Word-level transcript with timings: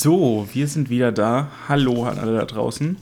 So, 0.00 0.46
wir 0.52 0.68
sind 0.68 0.90
wieder 0.90 1.10
da. 1.10 1.48
Hallo 1.68 2.04
an 2.04 2.18
alle 2.18 2.38
da 2.38 2.44
draußen. 2.44 2.98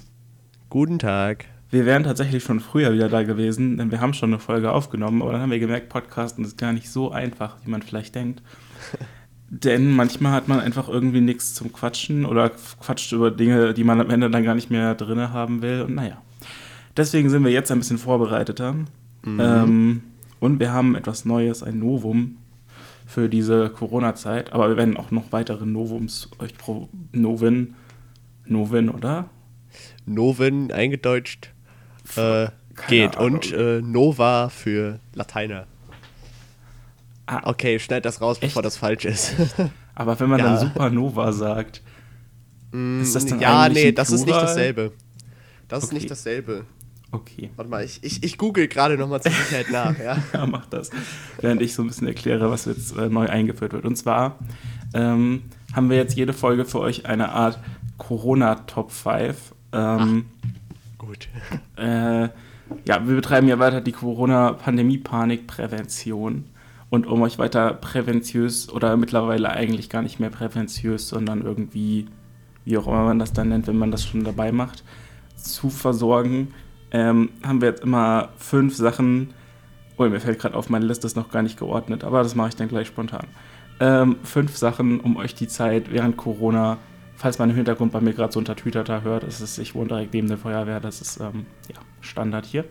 Guten 0.70 0.98
Tag. 0.98 1.44
Wir 1.68 1.84
wären 1.84 2.04
tatsächlich 2.04 2.42
schon 2.42 2.58
früher 2.58 2.94
wieder 2.94 3.10
da 3.10 3.22
gewesen, 3.22 3.76
denn 3.76 3.90
wir 3.90 4.00
haben 4.00 4.14
schon 4.14 4.30
eine 4.30 4.38
Folge 4.38 4.72
aufgenommen, 4.72 5.20
aber 5.20 5.32
dann 5.32 5.42
haben 5.42 5.50
wir 5.50 5.58
gemerkt, 5.58 5.90
Podcasten 5.90 6.42
ist 6.42 6.56
gar 6.56 6.72
nicht 6.72 6.88
so 6.88 7.10
einfach, 7.10 7.58
wie 7.62 7.70
man 7.70 7.82
vielleicht 7.82 8.14
denkt. 8.14 8.40
denn 9.50 9.94
manchmal 9.94 10.32
hat 10.32 10.48
man 10.48 10.58
einfach 10.58 10.88
irgendwie 10.88 11.20
nichts 11.20 11.52
zum 11.52 11.70
Quatschen 11.70 12.24
oder 12.24 12.48
quatscht 12.48 13.12
über 13.12 13.30
Dinge, 13.30 13.74
die 13.74 13.84
man 13.84 14.00
am 14.00 14.08
Ende 14.08 14.30
dann 14.30 14.44
gar 14.44 14.54
nicht 14.54 14.70
mehr 14.70 14.94
drin 14.94 15.20
haben 15.34 15.60
will. 15.60 15.82
Und 15.82 15.96
naja. 15.96 16.16
Deswegen 16.96 17.28
sind 17.28 17.44
wir 17.44 17.52
jetzt 17.52 17.70
ein 17.70 17.78
bisschen 17.78 17.98
vorbereiteter. 17.98 18.72
Mhm. 18.72 19.38
Ähm, 19.38 20.02
und 20.40 20.60
wir 20.60 20.72
haben 20.72 20.94
etwas 20.94 21.26
Neues, 21.26 21.62
ein 21.62 21.78
Novum 21.78 22.38
für 23.06 23.28
diese 23.28 23.70
Corona-Zeit. 23.70 24.52
Aber 24.52 24.68
wir 24.68 24.76
werden 24.76 24.96
auch 24.96 25.10
noch 25.10 25.32
weitere 25.32 25.64
Novums 25.64 26.28
euch 26.38 26.58
pro 26.58 26.88
Novin, 27.12 27.76
Novin, 28.44 28.90
oder? 28.90 29.30
Novin 30.04 30.72
eingedeutscht 30.72 31.52
äh, 32.16 32.48
geht. 32.88 33.16
Ahnung. 33.16 33.34
Und 33.34 33.52
äh, 33.52 33.80
Nova 33.80 34.48
für 34.48 35.00
Lateiner. 35.14 35.66
Ah, 37.26 37.42
okay, 37.44 37.78
schneid 37.78 38.04
das 38.04 38.20
raus, 38.20 38.38
bevor 38.38 38.62
das 38.62 38.76
falsch 38.76 39.04
ist. 39.04 39.34
Aber 39.94 40.18
wenn 40.20 40.28
man 40.28 40.38
ja. 40.38 40.44
dann 40.44 40.58
Supernova 40.58 41.32
sagt, 41.32 41.82
mm, 42.70 43.00
ist 43.02 43.16
das 43.16 43.26
dann 43.26 43.40
Ja, 43.40 43.68
nee, 43.68 43.92
das 43.92 44.10
ist 44.12 44.26
nicht 44.26 44.36
dasselbe. 44.36 44.92
Das 45.66 45.82
okay. 45.82 45.86
ist 45.86 45.92
nicht 46.02 46.10
dasselbe. 46.10 46.66
Okay. 47.16 47.50
Warte 47.56 47.70
mal, 47.70 47.82
ich, 47.82 48.00
ich, 48.02 48.22
ich 48.22 48.36
google 48.36 48.68
gerade 48.68 48.98
nochmal 48.98 49.22
zur 49.22 49.32
Sicherheit 49.32 49.70
nach. 49.70 49.98
Ja? 49.98 50.18
ja, 50.32 50.46
mach 50.46 50.66
das. 50.66 50.90
Während 51.40 51.62
ich 51.62 51.74
so 51.74 51.82
ein 51.82 51.88
bisschen 51.88 52.06
erkläre, 52.06 52.48
was 52.50 52.66
jetzt 52.66 52.94
äh, 52.96 53.08
neu 53.08 53.26
eingeführt 53.26 53.72
wird. 53.72 53.86
Und 53.86 53.96
zwar 53.96 54.38
ähm, 54.92 55.44
haben 55.72 55.88
wir 55.88 55.96
jetzt 55.96 56.14
jede 56.16 56.34
Folge 56.34 56.66
für 56.66 56.80
euch 56.80 57.06
eine 57.06 57.30
Art 57.30 57.58
Corona-Top 57.96 58.92
5. 58.92 59.54
Ähm, 59.72 60.26
gut. 60.98 61.28
Äh, 61.76 62.28
ja, 62.86 63.06
wir 63.06 63.14
betreiben 63.14 63.48
ja 63.48 63.58
weiter 63.58 63.82
die 63.82 63.92
Corona-Pandemie-Panik-Prävention. 63.92 66.44
Und 66.88 67.06
um 67.06 67.20
euch 67.22 67.38
weiter 67.38 67.74
präventiös 67.74 68.70
oder 68.70 68.96
mittlerweile 68.96 69.50
eigentlich 69.50 69.90
gar 69.90 70.02
nicht 70.02 70.20
mehr 70.20 70.30
präventiös, 70.30 71.08
sondern 71.08 71.42
irgendwie, 71.42 72.06
wie 72.64 72.78
auch 72.78 72.86
immer 72.86 73.02
man 73.04 73.18
das 73.18 73.32
dann 73.32 73.48
nennt, 73.50 73.66
wenn 73.66 73.78
man 73.78 73.90
das 73.90 74.06
schon 74.06 74.22
dabei 74.24 74.52
macht, 74.52 74.84
zu 75.36 75.68
versorgen, 75.68 76.54
ähm, 76.96 77.28
haben 77.42 77.60
wir 77.60 77.68
jetzt 77.68 77.82
immer 77.82 78.30
fünf 78.38 78.74
Sachen. 78.74 79.34
Oh, 79.98 80.04
mir 80.04 80.18
fällt 80.18 80.38
gerade 80.38 80.54
auf, 80.54 80.70
meine 80.70 80.86
Liste 80.86 81.06
ist 81.06 81.14
noch 81.14 81.30
gar 81.30 81.42
nicht 81.42 81.58
geordnet, 81.58 82.04
aber 82.04 82.22
das 82.22 82.34
mache 82.34 82.48
ich 82.48 82.56
dann 82.56 82.68
gleich 82.68 82.88
spontan. 82.88 83.26
Ähm, 83.80 84.16
fünf 84.22 84.56
Sachen, 84.56 85.00
um 85.00 85.18
euch 85.18 85.34
die 85.34 85.46
Zeit 85.46 85.92
während 85.92 86.16
Corona, 86.16 86.78
falls 87.14 87.38
man 87.38 87.50
im 87.50 87.56
Hintergrund 87.56 87.92
bei 87.92 88.00
mir 88.00 88.14
gerade 88.14 88.32
so 88.32 88.38
unter 88.38 88.56
Tütata 88.56 89.02
hört, 89.02 89.24
ist 89.24 89.40
es, 89.40 89.58
ich 89.58 89.74
wohne 89.74 89.88
direkt 89.88 90.14
neben 90.14 90.28
der 90.28 90.38
Feuerwehr, 90.38 90.80
das 90.80 91.02
ist 91.02 91.20
ähm, 91.20 91.44
ja, 91.68 91.78
Standard 92.00 92.46
hier. 92.46 92.64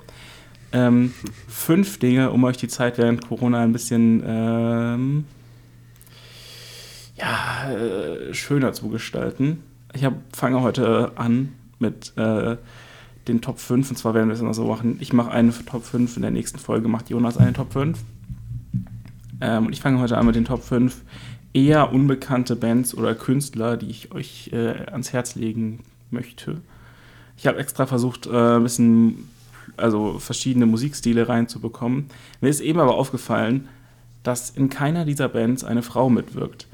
Ähm, 0.72 1.14
fünf 1.48 2.00
Dinge, 2.00 2.32
um 2.32 2.44
euch 2.46 2.58
die 2.58 2.68
Zeit 2.68 2.98
während 2.98 3.28
Corona 3.28 3.62
ein 3.62 3.74
bisschen 3.74 4.24
ähm, 4.26 5.26
ja, 7.16 7.72
äh, 7.72 8.34
schöner 8.34 8.74
zu 8.74 8.90
gestalten. 8.90 9.62
Ich 9.94 10.06
fange 10.34 10.62
heute 10.64 11.12
an 11.16 11.54
mit 11.78 12.14
äh, 12.18 12.58
den 13.28 13.42
Top 13.42 13.60
5. 13.60 13.90
Und 13.90 13.96
zwar 13.98 14.14
werden 14.14 14.28
wir 14.28 14.34
es 14.34 14.42
immer 14.42 14.54
so 14.54 14.66
machen: 14.66 14.98
ich 15.00 15.14
mache 15.14 15.32
eine 15.32 15.52
Top 15.66 15.84
5, 15.84 16.16
in 16.16 16.22
der 16.22 16.32
nächsten 16.32 16.60
Folge 16.60 16.88
macht 16.88 17.10
Jonas 17.10 17.38
eine 17.38 17.54
Top 17.54 17.74
5. 17.74 17.98
Ähm, 19.42 19.68
und 19.68 19.74
ich 19.74 19.82
fange 19.82 20.00
heute 20.00 20.18
an 20.18 20.26
mit 20.26 20.36
den 20.36 20.46
Top 20.46 20.64
5 20.64 21.02
eher 21.56 21.94
unbekannte 21.94 22.56
Bands 22.56 22.94
oder 22.96 23.16
Künstler, 23.16 23.78
die 23.78 23.90
ich 23.90 24.12
euch 24.12 24.50
äh, 24.52 24.86
ans 24.92 25.14
Herz 25.14 25.36
legen 25.36 25.80
möchte. 26.12 26.62
Ich 27.38 27.48
habe 27.48 27.58
extra 27.58 27.86
versucht, 27.86 28.28
äh, 28.28 28.58
ein 28.58 28.64
bisschen, 28.64 29.30
also 29.78 30.20
verschiedene 30.20 30.66
Musikstile 30.66 31.30
reinzubekommen. 31.30 32.08
Mir 32.42 32.50
ist 32.50 32.60
eben 32.60 32.80
aber 32.80 32.96
aufgefallen, 32.96 33.70
dass 34.24 34.50
in 34.50 34.70
keiner 34.70 35.06
dieser 35.06 35.30
Bands 35.30 35.64
eine 35.64 35.82
Frau 35.82 36.10
mitwirkt. 36.10 36.68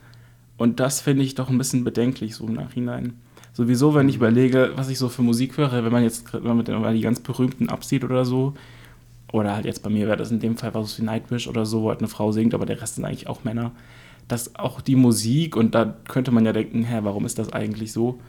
Und 0.57 0.79
das 0.79 1.01
finde 1.01 1.23
ich 1.23 1.35
doch 1.35 1.49
ein 1.49 1.57
bisschen 1.57 1.83
bedenklich 1.83 2.35
so 2.35 2.47
im 2.47 2.53
Nachhinein. 2.53 3.13
Sowieso, 3.53 3.93
wenn 3.93 4.07
ich 4.07 4.15
überlege, 4.15 4.71
was 4.75 4.89
ich 4.89 4.97
so 4.97 5.09
für 5.09 5.21
Musik 5.21 5.57
höre, 5.57 5.83
wenn 5.83 5.91
man 5.91 6.03
jetzt 6.03 6.33
wenn 6.33 6.43
man 6.43 6.57
mit 6.57 6.67
den, 6.67 6.93
die 6.93 7.01
ganz 7.01 7.19
berühmten 7.19 7.69
absieht 7.69 8.03
oder 8.03 8.23
so, 8.23 8.53
oder 9.31 9.55
halt 9.55 9.65
jetzt 9.65 9.83
bei 9.83 9.89
mir 9.89 10.07
wäre 10.07 10.17
das 10.17 10.31
in 10.31 10.39
dem 10.39 10.57
Fall 10.57 10.73
was 10.73 10.99
wie 10.99 11.03
Nightwish 11.03 11.47
oder 11.47 11.65
so, 11.65 11.83
wo 11.83 11.89
halt 11.89 11.99
eine 11.99 12.07
Frau 12.07 12.31
singt, 12.31 12.53
aber 12.53 12.65
der 12.65 12.81
Rest 12.81 12.95
sind 12.95 13.05
eigentlich 13.05 13.27
auch 13.27 13.43
Männer, 13.43 13.71
dass 14.27 14.55
auch 14.55 14.81
die 14.81 14.95
Musik, 14.95 15.55
und 15.55 15.75
da 15.75 15.95
könnte 16.07 16.31
man 16.31 16.45
ja 16.45 16.53
denken, 16.53 16.83
hä, 16.83 16.99
warum 17.03 17.25
ist 17.25 17.39
das 17.39 17.51
eigentlich 17.51 17.91
so, 17.91 18.19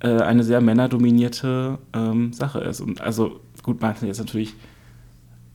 äh, 0.00 0.20
eine 0.20 0.44
sehr 0.44 0.60
männerdominierte 0.60 1.78
ähm, 1.94 2.32
Sache 2.32 2.60
ist. 2.60 2.80
Und 2.80 3.00
also, 3.00 3.40
gut, 3.62 3.80
man 3.80 3.94
kann 3.94 4.08
jetzt 4.08 4.18
natürlich 4.18 4.54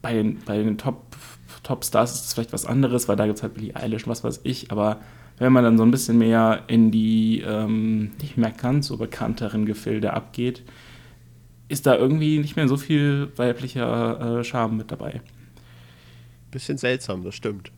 bei 0.00 0.14
den, 0.14 0.38
bei 0.44 0.56
den 0.58 0.78
Top, 0.78 1.16
Top 1.62 1.84
Stars 1.84 2.14
ist 2.14 2.26
es 2.26 2.34
vielleicht 2.34 2.52
was 2.52 2.66
anderes, 2.66 3.08
weil 3.08 3.16
da 3.16 3.26
gibt 3.26 3.38
es 3.38 3.42
halt 3.42 3.54
Billie 3.54 3.76
Eilish, 3.76 4.08
was 4.08 4.24
weiß 4.24 4.40
ich, 4.44 4.72
aber 4.72 4.98
wenn 5.42 5.52
man 5.52 5.64
dann 5.64 5.76
so 5.76 5.82
ein 5.82 5.90
bisschen 5.90 6.18
mehr 6.18 6.62
in 6.68 6.92
die 6.92 7.40
ähm, 7.40 8.12
nicht 8.20 8.36
mehr 8.36 8.52
ganz 8.52 8.86
so 8.86 8.96
bekannteren 8.96 9.66
Gefilde 9.66 10.12
abgeht, 10.12 10.62
ist 11.66 11.84
da 11.84 11.96
irgendwie 11.96 12.38
nicht 12.38 12.54
mehr 12.54 12.68
so 12.68 12.76
viel 12.76 13.32
weiblicher 13.34 14.38
äh, 14.38 14.44
Charme 14.44 14.76
mit 14.76 14.92
dabei. 14.92 15.20
Bisschen 16.52 16.78
seltsam, 16.78 17.24
das 17.24 17.34
stimmt. 17.34 17.72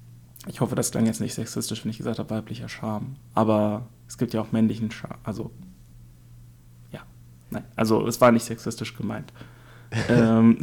Ich 0.46 0.60
hoffe, 0.60 0.74
das 0.74 0.90
klang 0.90 1.06
jetzt 1.06 1.22
nicht 1.22 1.32
sexistisch, 1.32 1.82
wenn 1.84 1.90
ich 1.90 1.96
gesagt 1.96 2.18
habe, 2.18 2.28
weiblicher 2.28 2.68
Charme. 2.68 3.16
Aber 3.32 3.88
es 4.06 4.18
gibt 4.18 4.34
ja 4.34 4.42
auch 4.42 4.52
männlichen 4.52 4.90
Charme. 4.90 5.20
Also, 5.24 5.50
ja. 6.92 7.00
Nein, 7.50 7.64
also 7.76 8.06
es 8.06 8.20
war 8.20 8.30
nicht 8.30 8.44
sexistisch 8.44 8.94
gemeint. 8.94 9.32
ähm, 10.10 10.58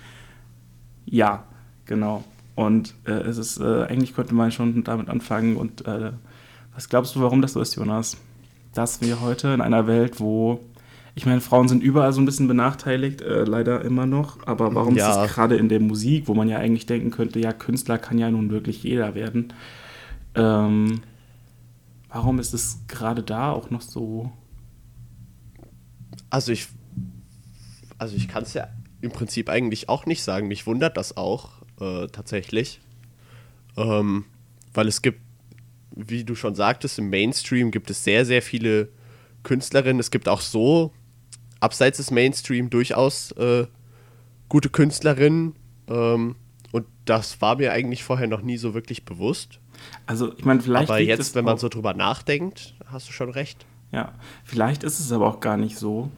ja, 1.04 1.44
genau. 1.84 2.24
Und 2.58 2.96
äh, 3.04 3.12
es 3.12 3.38
ist, 3.38 3.60
äh, 3.60 3.84
eigentlich 3.84 4.16
könnte 4.16 4.34
man 4.34 4.50
schon 4.50 4.82
damit 4.82 5.08
anfangen. 5.08 5.56
Und 5.56 5.86
äh, 5.86 6.10
was 6.74 6.88
glaubst 6.88 7.14
du, 7.14 7.20
warum 7.20 7.40
das 7.40 7.52
so 7.52 7.60
ist, 7.60 7.76
Jonas? 7.76 8.16
Dass 8.74 9.00
wir 9.00 9.20
heute 9.20 9.50
in 9.50 9.60
einer 9.60 9.86
Welt, 9.86 10.18
wo, 10.18 10.58
ich 11.14 11.24
meine, 11.24 11.40
Frauen 11.40 11.68
sind 11.68 11.84
überall 11.84 12.12
so 12.12 12.20
ein 12.20 12.24
bisschen 12.24 12.48
benachteiligt, 12.48 13.20
äh, 13.20 13.44
leider 13.44 13.84
immer 13.84 14.06
noch. 14.06 14.44
Aber 14.44 14.74
warum 14.74 14.96
ja. 14.96 15.08
ist 15.08 15.14
das 15.14 15.34
gerade 15.34 15.54
in 15.54 15.68
der 15.68 15.78
Musik, 15.78 16.26
wo 16.26 16.34
man 16.34 16.48
ja 16.48 16.58
eigentlich 16.58 16.86
denken 16.86 17.12
könnte, 17.12 17.38
ja, 17.38 17.52
Künstler 17.52 17.96
kann 17.96 18.18
ja 18.18 18.28
nun 18.28 18.50
wirklich 18.50 18.82
jeder 18.82 19.14
werden. 19.14 19.52
Ähm, 20.34 21.02
warum 22.08 22.40
ist 22.40 22.54
es 22.54 22.80
gerade 22.88 23.22
da 23.22 23.52
auch 23.52 23.70
noch 23.70 23.82
so? 23.82 24.32
Also 26.28 26.50
ich, 26.50 26.66
also 27.98 28.16
ich 28.16 28.26
kann 28.26 28.42
es 28.42 28.52
ja 28.52 28.66
im 29.00 29.12
Prinzip 29.12 29.48
eigentlich 29.48 29.88
auch 29.88 30.06
nicht 30.06 30.24
sagen. 30.24 30.48
Mich 30.48 30.66
wundert 30.66 30.96
das 30.96 31.16
auch 31.16 31.57
äh, 31.80 32.06
tatsächlich. 32.08 32.80
Ähm, 33.76 34.24
weil 34.74 34.88
es 34.88 35.02
gibt, 35.02 35.20
wie 35.94 36.24
du 36.24 36.34
schon 36.34 36.54
sagtest, 36.54 36.98
im 36.98 37.10
Mainstream 37.10 37.70
gibt 37.70 37.90
es 37.90 38.04
sehr, 38.04 38.24
sehr 38.24 38.42
viele 38.42 38.88
Künstlerinnen. 39.42 40.00
Es 40.00 40.10
gibt 40.10 40.28
auch 40.28 40.40
so, 40.40 40.92
abseits 41.60 41.98
des 41.98 42.10
Mainstream, 42.10 42.70
durchaus 42.70 43.32
äh, 43.32 43.66
gute 44.48 44.68
Künstlerinnen. 44.68 45.54
Ähm, 45.88 46.36
und 46.72 46.86
das 47.04 47.40
war 47.40 47.56
mir 47.56 47.72
eigentlich 47.72 48.04
vorher 48.04 48.26
noch 48.26 48.42
nie 48.42 48.58
so 48.58 48.74
wirklich 48.74 49.04
bewusst. 49.04 49.60
Also, 50.06 50.36
ich 50.36 50.44
meine, 50.44 50.60
vielleicht. 50.60 50.90
Aber 50.90 51.00
jetzt, 51.00 51.34
wenn 51.34 51.44
man 51.44 51.58
so 51.58 51.68
drüber 51.68 51.94
nachdenkt, 51.94 52.74
hast 52.86 53.08
du 53.08 53.12
schon 53.12 53.30
recht. 53.30 53.64
Ja, 53.90 54.12
vielleicht 54.44 54.84
ist 54.84 55.00
es 55.00 55.12
aber 55.12 55.26
auch 55.26 55.40
gar 55.40 55.56
nicht 55.56 55.78
so. 55.78 56.10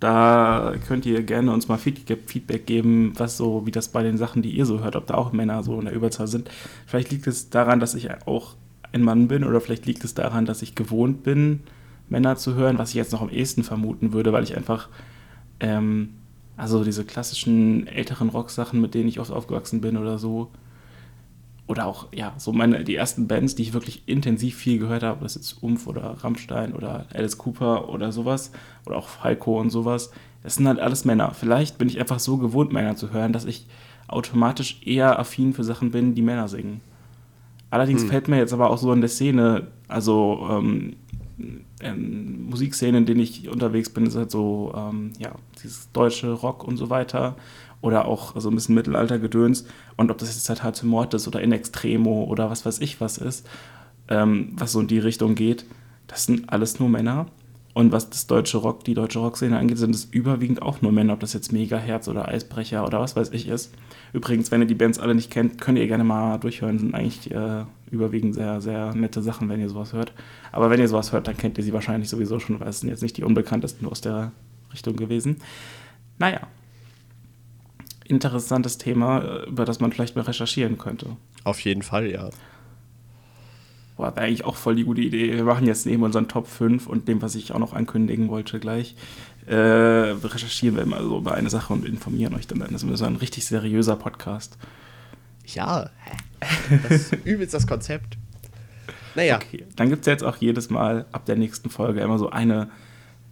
Da 0.00 0.74
könnt 0.86 1.06
ihr 1.06 1.22
gerne 1.24 1.52
uns 1.52 1.66
mal 1.66 1.76
Feedback 1.76 2.66
geben, 2.66 3.12
was 3.16 3.36
so, 3.36 3.66
wie 3.66 3.72
das 3.72 3.88
bei 3.88 4.02
den 4.04 4.16
Sachen, 4.16 4.42
die 4.42 4.50
ihr 4.50 4.64
so 4.64 4.80
hört, 4.80 4.94
ob 4.94 5.06
da 5.06 5.14
auch 5.14 5.32
Männer 5.32 5.62
so 5.64 5.78
in 5.78 5.86
der 5.86 5.94
Überzahl 5.94 6.28
sind. 6.28 6.50
Vielleicht 6.86 7.10
liegt 7.10 7.26
es 7.26 7.50
daran, 7.50 7.80
dass 7.80 7.94
ich 7.94 8.08
auch 8.26 8.54
ein 8.92 9.02
Mann 9.02 9.26
bin 9.28 9.42
oder 9.44 9.60
vielleicht 9.60 9.86
liegt 9.86 10.04
es 10.04 10.14
daran, 10.14 10.46
dass 10.46 10.62
ich 10.62 10.76
gewohnt 10.76 11.24
bin, 11.24 11.60
Männer 12.08 12.36
zu 12.36 12.54
hören, 12.54 12.78
was 12.78 12.90
ich 12.90 12.94
jetzt 12.94 13.12
noch 13.12 13.22
am 13.22 13.30
ehesten 13.30 13.64
vermuten 13.64 14.12
würde, 14.12 14.32
weil 14.32 14.44
ich 14.44 14.56
einfach, 14.56 14.88
ähm, 15.60 16.10
also 16.56 16.84
diese 16.84 17.04
klassischen 17.04 17.86
älteren 17.86 18.28
Rock-Sachen, 18.28 18.80
mit 18.80 18.94
denen 18.94 19.08
ich 19.08 19.20
oft 19.20 19.32
aufgewachsen 19.32 19.80
bin 19.80 19.96
oder 19.96 20.18
so, 20.18 20.50
oder 21.68 21.86
auch, 21.86 22.08
ja, 22.12 22.32
so 22.38 22.52
meine, 22.52 22.82
die 22.82 22.96
ersten 22.96 23.28
Bands, 23.28 23.54
die 23.54 23.62
ich 23.62 23.72
wirklich 23.74 24.02
intensiv 24.06 24.56
viel 24.56 24.78
gehört 24.78 25.02
habe, 25.02 25.22
das 25.22 25.36
ist 25.36 25.52
jetzt 25.52 25.62
Umf 25.62 25.86
oder 25.86 26.16
Rammstein 26.24 26.72
oder 26.72 27.06
Alice 27.12 27.36
Cooper 27.36 27.90
oder 27.90 28.10
sowas, 28.10 28.50
oder 28.86 28.96
auch 28.96 29.08
Falco 29.08 29.60
und 29.60 29.70
sowas, 29.70 30.10
das 30.42 30.54
sind 30.54 30.66
halt 30.66 30.80
alles 30.80 31.04
Männer. 31.04 31.34
Vielleicht 31.34 31.76
bin 31.76 31.88
ich 31.88 32.00
einfach 32.00 32.20
so 32.20 32.38
gewohnt, 32.38 32.72
Männer 32.72 32.96
zu 32.96 33.12
hören, 33.12 33.34
dass 33.34 33.44
ich 33.44 33.66
automatisch 34.08 34.80
eher 34.84 35.18
affin 35.18 35.52
für 35.52 35.62
Sachen 35.62 35.90
bin, 35.90 36.14
die 36.14 36.22
Männer 36.22 36.48
singen. 36.48 36.80
Allerdings 37.70 38.02
hm. 38.02 38.08
fällt 38.08 38.28
mir 38.28 38.38
jetzt 38.38 38.54
aber 38.54 38.70
auch 38.70 38.78
so 38.78 38.90
in 38.94 39.02
der 39.02 39.10
Szene, 39.10 39.66
also 39.88 40.48
ähm, 40.50 40.96
in 41.80 42.48
Musikszene, 42.48 42.98
in 42.98 43.06
denen 43.06 43.20
ich 43.20 43.48
unterwegs 43.48 43.90
bin, 43.90 44.06
ist 44.06 44.16
halt 44.16 44.30
so, 44.30 44.72
ähm, 44.74 45.12
ja, 45.18 45.32
dieses 45.62 45.92
deutsche 45.92 46.32
Rock 46.32 46.64
und 46.64 46.78
so 46.78 46.88
weiter 46.88 47.36
oder 47.80 48.06
auch 48.06 48.38
so 48.40 48.50
ein 48.50 48.54
bisschen 48.54 48.74
Mittelaltergedöns. 48.74 49.66
Und 49.96 50.10
ob 50.10 50.18
das 50.18 50.34
jetzt 50.34 50.48
halt 50.48 50.62
Harte 50.62 50.86
Mord 50.86 51.14
ist 51.14 51.28
oder 51.28 51.40
In 51.40 51.52
Extremo 51.52 52.24
oder 52.24 52.50
was 52.50 52.66
weiß 52.66 52.80
ich 52.80 53.00
was 53.00 53.18
ist, 53.18 53.48
ähm, 54.08 54.52
was 54.56 54.72
so 54.72 54.80
in 54.80 54.88
die 54.88 54.98
Richtung 54.98 55.34
geht, 55.34 55.64
das 56.06 56.24
sind 56.24 56.50
alles 56.52 56.80
nur 56.80 56.88
Männer. 56.88 57.26
Und 57.74 57.92
was 57.92 58.10
das 58.10 58.26
deutsche 58.26 58.58
Rock, 58.58 58.82
die 58.82 58.94
deutsche 58.94 59.20
Rockszene 59.20 59.56
angeht, 59.56 59.78
sind 59.78 59.94
es 59.94 60.06
überwiegend 60.06 60.62
auch 60.62 60.82
nur 60.82 60.90
Männer, 60.90 61.12
ob 61.12 61.20
das 61.20 61.32
jetzt 61.32 61.52
Megaherz 61.52 62.08
oder 62.08 62.26
Eisbrecher 62.26 62.84
oder 62.84 62.98
was 62.98 63.14
weiß 63.14 63.30
ich 63.30 63.46
ist. 63.46 63.72
Übrigens, 64.12 64.50
wenn 64.50 64.60
ihr 64.62 64.66
die 64.66 64.74
Bands 64.74 64.98
alle 64.98 65.14
nicht 65.14 65.30
kennt, 65.30 65.60
könnt 65.60 65.78
ihr 65.78 65.86
gerne 65.86 66.02
mal 66.02 66.38
durchhören. 66.38 66.80
Sind 66.80 66.94
eigentlich 66.94 67.30
äh, 67.30 67.64
überwiegend 67.92 68.34
sehr, 68.34 68.60
sehr 68.60 68.96
nette 68.96 69.22
Sachen, 69.22 69.48
wenn 69.48 69.60
ihr 69.60 69.68
sowas 69.68 69.92
hört. 69.92 70.12
Aber 70.50 70.70
wenn 70.70 70.80
ihr 70.80 70.88
sowas 70.88 71.12
hört, 71.12 71.28
dann 71.28 71.36
kennt 71.36 71.56
ihr 71.56 71.62
sie 71.62 71.72
wahrscheinlich 71.72 72.08
sowieso 72.08 72.40
schon, 72.40 72.58
weil 72.58 72.66
es 72.68 72.80
sind 72.80 72.88
jetzt 72.88 73.02
nicht 73.02 73.16
die 73.16 73.22
unbekanntesten 73.22 73.86
aus 73.86 74.00
der 74.00 74.32
Richtung 74.72 74.96
gewesen. 74.96 75.36
Naja. 76.18 76.40
Interessantes 78.08 78.78
Thema, 78.78 79.20
äh, 79.20 79.48
über 79.48 79.64
das 79.64 79.80
man 79.80 79.92
vielleicht 79.92 80.16
mal 80.16 80.22
recherchieren 80.22 80.78
könnte. 80.78 81.16
Auf 81.44 81.60
jeden 81.60 81.82
Fall, 81.82 82.10
ja. 82.10 82.30
Boah, 83.96 84.14
wäre 84.14 84.26
eigentlich 84.26 84.44
auch 84.44 84.56
voll 84.56 84.76
die 84.76 84.84
gute 84.84 85.00
Idee. 85.00 85.34
Wir 85.34 85.44
machen 85.44 85.66
jetzt 85.66 85.84
neben 85.84 86.02
unseren 86.02 86.28
Top 86.28 86.46
5 86.46 86.86
und 86.86 87.08
dem, 87.08 87.20
was 87.20 87.34
ich 87.34 87.52
auch 87.52 87.58
noch 87.58 87.72
ankündigen 87.72 88.28
wollte 88.28 88.60
gleich, 88.60 88.94
äh, 89.46 89.54
recherchieren 89.54 90.76
wir 90.76 90.86
mal 90.86 91.02
so 91.02 91.18
über 91.18 91.34
eine 91.34 91.50
Sache 91.50 91.72
und 91.72 91.84
informieren 91.84 92.34
euch 92.34 92.46
dann. 92.46 92.60
Das 92.60 92.82
ist 92.82 92.98
so 92.98 93.04
ein 93.04 93.16
richtig 93.16 93.46
seriöser 93.46 93.96
Podcast. 93.96 94.56
Ja, 95.46 95.90
das 96.88 97.12
ist 97.12 97.12
übelst 97.24 97.54
das 97.54 97.66
Konzept. 97.66 98.18
Naja. 99.14 99.36
Okay, 99.36 99.64
dann 99.76 99.88
gibt 99.88 100.02
es 100.02 100.06
jetzt 100.06 100.22
auch 100.22 100.36
jedes 100.36 100.70
Mal 100.70 101.06
ab 101.12 101.24
der 101.24 101.36
nächsten 101.36 101.70
Folge 101.70 102.00
immer 102.00 102.18
so 102.18 102.30
eine 102.30 102.70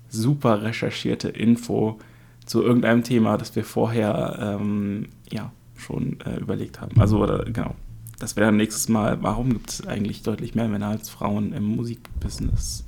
super 0.08 0.62
recherchierte 0.62 1.28
Info 1.28 2.00
zu 2.46 2.62
irgendeinem 2.62 3.02
Thema, 3.02 3.36
das 3.36 3.54
wir 3.54 3.64
vorher 3.64 4.58
ähm, 4.60 5.08
ja, 5.30 5.52
schon 5.76 6.18
äh, 6.24 6.38
überlegt 6.38 6.80
haben. 6.80 6.98
Also, 6.98 7.22
oder, 7.22 7.44
genau, 7.44 7.74
das 8.18 8.36
wäre 8.36 8.46
dann 8.46 8.56
nächstes 8.56 8.88
Mal, 8.88 9.22
warum 9.22 9.50
gibt 9.50 9.70
es 9.70 9.86
eigentlich 9.86 10.22
deutlich 10.22 10.54
mehr 10.54 10.68
Männer 10.68 10.88
als 10.88 11.10
Frauen 11.10 11.52
im 11.52 11.64
Musikbusiness? 11.64 12.84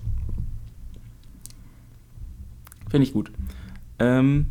Finde 2.88 3.06
ich 3.06 3.12
gut. 3.12 3.30
Ähm, 3.98 4.46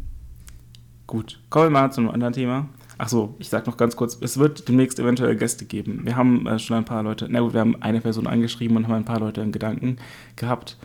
gut, 1.07 1.39
kommen 1.49 1.67
wir 1.67 1.69
mal 1.71 1.91
zu 1.91 2.01
einem 2.01 2.11
anderen 2.11 2.33
Thema. 2.33 2.69
Achso, 2.99 3.35
ich 3.39 3.49
sag 3.49 3.67
noch 3.67 3.77
ganz 3.77 3.95
kurz, 3.95 4.17
es 4.21 4.37
wird 4.37 4.67
demnächst 4.67 4.99
eventuell 4.99 5.35
Gäste 5.35 5.65
geben. 5.65 6.01
Wir 6.03 6.15
haben 6.15 6.47
äh, 6.47 6.59
schon 6.59 6.77
ein 6.77 6.85
paar 6.85 7.03
Leute, 7.03 7.27
na 7.29 7.39
gut, 7.39 7.53
wir 7.53 7.61
haben 7.61 7.81
eine 7.81 8.01
Person 8.01 8.27
angeschrieben 8.27 8.75
und 8.75 8.87
haben 8.87 8.95
ein 8.95 9.05
paar 9.05 9.19
Leute 9.19 9.41
in 9.41 9.51
Gedanken 9.51 9.97
gehabt. 10.35 10.77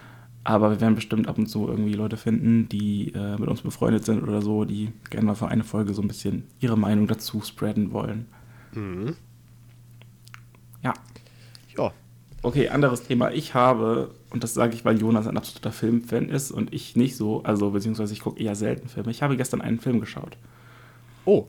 Aber 0.45 0.71
wir 0.71 0.81
werden 0.81 0.97
bestimmt 0.97 1.29
ab 1.29 1.39
und 1.39 1.47
zu 1.47 1.69
irgendwie 1.69 1.93
Leute 1.95 2.17
finden, 2.17 2.69
die 2.69 3.13
äh, 3.15 3.39
mit 3.39 3.49
uns 3.49 3.63
befreundet 3.63 4.05
sind 4.05 4.23
oder 4.23 4.43
so, 4.43 4.65
die 4.65 4.93
gerne 5.09 5.27
mal 5.27 5.35
für 5.35 5.49
eine 5.49 5.63
Folge 5.63 5.95
so 5.95 6.03
ein 6.03 6.09
bisschen 6.09 6.45
ihre 6.59 6.77
Meinung 6.77 7.07
dazu 7.07 7.41
spreaden 7.43 7.93
wollen. 7.93 8.27
Mhm. 8.75 9.15
Ja. 10.83 10.95
Ja. 11.77 11.93
Okay, 12.43 12.69
anderes 12.71 13.05
Thema. 13.05 13.31
Ich 13.31 13.55
habe, 13.55 14.11
und 14.31 14.43
das 14.43 14.55
sage 14.55 14.75
ich, 14.75 14.85
weil 14.85 15.01
Jonas 15.01 15.29
ein 15.29 15.37
absoluter 15.37 15.71
Filmfan 15.71 16.29
ist 16.29 16.51
und 16.51 16.75
ich 16.75 16.97
nicht 16.97 17.17
so, 17.17 17.45
also 17.45 17.71
beziehungsweise 17.71 18.13
ich 18.13 18.21
gucke 18.21 18.43
eher 18.43 18.57
selten 18.57 18.89
Filme. 18.89 19.13
Ich 19.13 19.23
habe 19.23 19.37
gestern 19.37 19.61
einen 19.61 19.79
Film 19.79 20.01
geschaut. 20.01 20.37
Oh. 21.25 21.47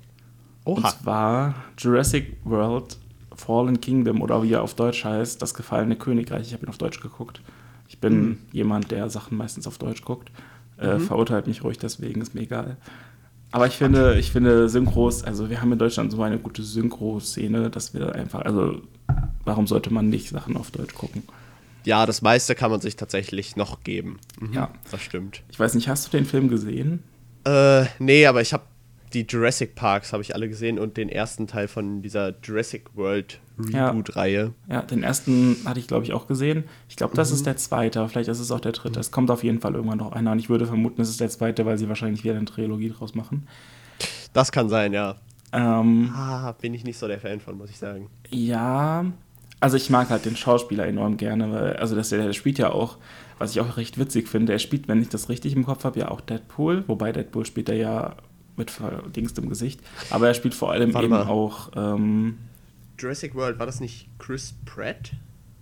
Oha. 0.65 0.75
Und 0.75 0.87
zwar 0.87 1.55
Jurassic 1.79 2.37
World 2.43 2.97
Fallen 3.35 3.81
Kingdom 3.81 4.21
oder 4.21 4.43
wie 4.43 4.53
er 4.53 4.61
auf 4.61 4.75
Deutsch 4.75 5.03
heißt, 5.03 5.41
das 5.41 5.55
gefallene 5.55 5.95
Königreich. 5.95 6.47
Ich 6.47 6.53
habe 6.53 6.65
ihn 6.65 6.69
auf 6.69 6.77
Deutsch 6.77 7.01
geguckt. 7.01 7.41
Ich 7.93 7.99
bin 7.99 8.21
mhm. 8.21 8.37
jemand, 8.51 8.89
der 8.89 9.07
Sachen 9.07 9.37
meistens 9.37 9.67
auf 9.67 9.77
Deutsch 9.77 10.01
guckt. 10.01 10.31
Äh, 10.79 10.95
mhm. 10.95 11.01
Verurteilt 11.01 11.45
mich 11.45 11.63
ruhig 11.63 11.77
deswegen, 11.77 12.21
ist 12.21 12.33
mir 12.33 12.41
egal. 12.41 12.77
Aber 13.51 13.67
ich 13.67 13.75
finde, 13.75 14.17
ich 14.17 14.31
finde 14.31 14.67
Synchros, 14.67 15.23
also 15.23 15.51
wir 15.51 15.61
haben 15.61 15.71
in 15.71 15.77
Deutschland 15.77 16.11
so 16.11 16.23
eine 16.23 16.39
gute 16.39 16.63
Synchro-Szene, 16.63 17.69
dass 17.69 17.93
wir 17.93 18.15
einfach, 18.15 18.41
also 18.41 18.81
warum 19.45 19.67
sollte 19.67 19.93
man 19.93 20.09
nicht 20.09 20.29
Sachen 20.29 20.57
auf 20.57 20.71
Deutsch 20.71 20.95
gucken? 20.95 21.21
Ja, 21.85 22.07
das 22.07 22.23
meiste 22.23 22.55
kann 22.55 22.71
man 22.71 22.81
sich 22.81 22.95
tatsächlich 22.95 23.55
noch 23.55 23.83
geben. 23.83 24.19
Mhm, 24.39 24.53
ja. 24.53 24.71
Das 24.89 25.01
stimmt. 25.01 25.43
Ich 25.51 25.59
weiß 25.59 25.75
nicht, 25.75 25.87
hast 25.87 26.07
du 26.07 26.17
den 26.17 26.25
Film 26.25 26.47
gesehen? 26.47 27.03
Äh, 27.45 27.85
nee, 27.99 28.25
aber 28.25 28.41
ich 28.41 28.53
habe 28.53 28.63
die 29.13 29.25
Jurassic 29.27 29.75
Parks 29.75 30.13
habe 30.13 30.23
ich 30.23 30.33
alle 30.33 30.49
gesehen 30.49 30.79
und 30.79 30.97
den 30.97 31.09
ersten 31.09 31.47
Teil 31.47 31.67
von 31.67 32.01
dieser 32.01 32.33
Jurassic 32.43 32.95
World 32.95 33.39
Reboot-Reihe. 33.57 34.53
Ja. 34.67 34.75
ja. 34.75 34.81
den 34.81 35.03
ersten 35.03 35.57
hatte 35.65 35.79
ich, 35.79 35.87
glaube 35.87 36.05
ich, 36.05 36.13
auch 36.13 36.27
gesehen. 36.27 36.63
Ich 36.89 36.95
glaube, 36.95 37.15
das 37.15 37.29
mhm. 37.29 37.35
ist 37.35 37.45
der 37.45 37.57
zweite, 37.57 38.07
vielleicht 38.09 38.29
ist 38.29 38.39
es 38.39 38.51
auch 38.51 38.59
der 38.59 38.71
dritte. 38.71 38.99
Es 38.99 39.11
kommt 39.11 39.29
auf 39.29 39.43
jeden 39.43 39.59
Fall 39.59 39.75
irgendwann 39.75 39.99
noch 39.99 40.11
einer 40.11 40.31
und 40.31 40.39
ich 40.39 40.49
würde 40.49 40.65
vermuten, 40.65 41.01
es 41.01 41.09
ist 41.09 41.21
der 41.21 41.29
zweite, 41.29 41.65
weil 41.65 41.77
sie 41.77 41.87
wahrscheinlich 41.87 42.23
wieder 42.23 42.35
eine 42.35 42.45
Trilogie 42.45 42.89
draus 42.89 43.13
machen. 43.13 43.47
Das 44.33 44.51
kann 44.51 44.69
sein, 44.69 44.93
ja. 44.93 45.15
Ähm, 45.51 46.11
ah, 46.15 46.53
bin 46.53 46.73
ich 46.73 46.83
nicht 46.83 46.97
so 46.97 47.07
der 47.07 47.19
Fan 47.19 47.39
von, 47.39 47.57
muss 47.57 47.69
ich 47.69 47.77
sagen. 47.77 48.09
Ja, 48.31 49.05
also 49.59 49.77
ich 49.77 49.89
mag 49.91 50.09
halt 50.09 50.25
den 50.25 50.35
Schauspieler 50.35 50.87
enorm 50.87 51.17
gerne, 51.17 51.51
weil, 51.51 51.75
also 51.77 51.95
das, 51.95 52.09
der, 52.09 52.25
der 52.25 52.33
spielt 52.33 52.57
ja 52.57 52.71
auch, 52.71 52.97
was 53.37 53.51
ich 53.51 53.61
auch 53.61 53.77
recht 53.77 53.99
witzig 53.99 54.27
finde, 54.27 54.51
er 54.51 54.59
spielt, 54.59 54.87
wenn 54.87 55.01
ich 55.01 55.09
das 55.09 55.29
richtig 55.29 55.55
im 55.55 55.65
Kopf 55.65 55.83
habe, 55.83 55.99
ja 55.99 56.09
auch 56.09 56.21
Deadpool, 56.21 56.83
wobei 56.87 57.11
Deadpool 57.11 57.45
spielt 57.45 57.69
er 57.69 57.75
ja 57.75 58.15
mit 58.55 58.71
verdingstem 58.71 59.49
Gesicht. 59.49 59.81
Aber 60.09 60.27
er 60.27 60.33
spielt 60.33 60.53
vor 60.53 60.71
allem 60.71 60.93
Warte 60.93 61.05
eben 61.05 61.13
mal. 61.13 61.27
auch. 61.27 61.71
Ähm, 61.75 62.37
Jurassic 62.99 63.35
World, 63.35 63.59
war 63.59 63.65
das 63.65 63.79
nicht 63.79 64.07
Chris 64.19 64.53
Pratt? 64.65 65.11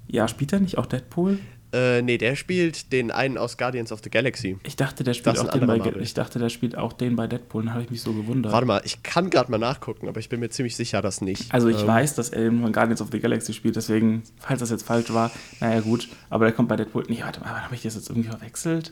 Ja, 0.07 0.27
spielt 0.27 0.53
er 0.53 0.59
nicht 0.59 0.77
auch 0.77 0.85
Deadpool? 0.85 1.39
Äh, 1.73 2.01
nee, 2.01 2.17
der 2.17 2.35
spielt 2.35 2.91
den 2.91 3.11
einen 3.11 3.37
aus 3.37 3.57
Guardians 3.57 3.93
of 3.93 4.01
the 4.03 4.09
Galaxy. 4.09 4.57
Ich 4.63 4.75
dachte, 4.75 5.05
der 5.05 5.13
spielt, 5.13 5.39
auch 5.39 5.49
den, 5.49 5.65
bei, 5.65 5.79
ich 6.01 6.13
dachte, 6.13 6.37
der 6.37 6.49
spielt 6.49 6.77
auch 6.77 6.91
den 6.91 7.15
bei 7.15 7.27
Deadpool, 7.27 7.63
dann 7.63 7.73
habe 7.73 7.83
ich 7.83 7.89
mich 7.89 8.01
so 8.01 8.11
gewundert. 8.11 8.51
Warte 8.51 8.67
mal, 8.67 8.81
ich 8.83 9.03
kann 9.03 9.29
gerade 9.29 9.49
mal 9.49 9.57
nachgucken, 9.57 10.09
aber 10.09 10.19
ich 10.19 10.27
bin 10.27 10.41
mir 10.41 10.49
ziemlich 10.49 10.75
sicher, 10.75 11.01
dass 11.01 11.21
nicht. 11.21 11.53
Also 11.53 11.69
ich 11.69 11.81
ähm. 11.81 11.87
weiß, 11.87 12.15
dass 12.15 12.29
er 12.29 12.47
in 12.47 12.71
Guardians 12.73 13.01
of 13.01 13.07
the 13.11 13.19
Galaxy 13.21 13.53
spielt, 13.53 13.77
deswegen, 13.77 14.23
falls 14.39 14.59
das 14.59 14.69
jetzt 14.69 14.83
falsch 14.83 15.13
war, 15.13 15.31
naja 15.61 15.79
gut, 15.79 16.09
aber 16.29 16.45
der 16.45 16.53
kommt 16.53 16.67
bei 16.67 16.75
Deadpool. 16.75 17.05
Nee, 17.07 17.21
warte 17.23 17.39
mal, 17.39 17.63
habe 17.63 17.73
ich 17.73 17.83
das 17.83 17.95
jetzt 17.95 18.09
irgendwie 18.09 18.29
verwechselt? 18.29 18.91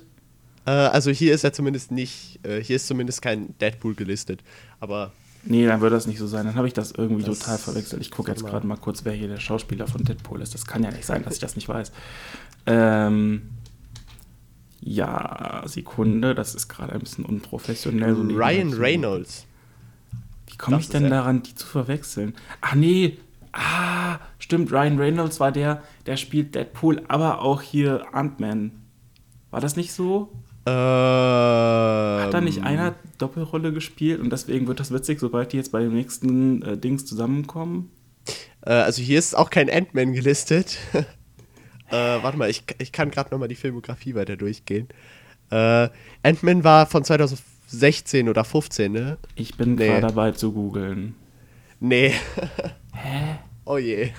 Äh, 0.66 0.72
also 0.72 1.12
hier 1.12 1.34
ist 1.34 1.44
er 1.44 1.54
zumindest 1.54 1.92
nicht, 1.92 2.40
äh, 2.44 2.62
hier 2.62 2.76
ist 2.76 2.88
zumindest 2.88 3.22
kein 3.22 3.58
Deadpool 3.60 3.96
gelistet. 3.96 4.44
Aber. 4.80 5.12
Nee, 5.44 5.66
dann 5.66 5.80
würde 5.80 5.96
das 5.96 6.06
nicht 6.06 6.20
so 6.20 6.28
sein. 6.28 6.46
Dann 6.46 6.56
habe 6.56 6.68
ich 6.68 6.74
das 6.74 6.92
irgendwie 6.92 7.24
das 7.24 7.40
total 7.40 7.58
verwechselt. 7.58 8.02
Ich 8.02 8.12
gucke 8.12 8.30
jetzt 8.30 8.46
gerade 8.46 8.68
mal 8.68 8.76
kurz, 8.76 9.06
wer 9.06 9.14
hier 9.14 9.30
der 9.30 9.40
Schauspieler 9.40 9.88
von 9.88 10.04
Deadpool 10.04 10.42
ist. 10.42 10.54
Das 10.54 10.66
kann 10.66 10.84
ja 10.84 10.92
nicht 10.92 11.06
sein, 11.06 11.24
dass 11.24 11.36
ich 11.36 11.40
das 11.40 11.56
nicht 11.56 11.70
weiß. 11.70 11.94
Ähm, 12.66 13.50
ja, 14.82 15.64
Sekunde, 15.66 16.36
das 16.36 16.56
ist 16.56 16.68
gerade 16.68 16.94
ein 16.94 17.00
bisschen 17.00 17.26
unprofessionell. 17.26 18.16
So 18.16 18.22
Ryan 18.22 18.74
Reynolds. 18.74 19.46
Wie 20.48 20.58
komme 20.58 20.80
ich 20.80 20.90
denn 20.90 21.10
daran, 21.10 21.42
die 21.42 21.56
zu 21.56 21.68
verwechseln? 21.68 22.34
Ach 22.60 22.76
nee, 22.76 23.18
ah, 23.54 24.20
stimmt, 24.40 24.72
Ryan 24.72 24.98
Reynolds 24.98 25.40
war 25.40 25.52
der, 25.52 25.84
der 26.06 26.18
spielt 26.18 26.56
Deadpool, 26.56 27.02
aber 27.08 27.42
auch 27.42 27.62
hier 27.62 28.14
Ant-Man. 28.14 28.72
War 29.52 29.62
das 29.62 29.76
nicht 29.76 29.94
so? 29.94 30.32
Ähm, 30.70 32.24
Hat 32.26 32.34
da 32.34 32.42
nicht 32.42 32.64
einer 32.64 32.96
Doppelrolle 33.18 33.74
gespielt 33.74 34.20
und 34.20 34.32
deswegen 34.32 34.68
wird 34.68 34.80
das 34.80 34.92
witzig, 34.92 35.20
sobald 35.20 35.52
die 35.52 35.58
jetzt 35.58 35.72
bei 35.72 35.82
dem 35.82 35.94
nächsten 35.94 36.62
äh, 36.62 36.78
Dings 36.78 37.06
zusammenkommen? 37.06 37.90
Äh, 38.66 38.74
also 38.74 39.02
hier 39.02 39.18
ist 39.18 39.36
auch 39.36 39.50
kein 39.50 39.70
Ant-Man 39.70 40.14
gelistet. 40.14 40.78
äh, 40.94 41.04
warte 41.92 42.38
mal, 42.38 42.50
ich, 42.50 42.64
ich 42.78 42.92
kann 42.92 43.10
gerade 43.10 43.32
nochmal 43.32 43.48
die 43.48 43.56
Filmografie 43.56 44.16
weiter 44.16 44.38
durchgehen. 44.38 44.88
Äh, 45.50 45.90
Ant-Man 46.24 46.64
war 46.64 46.86
von 46.86 47.04
2016 47.04 48.30
oder 48.30 48.44
15, 48.44 48.92
ne? 48.92 49.18
Ich 49.36 49.58
bin 49.58 49.76
nee. 49.76 49.88
gerade 49.88 50.02
dabei 50.02 50.32
zu 50.32 50.52
googeln. 50.52 51.16
Nee. 51.80 52.14
Hä? 52.94 53.40
Oh 53.66 53.78
je. 53.78 54.12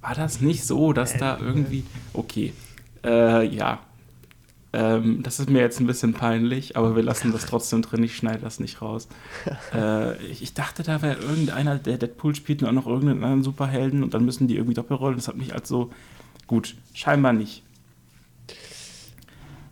War 0.00 0.14
das 0.14 0.40
nicht 0.40 0.64
so, 0.64 0.92
dass 0.92 1.16
da 1.16 1.38
irgendwie. 1.38 1.84
Okay. 2.14 2.52
Äh, 3.04 3.46
ja. 3.46 3.80
Ähm, 4.72 5.22
das 5.22 5.40
ist 5.40 5.48
mir 5.48 5.60
jetzt 5.60 5.80
ein 5.80 5.86
bisschen 5.86 6.12
peinlich, 6.12 6.76
aber 6.76 6.94
wir 6.94 7.02
lassen 7.02 7.32
das 7.32 7.46
trotzdem 7.46 7.80
drin. 7.80 8.02
Ich 8.02 8.16
schneide 8.16 8.40
das 8.40 8.60
nicht 8.60 8.82
raus. 8.82 9.08
äh, 9.74 10.16
ich 10.26 10.52
dachte, 10.52 10.82
da 10.82 11.00
wäre 11.00 11.18
irgendeiner, 11.20 11.76
der 11.76 11.96
Deadpool 11.96 12.34
spielt 12.34 12.62
und 12.62 12.68
auch 12.68 12.72
noch 12.72 12.86
irgendeinen 12.86 13.24
anderen 13.24 13.42
Superhelden 13.42 14.02
und 14.02 14.12
dann 14.12 14.24
müssen 14.24 14.46
die 14.46 14.56
irgendwie 14.56 14.74
Doppelrollen. 14.74 15.16
Das 15.16 15.28
hat 15.28 15.36
mich 15.36 15.54
als 15.54 15.68
so. 15.68 15.90
Gut, 16.46 16.74
scheinbar 16.92 17.32
nicht. 17.32 17.62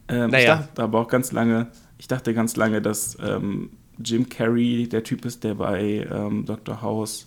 Ähm, 0.09 0.31
naja. 0.31 0.39
Ich 0.39 0.67
dachte 0.67 0.83
aber 0.83 1.01
auch 1.01 1.09
ganz 1.09 1.33
lange, 1.33 1.69
ich 1.99 2.09
dachte 2.09 2.33
ganz 2.33 2.57
lange, 2.57 2.81
dass 2.81 3.19
ähm, 3.23 3.71
Jim 3.99 4.29
Carrey 4.29 4.89
der 4.89 5.03
Typ 5.03 5.25
ist, 5.25 5.45
der 5.45 5.57
bei 5.57 6.07
ähm, 6.11 6.45
Dr. 6.47 6.81
House 6.83 7.27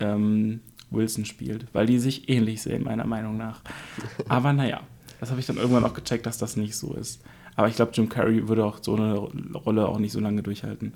ähm, 0.00 0.60
Wilson 0.90 1.24
spielt, 1.24 1.66
weil 1.72 1.86
die 1.86 1.98
sich 1.98 2.28
ähnlich 2.28 2.62
sehen, 2.62 2.84
meiner 2.84 3.06
Meinung 3.06 3.36
nach. 3.36 3.60
Aber 4.28 4.52
naja. 4.52 4.82
Das 5.20 5.30
habe 5.30 5.40
ich 5.40 5.46
dann 5.46 5.56
irgendwann 5.56 5.84
auch 5.84 5.94
gecheckt, 5.94 6.26
dass 6.26 6.38
das 6.38 6.56
nicht 6.56 6.76
so 6.76 6.94
ist. 6.94 7.22
Aber 7.56 7.68
ich 7.68 7.76
glaube, 7.76 7.92
Jim 7.94 8.08
Carrey 8.08 8.48
würde 8.48 8.64
auch 8.64 8.78
so 8.80 8.94
eine 8.94 9.14
Rolle 9.14 9.88
auch 9.88 9.98
nicht 9.98 10.12
so 10.12 10.20
lange 10.20 10.42
durchhalten. 10.42 10.94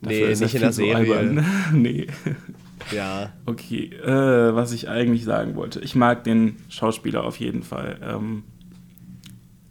Dafür 0.00 0.28
nee, 0.28 0.34
nicht 0.34 0.54
in 0.54 0.60
der 0.60 0.72
Serie. 0.72 1.44
So 1.70 1.76
nee. 1.76 2.06
Ja. 2.92 3.32
Okay, 3.46 3.90
äh, 3.94 4.54
was 4.54 4.72
ich 4.72 4.88
eigentlich 4.88 5.24
sagen 5.24 5.56
wollte. 5.56 5.80
Ich 5.80 5.94
mag 5.94 6.24
den 6.24 6.56
Schauspieler 6.68 7.24
auf 7.24 7.40
jeden 7.40 7.62
Fall. 7.62 7.98
Ähm, 8.02 8.44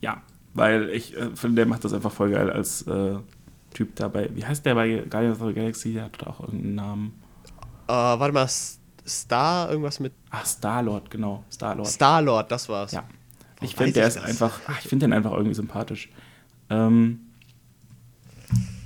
ja, 0.01 0.21
weil 0.53 0.89
ich 0.89 1.15
äh, 1.15 1.35
finde, 1.35 1.55
der 1.55 1.65
macht 1.65 1.85
das 1.85 1.93
einfach 1.93 2.11
voll 2.11 2.31
geil 2.31 2.51
als 2.51 2.83
äh, 2.83 3.15
Typ 3.73 3.95
dabei. 3.95 4.29
Wie 4.33 4.45
heißt 4.45 4.65
der 4.65 4.75
bei 4.75 5.03
Guardians 5.09 5.39
of 5.39 5.47
the 5.47 5.53
Galaxy? 5.53 5.93
Der 5.93 6.03
hat 6.05 6.27
auch 6.27 6.41
irgendeinen 6.41 6.75
Namen. 6.75 7.13
Uh, 7.89 8.19
warte 8.19 8.33
mal, 8.33 8.47
Star, 8.47 9.69
irgendwas 9.69 9.99
mit. 9.99 10.13
Ach, 10.29 10.45
Star-Lord, 10.45 11.09
genau. 11.09 11.43
Star-Lord. 11.51 11.87
Star-Lord, 11.87 12.51
das 12.51 12.67
war's. 12.67 12.91
Ja. 12.91 13.03
Ich 13.61 13.75
finde, 13.75 13.93
der 13.93 14.07
ist 14.07 14.17
einfach, 14.17 14.59
ach, 14.67 14.79
ich 14.79 14.87
finde 14.87 15.05
den 15.07 15.13
einfach 15.13 15.31
irgendwie 15.31 15.55
sympathisch. 15.55 16.09
Ähm, 16.69 17.19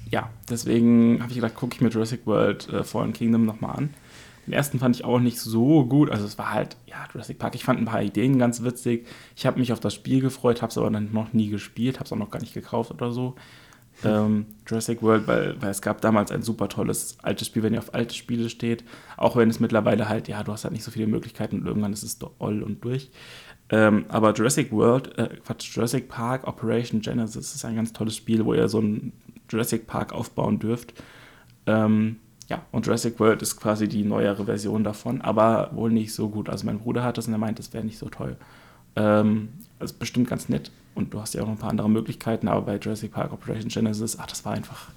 ja, 0.10 0.30
deswegen 0.50 1.20
habe 1.22 1.30
ich 1.30 1.36
gedacht, 1.36 1.56
gucke 1.56 1.76
ich 1.76 1.82
mir 1.82 1.90
Jurassic 1.90 2.26
World 2.26 2.70
äh, 2.70 2.84
Fallen 2.84 3.14
Kingdom 3.14 3.46
nochmal 3.46 3.78
an. 3.78 3.90
Den 4.48 4.54
ersten 4.54 4.80
fand 4.80 4.96
ich 4.96 5.06
auch 5.06 5.20
nicht 5.20 5.40
so 5.40 5.86
gut. 5.86 6.10
Also 6.10 6.26
es 6.26 6.38
war 6.38 6.52
halt, 6.52 6.76
ja, 6.88 7.08
Jurassic 7.14 7.38
Park. 7.38 7.56
Ich 7.56 7.64
fand 7.64 7.80
ein 7.80 7.86
paar 7.86 8.02
Ideen 8.02 8.40
ganz 8.40 8.64
witzig. 8.64 9.08
Ich 9.36 9.46
habe 9.46 9.60
mich 9.60 9.72
auf 9.72 9.80
das 9.80 9.94
Spiel 9.94 10.20
gefreut, 10.20 10.62
habe 10.62 10.72
es 10.72 10.78
aber 10.78 10.90
dann 10.90 11.14
noch 11.14 11.34
nie 11.34 11.50
gespielt, 11.50 11.98
habe 11.98 12.06
es 12.06 12.12
auch 12.12 12.18
noch 12.18 12.32
gar 12.32 12.42
nicht 12.42 12.54
gekauft 12.54 12.92
oder 12.92 13.12
so. 13.12 13.36
Ähm, 14.04 14.48
Jurassic 14.68 15.04
World, 15.04 15.28
weil, 15.28 15.62
weil 15.62 15.70
es 15.70 15.82
gab 15.82 16.02
damals 16.02 16.32
ein 16.32 16.42
super 16.42 16.70
tolles 16.70 17.18
altes 17.22 17.48
Spiel, 17.48 17.62
wenn 17.62 17.74
ihr 17.74 17.80
auf 17.80 17.94
alte 17.94 18.16
Spiele 18.16 18.50
steht. 18.50 18.84
Auch 19.16 19.36
wenn 19.36 19.50
es 19.50 19.60
mittlerweile 19.60 20.10
halt, 20.10 20.28
ja, 20.28 20.44
du 20.44 20.52
hast 20.52 20.64
halt 20.64 20.74
nicht 20.74 20.84
so 20.84 20.92
viele 20.92 21.08
Möglichkeiten 21.08 21.60
und 21.60 21.68
irgendwann 21.68 21.94
ist 21.94 22.04
es 22.04 22.18
all 22.40 22.64
und 22.64 22.84
durch. 22.84 23.12
Ähm, 23.72 24.06
aber 24.10 24.34
Jurassic 24.34 24.72
World, 24.72 25.18
äh, 25.18 25.30
Quatsch, 25.46 25.74
Jurassic 25.76 26.10
Park 26.10 26.46
Operation 26.46 27.00
Genesis 27.00 27.56
ist 27.56 27.64
ein 27.64 27.78
ganz 27.78 27.94
tolles 27.94 28.18
Spiel, 28.18 28.46
wo 28.46 28.54
ihr 28.54 28.68
so 28.68 28.80
ein 28.80 29.14
Jurassic 29.50 29.88
Park 29.88 30.12
aufbauen 30.12 30.60
dürft. 30.60 30.94
Ähm, 31.66 32.18
ja, 32.50 32.66
und 32.72 32.86
Jurassic 32.86 33.18
World 33.22 33.42
ist 33.42 33.56
quasi 33.56 33.88
die 33.88 34.04
neuere 34.04 34.44
Version 34.44 34.84
davon, 34.84 35.22
aber 35.22 35.72
wohl 35.74 35.90
nicht 35.90 36.14
so 36.14 36.28
gut. 36.28 36.50
Also 36.50 36.66
mein 36.66 36.80
Bruder 36.80 37.04
hat 37.04 37.18
es 37.18 37.28
und 37.28 37.34
er 37.34 37.40
meint, 37.40 37.60
es 37.60 37.74
wäre 37.74 37.86
nicht 37.86 37.98
so 37.98 38.10
toll. 38.10 38.36
Ähm, 38.98 39.50
also 39.80 39.96
bestimmt 39.98 40.28
ganz 40.28 40.50
nett 40.50 40.70
und 40.94 41.14
du 41.14 41.22
hast 41.22 41.34
ja 41.34 41.42
auch 41.42 41.46
noch 41.46 41.54
ein 41.54 41.60
paar 41.60 41.70
andere 41.70 41.90
Möglichkeiten, 41.90 42.50
aber 42.50 42.64
bei 42.64 42.78
Jurassic 42.78 43.14
Park 43.14 43.32
Operation 43.32 43.70
Genesis, 43.70 44.18
ach, 44.20 44.28
das 44.28 44.44
war 44.44 44.52
einfach 44.52 44.90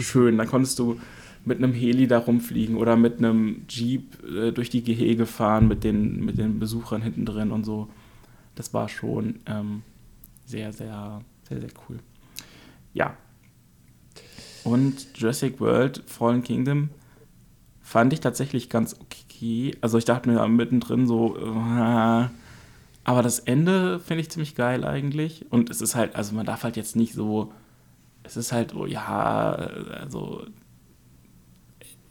schön. 0.00 0.38
Da 0.38 0.46
konntest 0.46 0.78
du 0.78 0.98
mit 1.44 1.58
einem 1.58 1.72
Heli 1.72 2.06
da 2.06 2.18
rumfliegen 2.18 2.76
oder 2.76 2.96
mit 2.96 3.18
einem 3.18 3.64
Jeep 3.68 4.22
äh, 4.24 4.52
durch 4.52 4.70
die 4.70 4.82
Gehege 4.82 5.26
fahren 5.26 5.68
mit 5.68 5.84
den, 5.84 6.24
mit 6.24 6.38
den 6.38 6.58
Besuchern 6.58 7.02
hinten 7.02 7.26
drin 7.26 7.50
und 7.50 7.64
so. 7.64 7.88
Das 8.54 8.72
war 8.74 8.88
schon 8.88 9.40
ähm, 9.46 9.82
sehr, 10.46 10.72
sehr, 10.72 11.22
sehr, 11.48 11.60
sehr 11.60 11.70
cool. 11.88 11.98
Ja. 12.94 13.16
Und 14.64 15.18
Jurassic 15.18 15.60
World 15.60 16.02
Fallen 16.06 16.42
Kingdom 16.42 16.90
fand 17.80 18.12
ich 18.12 18.20
tatsächlich 18.20 18.68
ganz 18.68 18.94
okay. 19.00 19.72
Also 19.80 19.98
ich 19.98 20.04
dachte 20.04 20.30
mir 20.30 20.46
mittendrin 20.48 21.06
so, 21.06 21.36
äh, 21.36 21.40
aber 23.04 23.22
das 23.22 23.40
Ende 23.40 23.98
finde 23.98 24.20
ich 24.20 24.30
ziemlich 24.30 24.54
geil 24.54 24.84
eigentlich. 24.84 25.46
Und 25.50 25.70
es 25.70 25.80
ist 25.80 25.96
halt, 25.96 26.14
also 26.14 26.34
man 26.34 26.46
darf 26.46 26.62
halt 26.62 26.76
jetzt 26.76 26.94
nicht 26.94 27.14
so, 27.14 27.52
es 28.22 28.36
ist 28.36 28.52
halt, 28.52 28.74
oh 28.74 28.86
ja, 28.86 29.52
also 29.52 30.46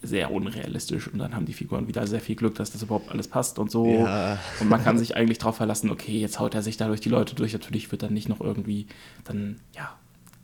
sehr 0.01 0.31
unrealistisch 0.31 1.07
und 1.07 1.19
dann 1.19 1.35
haben 1.35 1.45
die 1.45 1.53
Figuren 1.53 1.87
wieder 1.87 2.07
sehr 2.07 2.21
viel 2.21 2.35
Glück, 2.35 2.55
dass 2.55 2.71
das 2.71 2.81
überhaupt 2.81 3.09
alles 3.11 3.27
passt 3.27 3.59
und 3.59 3.69
so. 3.69 3.85
Ja. 3.85 4.39
Und 4.59 4.69
man 4.69 4.83
kann 4.83 4.97
sich 4.97 5.15
eigentlich 5.15 5.37
darauf 5.37 5.57
verlassen, 5.57 5.91
okay, 5.91 6.19
jetzt 6.19 6.39
haut 6.39 6.55
er 6.55 6.63
sich 6.63 6.77
dadurch 6.77 7.01
die 7.01 7.09
Leute 7.09 7.35
durch. 7.35 7.53
Natürlich 7.53 7.91
wird 7.91 8.03
dann 8.03 8.13
nicht 8.13 8.27
noch 8.27 8.41
irgendwie, 8.41 8.87
dann, 9.23 9.59
ja, 9.75 9.95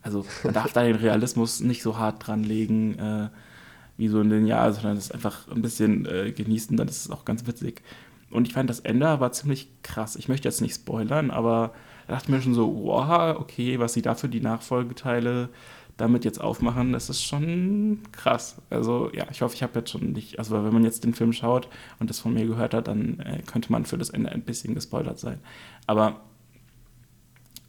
also 0.03 0.25
man 0.43 0.53
darf 0.53 0.73
da 0.73 0.83
den 0.83 0.95
Realismus 0.95 1.59
nicht 1.59 1.81
so 1.81 1.97
hart 1.97 2.27
dran 2.27 2.43
legen, 2.43 2.99
äh, 2.99 3.29
wie 3.97 4.07
so 4.07 4.21
in 4.21 4.29
den 4.29 4.45
Jahren, 4.45 4.73
sondern 4.73 4.97
es 4.97 5.11
einfach 5.11 5.47
ein 5.47 5.61
bisschen 5.61 6.05
äh, 6.05 6.31
genießen, 6.31 6.77
dann 6.77 6.87
ist 6.87 7.05
es 7.05 7.11
auch 7.11 7.25
ganz 7.25 7.47
witzig. 7.47 7.81
Und 8.29 8.47
ich 8.47 8.53
fand 8.53 8.69
das 8.69 8.81
Ende 8.81 9.19
war 9.19 9.31
ziemlich 9.31 9.69
krass. 9.81 10.15
Ich 10.15 10.27
möchte 10.27 10.47
jetzt 10.47 10.61
nicht 10.61 10.75
spoilern, 10.75 11.31
aber 11.31 11.73
da 12.05 12.13
dachte 12.13 12.25
ich 12.25 12.35
mir 12.35 12.41
schon 12.41 12.53
so, 12.53 12.83
wow, 12.83 13.37
okay, 13.39 13.79
was 13.79 13.93
sie 13.93 14.01
dafür 14.01 14.29
die 14.29 14.41
Nachfolgeteile 14.41 15.49
damit 15.97 16.25
jetzt 16.25 16.39
aufmachen, 16.39 16.93
das 16.93 17.09
ist 17.09 17.23
schon 17.23 17.99
krass. 18.11 18.57
Also 18.69 19.11
ja, 19.13 19.25
ich 19.31 19.41
hoffe, 19.41 19.55
ich 19.55 19.63
habe 19.63 19.79
jetzt 19.79 19.89
schon 19.89 20.13
nicht, 20.13 20.37
also 20.37 20.63
wenn 20.63 20.73
man 20.73 20.83
jetzt 20.83 21.03
den 21.03 21.15
Film 21.15 21.33
schaut 21.33 21.67
und 21.99 22.09
das 22.09 22.19
von 22.19 22.33
mir 22.33 22.45
gehört 22.45 22.73
hat, 22.75 22.87
dann 22.87 23.19
äh, 23.19 23.41
könnte 23.45 23.71
man 23.71 23.85
für 23.85 23.97
das 23.97 24.11
Ende 24.11 24.31
ein 24.31 24.43
bisschen 24.43 24.75
gespoilert 24.75 25.19
sein. 25.19 25.39
Aber 25.87 26.21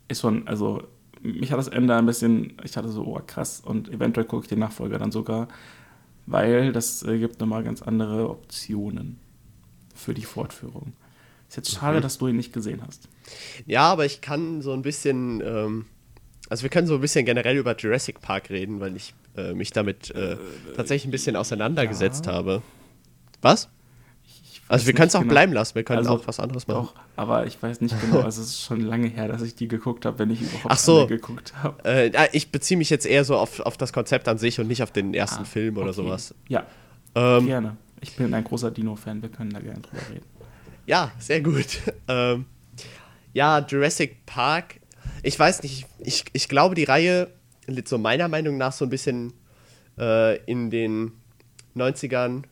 ist 0.08 0.20
schon, 0.20 0.46
also 0.46 0.82
mich 1.22 1.50
hat 1.50 1.58
das 1.58 1.68
Ende 1.68 1.96
ein 1.96 2.06
bisschen, 2.06 2.52
ich 2.62 2.76
hatte 2.76 2.90
so, 2.90 3.04
oh 3.04 3.20
krass, 3.26 3.60
und 3.64 3.88
eventuell 3.88 4.26
gucke 4.26 4.44
ich 4.44 4.48
den 4.48 4.58
Nachfolger 4.58 4.98
dann 4.98 5.10
sogar, 5.10 5.48
weil 6.26 6.72
das 6.72 7.02
äh, 7.02 7.18
gibt 7.18 7.40
nochmal 7.40 7.64
ganz 7.64 7.80
andere 7.82 8.28
Optionen 8.28 9.18
für 9.94 10.12
die 10.12 10.22
Fortführung. 10.22 10.92
Ist 11.48 11.56
jetzt 11.56 11.70
schade, 11.70 11.98
mhm. 11.98 12.02
dass 12.02 12.18
du 12.18 12.28
ihn 12.28 12.36
nicht 12.36 12.52
gesehen 12.52 12.82
hast. 12.86 13.08
Ja, 13.66 13.90
aber 13.90 14.04
ich 14.04 14.20
kann 14.20 14.60
so 14.60 14.72
ein 14.72 14.82
bisschen 14.82 15.40
ähm, 15.42 15.86
also 16.48 16.62
wir 16.62 16.70
können 16.70 16.86
so 16.86 16.94
ein 16.94 17.00
bisschen 17.00 17.24
generell 17.24 17.56
über 17.56 17.76
Jurassic 17.76 18.20
Park 18.20 18.50
reden, 18.50 18.80
weil 18.80 18.96
ich 18.96 19.14
äh, 19.36 19.52
mich 19.52 19.70
damit 19.70 20.10
äh, 20.14 20.36
tatsächlich 20.76 21.06
ein 21.06 21.10
bisschen 21.10 21.36
auseinandergesetzt 21.36 22.26
ja. 22.26 22.32
habe. 22.32 22.62
Was? 23.42 23.68
Also 24.68 24.86
wir 24.86 24.92
können 24.92 25.08
es 25.08 25.14
auch 25.14 25.20
genau. 25.20 25.32
bleiben 25.32 25.52
lassen, 25.54 25.74
wir 25.76 25.82
können 25.82 26.00
also, 26.00 26.10
auch 26.10 26.26
was 26.26 26.40
anderes 26.40 26.68
machen. 26.68 26.88
Doch, 26.94 26.94
aber 27.16 27.46
ich 27.46 27.60
weiß 27.62 27.80
nicht 27.80 27.98
genau, 28.02 28.20
also 28.20 28.42
es 28.42 28.48
ist 28.48 28.62
schon 28.62 28.82
lange 28.82 29.08
her, 29.08 29.26
dass 29.26 29.40
ich 29.40 29.54
die 29.54 29.66
geguckt 29.66 30.04
habe, 30.04 30.18
wenn 30.18 30.30
ich 30.30 30.42
überhaupt 30.42 30.66
Ach 30.68 30.78
so. 30.78 31.06
geguckt 31.06 31.54
habe. 31.62 31.82
Äh, 31.84 32.28
ich 32.32 32.52
beziehe 32.52 32.76
mich 32.76 32.90
jetzt 32.90 33.06
eher 33.06 33.24
so 33.24 33.36
auf, 33.36 33.60
auf 33.60 33.78
das 33.78 33.94
Konzept 33.94 34.28
an 34.28 34.36
sich 34.36 34.60
und 34.60 34.68
nicht 34.68 34.82
auf 34.82 34.90
den 34.90 35.14
ersten 35.14 35.42
ah, 35.42 35.46
Film 35.46 35.78
oder 35.78 35.86
okay. 35.86 35.94
sowas. 35.94 36.34
Ja, 36.48 36.66
ähm, 37.14 37.46
gerne. 37.46 37.76
Ich 38.00 38.14
bin 38.14 38.32
ein 38.34 38.44
großer 38.44 38.70
Dino-Fan, 38.70 39.22
wir 39.22 39.30
können 39.30 39.50
da 39.50 39.60
gerne 39.60 39.80
drüber 39.80 40.02
reden. 40.10 40.26
Ja, 40.86 41.12
sehr 41.18 41.40
gut. 41.40 41.78
ähm, 42.08 42.44
ja, 43.32 43.60
Jurassic 43.60 44.26
Park 44.26 44.80
ich 45.22 45.38
weiß 45.38 45.62
nicht, 45.62 45.86
ich, 45.98 46.24
ich 46.32 46.48
glaube, 46.48 46.74
die 46.74 46.84
Reihe 46.84 47.30
litt 47.66 47.88
so 47.88 47.98
meiner 47.98 48.28
Meinung 48.28 48.56
nach 48.56 48.72
so 48.72 48.84
ein 48.84 48.90
bisschen 48.90 49.32
äh, 49.98 50.36
in 50.44 50.70
den 50.70 51.12
90ern, 51.76 52.44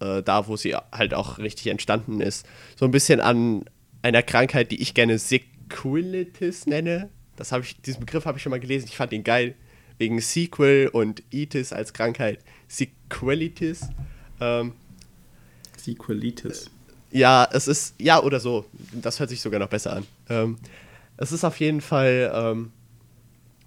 äh, 0.00 0.22
da 0.22 0.46
wo 0.46 0.56
sie 0.56 0.74
halt 0.74 1.14
auch 1.14 1.38
richtig 1.38 1.68
entstanden 1.68 2.20
ist, 2.20 2.46
so 2.76 2.84
ein 2.84 2.90
bisschen 2.90 3.20
an 3.20 3.64
einer 4.02 4.22
Krankheit, 4.22 4.70
die 4.70 4.82
ich 4.82 4.94
gerne 4.94 5.18
Sequelitis 5.18 6.66
nenne. 6.66 7.08
Das 7.36 7.52
habe 7.52 7.64
ich, 7.64 7.80
diesen 7.80 8.00
Begriff 8.00 8.26
habe 8.26 8.38
ich 8.38 8.42
schon 8.42 8.50
mal 8.50 8.60
gelesen, 8.60 8.86
ich 8.88 8.96
fand 8.96 9.12
ihn 9.12 9.24
geil. 9.24 9.54
Wegen 9.96 10.20
Sequel 10.20 10.88
und 10.88 11.22
Itis 11.30 11.72
als 11.72 11.92
Krankheit. 11.92 12.40
Sequelitis. 12.66 13.88
Ähm, 14.40 14.72
Sequelitis. 15.76 16.66
Äh, 17.12 17.18
ja, 17.18 17.48
es 17.52 17.68
ist, 17.68 17.94
ja, 18.00 18.20
oder 18.20 18.40
so. 18.40 18.66
Das 18.92 19.20
hört 19.20 19.30
sich 19.30 19.40
sogar 19.40 19.60
noch 19.60 19.68
besser 19.68 19.94
an. 19.94 20.06
Ähm, 20.28 20.56
es 21.16 21.32
ist 21.32 21.44
auf 21.44 21.60
jeden 21.60 21.80
Fall 21.80 22.32
ähm, 22.34 22.72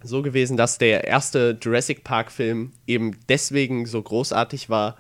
so 0.04 0.22
gewesen, 0.22 0.58
dass 0.58 0.78
der 0.78 1.06
erste 1.06 1.58
Jurassic 1.62 2.04
Park-Film 2.04 2.72
eben 2.86 3.18
deswegen 3.30 3.86
so 3.86 4.02
großartig 4.02 4.70
war, 4.70 4.98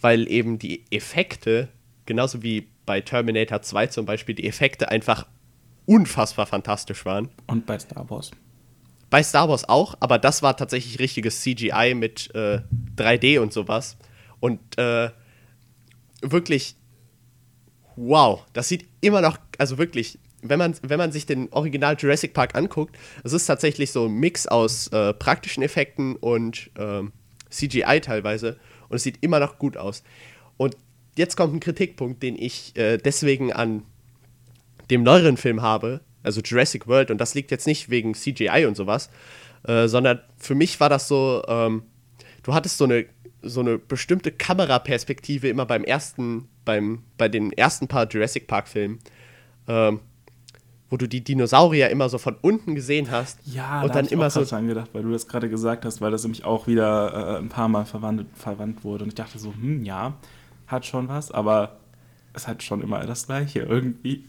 weil 0.00 0.28
eben 0.28 0.58
die 0.58 0.84
Effekte, 0.90 1.68
genauso 2.06 2.42
wie 2.42 2.68
bei 2.86 3.00
Terminator 3.00 3.62
2 3.62 3.88
zum 3.88 4.06
Beispiel, 4.06 4.34
die 4.34 4.46
Effekte 4.46 4.90
einfach 4.90 5.26
unfassbar 5.86 6.46
fantastisch 6.46 7.04
waren. 7.04 7.28
Und 7.46 7.66
bei 7.66 7.78
Star 7.78 8.08
Wars. 8.10 8.30
Bei 9.10 9.22
Star 9.22 9.48
Wars 9.48 9.68
auch, 9.68 9.96
aber 10.00 10.18
das 10.18 10.42
war 10.42 10.56
tatsächlich 10.56 10.98
richtiges 10.98 11.40
CGI 11.40 11.94
mit 11.94 12.32
äh, 12.34 12.60
3D 12.96 13.40
und 13.40 13.52
sowas. 13.52 13.96
Und 14.38 14.60
äh, 14.78 15.10
wirklich, 16.22 16.76
wow, 17.96 18.44
das 18.52 18.68
sieht 18.68 18.86
immer 19.00 19.20
noch, 19.20 19.38
also 19.58 19.78
wirklich, 19.78 20.18
wenn 20.42 20.58
man, 20.58 20.74
wenn 20.82 20.98
man 20.98 21.12
sich 21.12 21.26
den 21.26 21.52
Original 21.52 21.96
Jurassic 21.98 22.34
Park 22.34 22.54
anguckt, 22.54 22.96
es 23.24 23.32
ist 23.32 23.46
tatsächlich 23.46 23.92
so 23.92 24.06
ein 24.06 24.14
Mix 24.14 24.46
aus 24.46 24.88
äh, 24.88 25.12
praktischen 25.12 25.62
Effekten 25.62 26.16
und 26.16 26.70
ähm, 26.78 27.12
CGI 27.50 28.00
teilweise 28.00 28.58
und 28.88 28.96
es 28.96 29.02
sieht 29.02 29.18
immer 29.22 29.40
noch 29.40 29.58
gut 29.58 29.76
aus. 29.76 30.02
Und 30.56 30.76
jetzt 31.16 31.36
kommt 31.36 31.54
ein 31.54 31.60
Kritikpunkt, 31.60 32.22
den 32.22 32.36
ich 32.36 32.76
äh, 32.76 32.98
deswegen 32.98 33.52
an 33.52 33.82
dem 34.90 35.02
neueren 35.02 35.36
Film 35.36 35.62
habe, 35.62 36.00
also 36.22 36.40
Jurassic 36.40 36.86
World, 36.86 37.10
und 37.10 37.18
das 37.18 37.34
liegt 37.34 37.50
jetzt 37.50 37.66
nicht 37.66 37.90
wegen 37.90 38.14
CGI 38.14 38.66
und 38.66 38.76
sowas, 38.76 39.10
äh, 39.66 39.88
sondern 39.88 40.20
für 40.36 40.54
mich 40.54 40.80
war 40.80 40.88
das 40.88 41.08
so, 41.08 41.42
ähm, 41.48 41.84
du 42.42 42.52
hattest 42.54 42.78
so 42.78 42.84
eine, 42.84 43.06
so 43.42 43.60
eine 43.60 43.78
bestimmte 43.78 44.32
Kameraperspektive 44.32 45.48
immer 45.48 45.66
beim 45.66 45.84
ersten, 45.84 46.48
beim, 46.64 47.04
bei 47.16 47.28
den 47.28 47.52
ersten 47.52 47.88
paar 47.88 48.08
Jurassic 48.08 48.46
Park-Filmen. 48.46 48.98
Ähm, 49.68 50.00
wo 50.90 50.96
du 50.96 51.08
die 51.08 51.22
Dinosaurier 51.22 51.88
immer 51.88 52.08
so 52.08 52.18
von 52.18 52.36
unten 52.42 52.74
gesehen 52.74 53.10
hast. 53.10 53.38
Ja, 53.46 53.82
und 53.82 53.90
da 53.90 53.94
dann 53.94 54.06
ich 54.06 54.12
immer 54.12 54.26
auch 54.26 54.30
so 54.30 54.44
dran 54.44 54.66
gedacht, 54.66 54.90
weil 54.92 55.02
du 55.02 55.12
das 55.12 55.28
gerade 55.28 55.48
gesagt 55.48 55.84
hast, 55.84 56.00
weil 56.00 56.10
das 56.10 56.24
nämlich 56.24 56.44
auch 56.44 56.66
wieder 56.66 57.36
äh, 57.36 57.38
ein 57.38 57.48
paar 57.48 57.68
Mal 57.68 57.84
verwandt, 57.84 58.26
verwandt 58.34 58.84
wurde. 58.84 59.04
Und 59.04 59.10
ich 59.10 59.14
dachte 59.14 59.38
so, 59.38 59.54
hm, 59.54 59.84
ja, 59.84 60.14
hat 60.66 60.84
schon 60.84 61.08
was, 61.08 61.30
aber 61.30 61.78
es 62.34 62.48
hat 62.48 62.62
schon 62.62 62.82
immer 62.82 63.06
das 63.06 63.26
Gleiche 63.26 63.60
irgendwie. 63.60 64.24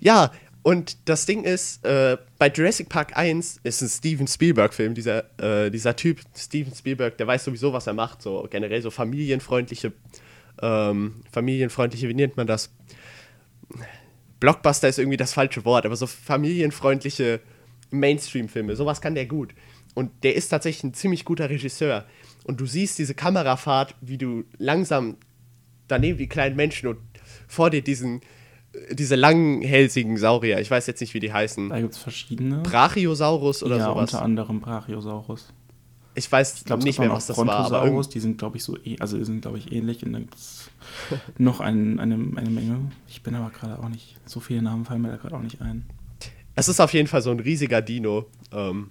Ja, 0.00 0.32
und 0.62 1.08
das 1.08 1.26
Ding 1.26 1.44
ist, 1.44 1.84
äh, 1.86 2.18
bei 2.38 2.48
Jurassic 2.48 2.88
Park 2.88 3.16
1 3.16 3.60
ist 3.62 3.80
ein 3.80 3.88
Steven 3.88 4.26
Spielberg-Film, 4.26 4.94
dieser, 4.94 5.24
äh, 5.40 5.70
dieser 5.70 5.96
Typ, 5.96 6.20
Steven 6.36 6.74
Spielberg, 6.74 7.16
der 7.16 7.26
weiß 7.26 7.44
sowieso, 7.44 7.72
was 7.72 7.86
er 7.86 7.94
macht, 7.94 8.20
so 8.20 8.46
generell 8.50 8.82
so 8.82 8.90
familienfreundliche, 8.90 9.92
ähm, 10.60 11.22
familienfreundliche, 11.32 12.08
wie 12.08 12.14
nennt 12.14 12.36
man 12.36 12.46
das? 12.46 12.70
Blockbuster 14.40 14.88
ist 14.88 14.98
irgendwie 14.98 15.16
das 15.16 15.32
falsche 15.32 15.64
Wort, 15.64 15.86
aber 15.86 15.96
so 15.96 16.06
familienfreundliche 16.06 17.40
Mainstream-Filme, 17.90 18.74
sowas 18.76 19.00
kann 19.00 19.14
der 19.14 19.26
gut. 19.26 19.54
Und 19.94 20.10
der 20.22 20.34
ist 20.34 20.48
tatsächlich 20.48 20.84
ein 20.84 20.94
ziemlich 20.94 21.24
guter 21.24 21.50
Regisseur. 21.50 22.06
Und 22.44 22.60
du 22.60 22.66
siehst 22.66 22.98
diese 22.98 23.14
Kamerafahrt, 23.14 23.94
wie 24.00 24.18
du 24.18 24.44
langsam 24.58 25.16
daneben 25.88 26.18
die 26.18 26.28
kleinen 26.28 26.56
Menschen 26.56 26.88
und 26.88 26.98
vor 27.48 27.70
dir 27.70 27.82
diesen 27.82 28.20
äh, 28.72 28.94
diese 28.94 29.16
langhälsigen 29.16 30.16
Saurier. 30.16 30.60
Ich 30.60 30.70
weiß 30.70 30.86
jetzt 30.86 31.00
nicht, 31.00 31.14
wie 31.14 31.20
die 31.20 31.32
heißen. 31.32 31.68
Da 31.68 31.80
gibt 31.80 31.94
es 31.94 31.98
verschiedene. 31.98 32.58
Brachiosaurus 32.58 33.62
oder 33.62 33.78
ja, 33.78 33.84
sowas. 33.86 34.12
unter 34.12 34.24
anderem 34.24 34.60
Brachiosaurus. 34.60 35.52
Ich 36.14 36.30
weiß 36.30 36.56
Ich 36.58 36.64
glaube, 36.64 36.82
nicht 36.82 36.98
mehr, 36.98 37.10
was 37.10 37.26
das 37.26 37.36
war. 37.38 37.72
Aber 37.72 38.02
die 38.02 38.20
sind, 38.20 38.38
glaube 38.38 38.56
ich, 38.56 38.64
so, 38.64 38.76
eh- 38.78 38.98
also 38.98 39.16
die 39.16 39.24
sind, 39.24 39.42
glaube 39.42 39.58
ich, 39.58 39.70
ähnlich. 39.72 40.04
Und 40.04 40.12
dann 40.12 40.22
gibt 40.22 40.34
es 40.34 40.70
noch 41.38 41.60
ein, 41.60 42.00
eine, 42.00 42.14
eine 42.14 42.50
Menge. 42.50 42.90
Ich 43.08 43.22
bin 43.22 43.34
aber 43.34 43.50
gerade 43.50 43.78
auch 43.78 43.88
nicht, 43.88 44.16
so 44.26 44.40
viele 44.40 44.62
Namen 44.62 44.84
fallen 44.84 45.02
mir 45.02 45.10
da 45.10 45.16
gerade 45.16 45.36
auch 45.36 45.42
nicht 45.42 45.60
ein. 45.60 45.86
es 46.56 46.68
ist 46.68 46.80
auf 46.80 46.92
jeden 46.92 47.06
Fall 47.08 47.22
so 47.22 47.30
ein 47.30 47.40
riesiger 47.40 47.80
Dino. 47.80 48.26
Ähm, 48.52 48.90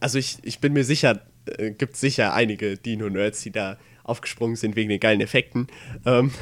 also 0.00 0.18
ich, 0.18 0.38
ich 0.42 0.58
bin 0.60 0.72
mir 0.72 0.84
sicher, 0.84 1.20
äh, 1.46 1.70
gibt 1.70 1.96
sicher 1.96 2.32
einige 2.34 2.76
Dino-Nerds, 2.76 3.42
die 3.42 3.52
da 3.52 3.78
aufgesprungen 4.02 4.56
sind 4.56 4.76
wegen 4.76 4.88
den 4.88 5.00
geilen 5.00 5.20
Effekten. 5.20 5.68
Ähm, 6.04 6.32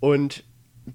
und 0.00 0.44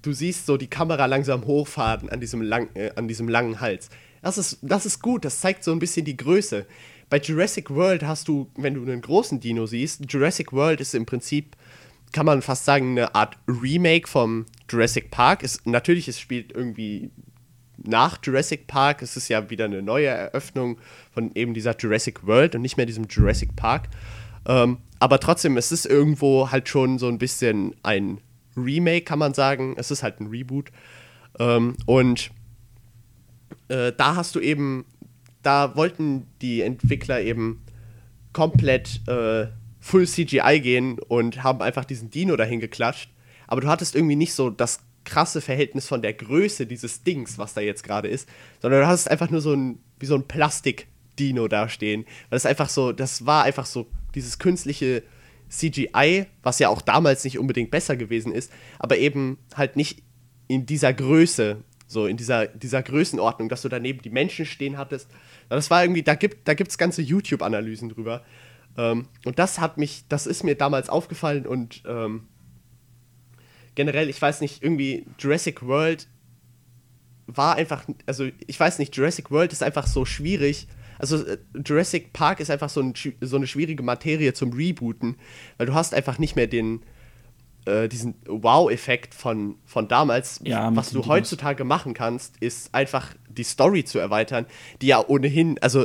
du 0.02 0.12
siehst 0.12 0.46
so 0.46 0.56
die 0.56 0.66
Kamera 0.66 1.06
langsam 1.06 1.44
hochfahren 1.46 2.08
an 2.08 2.20
diesem, 2.20 2.42
lang, 2.42 2.68
äh, 2.74 2.90
an 2.96 3.06
diesem 3.06 3.28
langen 3.28 3.60
Hals. 3.60 3.90
Das 4.22 4.38
ist, 4.38 4.58
das 4.62 4.86
ist 4.86 5.00
gut, 5.02 5.24
das 5.24 5.40
zeigt 5.40 5.62
so 5.62 5.70
ein 5.70 5.78
bisschen 5.78 6.04
die 6.04 6.16
Größe. 6.16 6.66
Bei 7.08 7.18
Jurassic 7.18 7.70
World 7.70 8.02
hast 8.02 8.28
du, 8.28 8.50
wenn 8.56 8.74
du 8.74 8.82
einen 8.82 9.00
großen 9.00 9.38
Dino 9.38 9.66
siehst, 9.66 10.12
Jurassic 10.12 10.52
World 10.52 10.80
ist 10.80 10.94
im 10.94 11.06
Prinzip, 11.06 11.56
kann 12.12 12.26
man 12.26 12.42
fast 12.42 12.64
sagen, 12.64 12.92
eine 12.92 13.14
Art 13.14 13.36
Remake 13.46 14.08
vom 14.08 14.46
Jurassic 14.68 15.10
Park. 15.10 15.42
Es, 15.42 15.64
natürlich, 15.64 16.08
es 16.08 16.18
spielt 16.18 16.52
irgendwie 16.52 17.10
nach 17.76 18.18
Jurassic 18.22 18.66
Park. 18.66 19.02
Es 19.02 19.16
ist 19.16 19.28
ja 19.28 19.50
wieder 19.50 19.66
eine 19.66 19.82
neue 19.82 20.06
Eröffnung 20.06 20.78
von 21.12 21.30
eben 21.34 21.54
dieser 21.54 21.76
Jurassic 21.76 22.26
World 22.26 22.54
und 22.54 22.62
nicht 22.62 22.76
mehr 22.76 22.86
diesem 22.86 23.06
Jurassic 23.08 23.54
Park. 23.54 23.88
Ähm, 24.46 24.78
aber 24.98 25.20
trotzdem, 25.20 25.56
es 25.56 25.72
ist 25.72 25.86
irgendwo 25.86 26.50
halt 26.50 26.68
schon 26.68 26.98
so 26.98 27.08
ein 27.08 27.18
bisschen 27.18 27.74
ein 27.82 28.20
Remake, 28.56 29.02
kann 29.02 29.18
man 29.18 29.34
sagen. 29.34 29.74
Es 29.76 29.90
ist 29.90 30.02
halt 30.02 30.20
ein 30.20 30.28
Reboot. 30.28 30.70
Ähm, 31.38 31.76
und 31.86 32.30
äh, 33.68 33.92
da 33.96 34.16
hast 34.16 34.34
du 34.34 34.40
eben, 34.40 34.86
da 35.46 35.76
wollten 35.76 36.26
die 36.42 36.62
Entwickler 36.62 37.20
eben 37.20 37.64
komplett 38.32 39.00
äh, 39.08 39.46
Full 39.80 40.06
CGI 40.06 40.60
gehen 40.60 40.98
und 40.98 41.44
haben 41.44 41.62
einfach 41.62 41.84
diesen 41.84 42.10
Dino 42.10 42.36
dahin 42.36 42.58
geklatscht. 42.58 43.10
Aber 43.46 43.60
du 43.60 43.68
hattest 43.68 43.94
irgendwie 43.94 44.16
nicht 44.16 44.34
so 44.34 44.50
das 44.50 44.80
krasse 45.04 45.40
Verhältnis 45.40 45.86
von 45.86 46.02
der 46.02 46.12
Größe 46.12 46.66
dieses 46.66 47.04
Dings, 47.04 47.38
was 47.38 47.54
da 47.54 47.60
jetzt 47.60 47.84
gerade 47.84 48.08
ist, 48.08 48.28
sondern 48.60 48.80
du 48.80 48.86
hast 48.88 49.08
einfach 49.08 49.30
nur 49.30 49.40
so 49.40 49.54
ein, 49.54 49.78
wie 50.00 50.06
so 50.06 50.16
ein 50.16 50.26
Plastik-Dino 50.26 51.46
da 51.46 51.68
stehen. 51.68 52.04
Weil 52.28 52.36
das 52.36 52.44
einfach 52.44 52.68
so, 52.68 52.90
das 52.90 53.24
war 53.24 53.44
einfach 53.44 53.66
so 53.66 53.86
dieses 54.16 54.40
künstliche 54.40 55.04
CGI, 55.48 56.26
was 56.42 56.58
ja 56.58 56.68
auch 56.68 56.82
damals 56.82 57.22
nicht 57.22 57.38
unbedingt 57.38 57.70
besser 57.70 57.96
gewesen 57.96 58.32
ist, 58.32 58.50
aber 58.80 58.98
eben 58.98 59.38
halt 59.54 59.76
nicht 59.76 60.02
in 60.48 60.66
dieser 60.66 60.92
Größe, 60.92 61.62
so 61.86 62.06
in 62.06 62.16
dieser, 62.16 62.48
dieser 62.48 62.82
Größenordnung, 62.82 63.48
dass 63.48 63.62
du 63.62 63.68
daneben 63.68 64.02
die 64.02 64.10
Menschen 64.10 64.44
stehen 64.44 64.76
hattest. 64.76 65.08
Das 65.48 65.70
war 65.70 65.82
irgendwie, 65.82 66.02
da 66.02 66.14
gibt 66.14 66.48
da 66.48 66.54
gibt's 66.54 66.78
ganze 66.78 67.02
YouTube-Analysen 67.02 67.88
drüber. 67.88 68.22
Ähm, 68.76 69.06
und 69.24 69.38
das 69.38 69.58
hat 69.58 69.78
mich, 69.78 70.04
das 70.08 70.26
ist 70.26 70.44
mir 70.44 70.54
damals 70.54 70.88
aufgefallen 70.88 71.46
und 71.46 71.82
ähm, 71.86 72.28
generell, 73.74 74.08
ich 74.08 74.20
weiß 74.20 74.40
nicht, 74.40 74.62
irgendwie 74.62 75.06
Jurassic 75.18 75.62
World 75.66 76.08
war 77.26 77.56
einfach, 77.56 77.84
also 78.06 78.28
ich 78.46 78.58
weiß 78.58 78.78
nicht, 78.78 78.96
Jurassic 78.96 79.30
World 79.30 79.52
ist 79.52 79.62
einfach 79.62 79.86
so 79.86 80.04
schwierig. 80.04 80.68
Also 80.98 81.24
äh, 81.24 81.38
Jurassic 81.64 82.12
Park 82.12 82.40
ist 82.40 82.50
einfach 82.50 82.70
so, 82.70 82.80
ein, 82.80 82.94
so 83.20 83.36
eine 83.36 83.46
schwierige 83.46 83.82
Materie 83.82 84.32
zum 84.32 84.52
Rebooten, 84.52 85.16
weil 85.58 85.66
du 85.66 85.74
hast 85.74 85.94
einfach 85.94 86.18
nicht 86.18 86.36
mehr 86.36 86.46
den, 86.46 86.82
äh, 87.66 87.88
diesen 87.88 88.14
Wow-Effekt 88.26 89.14
von, 89.14 89.56
von 89.64 89.88
damals. 89.88 90.40
Ja, 90.44 90.74
Was 90.74 90.90
du 90.90 91.06
heutzutage 91.06 91.64
machen 91.64 91.94
kannst, 91.94 92.36
ist 92.38 92.74
einfach 92.74 93.14
die 93.36 93.44
Story 93.44 93.84
zu 93.84 93.98
erweitern, 93.98 94.46
die 94.82 94.88
ja 94.88 95.04
ohnehin, 95.06 95.58
also 95.60 95.80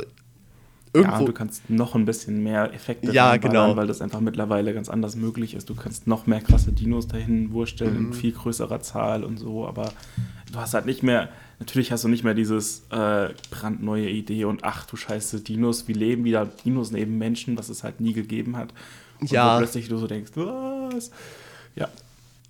Ja, 0.94 1.00
irgendwo 1.00 1.24
du 1.26 1.32
kannst 1.32 1.70
noch 1.70 1.94
ein 1.94 2.04
bisschen 2.04 2.42
mehr 2.42 2.72
Effekte 2.74 3.12
Ja, 3.12 3.36
genau. 3.38 3.76
weil 3.76 3.86
das 3.86 4.00
einfach 4.02 4.20
mittlerweile 4.20 4.74
ganz 4.74 4.88
anders 4.88 5.16
möglich 5.16 5.54
ist. 5.54 5.70
Du 5.70 5.74
kannst 5.74 6.06
noch 6.06 6.26
mehr 6.26 6.40
krasse 6.40 6.72
Dinos 6.72 7.08
dahin 7.08 7.52
wursteln 7.52 7.94
Mhm. 7.94 8.06
in 8.08 8.12
viel 8.12 8.32
größerer 8.32 8.80
Zahl 8.80 9.24
und 9.24 9.38
so, 9.38 9.66
aber 9.66 9.92
du 10.52 10.58
hast 10.58 10.74
halt 10.74 10.84
nicht 10.86 11.02
mehr, 11.02 11.30
natürlich 11.60 11.92
hast 11.92 12.04
du 12.04 12.08
nicht 12.08 12.24
mehr 12.24 12.34
dieses 12.34 12.82
äh, 12.90 13.30
brandneue 13.50 14.10
Idee 14.10 14.44
und 14.44 14.64
ach 14.64 14.84
du 14.84 14.96
scheiße, 14.96 15.40
Dinos, 15.40 15.88
wie 15.88 15.94
leben 15.94 16.24
wieder 16.24 16.46
Dinos 16.64 16.90
neben 16.90 17.16
Menschen, 17.16 17.56
was 17.56 17.70
es 17.70 17.84
halt 17.84 18.00
nie 18.00 18.12
gegeben 18.12 18.56
hat. 18.58 18.74
Und 19.20 19.30
Ja. 19.30 19.56
plötzlich 19.58 19.88
du 19.88 19.96
so 19.96 20.06
denkst, 20.06 20.32
was? 20.34 21.10
Ja, 21.74 21.88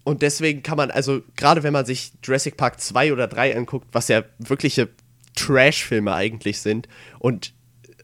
Und 0.04 0.22
deswegen 0.22 0.62
kann 0.62 0.76
man, 0.76 0.90
also 0.90 1.20
gerade 1.36 1.62
wenn 1.62 1.72
man 1.72 1.86
sich 1.86 2.12
Jurassic 2.24 2.56
Park 2.56 2.80
2 2.80 3.12
oder 3.12 3.28
3 3.28 3.56
anguckt, 3.56 3.86
was 3.92 4.08
ja 4.08 4.24
wirkliche 4.38 4.88
Trash-Filme 5.36 6.12
eigentlich 6.12 6.60
sind, 6.60 6.88
und 7.20 7.52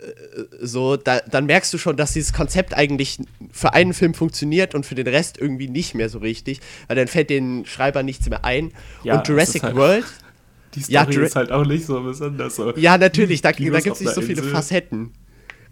äh, 0.00 0.44
so, 0.60 0.96
da, 0.96 1.18
dann 1.20 1.46
merkst 1.46 1.72
du 1.74 1.78
schon, 1.78 1.96
dass 1.96 2.12
dieses 2.12 2.32
Konzept 2.32 2.74
eigentlich 2.76 3.18
für 3.50 3.72
einen 3.74 3.94
Film 3.94 4.14
funktioniert 4.14 4.74
und 4.74 4.86
für 4.86 4.94
den 4.94 5.08
Rest 5.08 5.38
irgendwie 5.38 5.68
nicht 5.68 5.94
mehr 5.94 6.08
so 6.08 6.18
richtig, 6.18 6.60
weil 6.86 6.96
dann 6.96 7.08
fällt 7.08 7.30
den 7.30 7.66
Schreibern 7.66 8.06
nichts 8.06 8.28
mehr 8.28 8.44
ein. 8.44 8.72
Ja, 9.02 9.18
und 9.18 9.26
Jurassic 9.28 9.62
halt- 9.64 9.74
World, 9.76 10.04
die 10.74 10.80
Story 10.82 10.94
Ja, 10.94 11.04
Jura- 11.10 11.26
ist 11.26 11.36
halt 11.36 11.50
auch 11.50 11.66
nicht 11.66 11.84
so 11.84 12.00
besonders. 12.00 12.54
So. 12.56 12.76
ja, 12.76 12.96
natürlich, 12.96 13.42
da, 13.42 13.50
da 13.52 13.56
gibt 13.58 13.88
es 13.96 14.00
nicht 14.00 14.14
so 14.14 14.20
viele. 14.22 14.42
Facetten. 14.44 15.12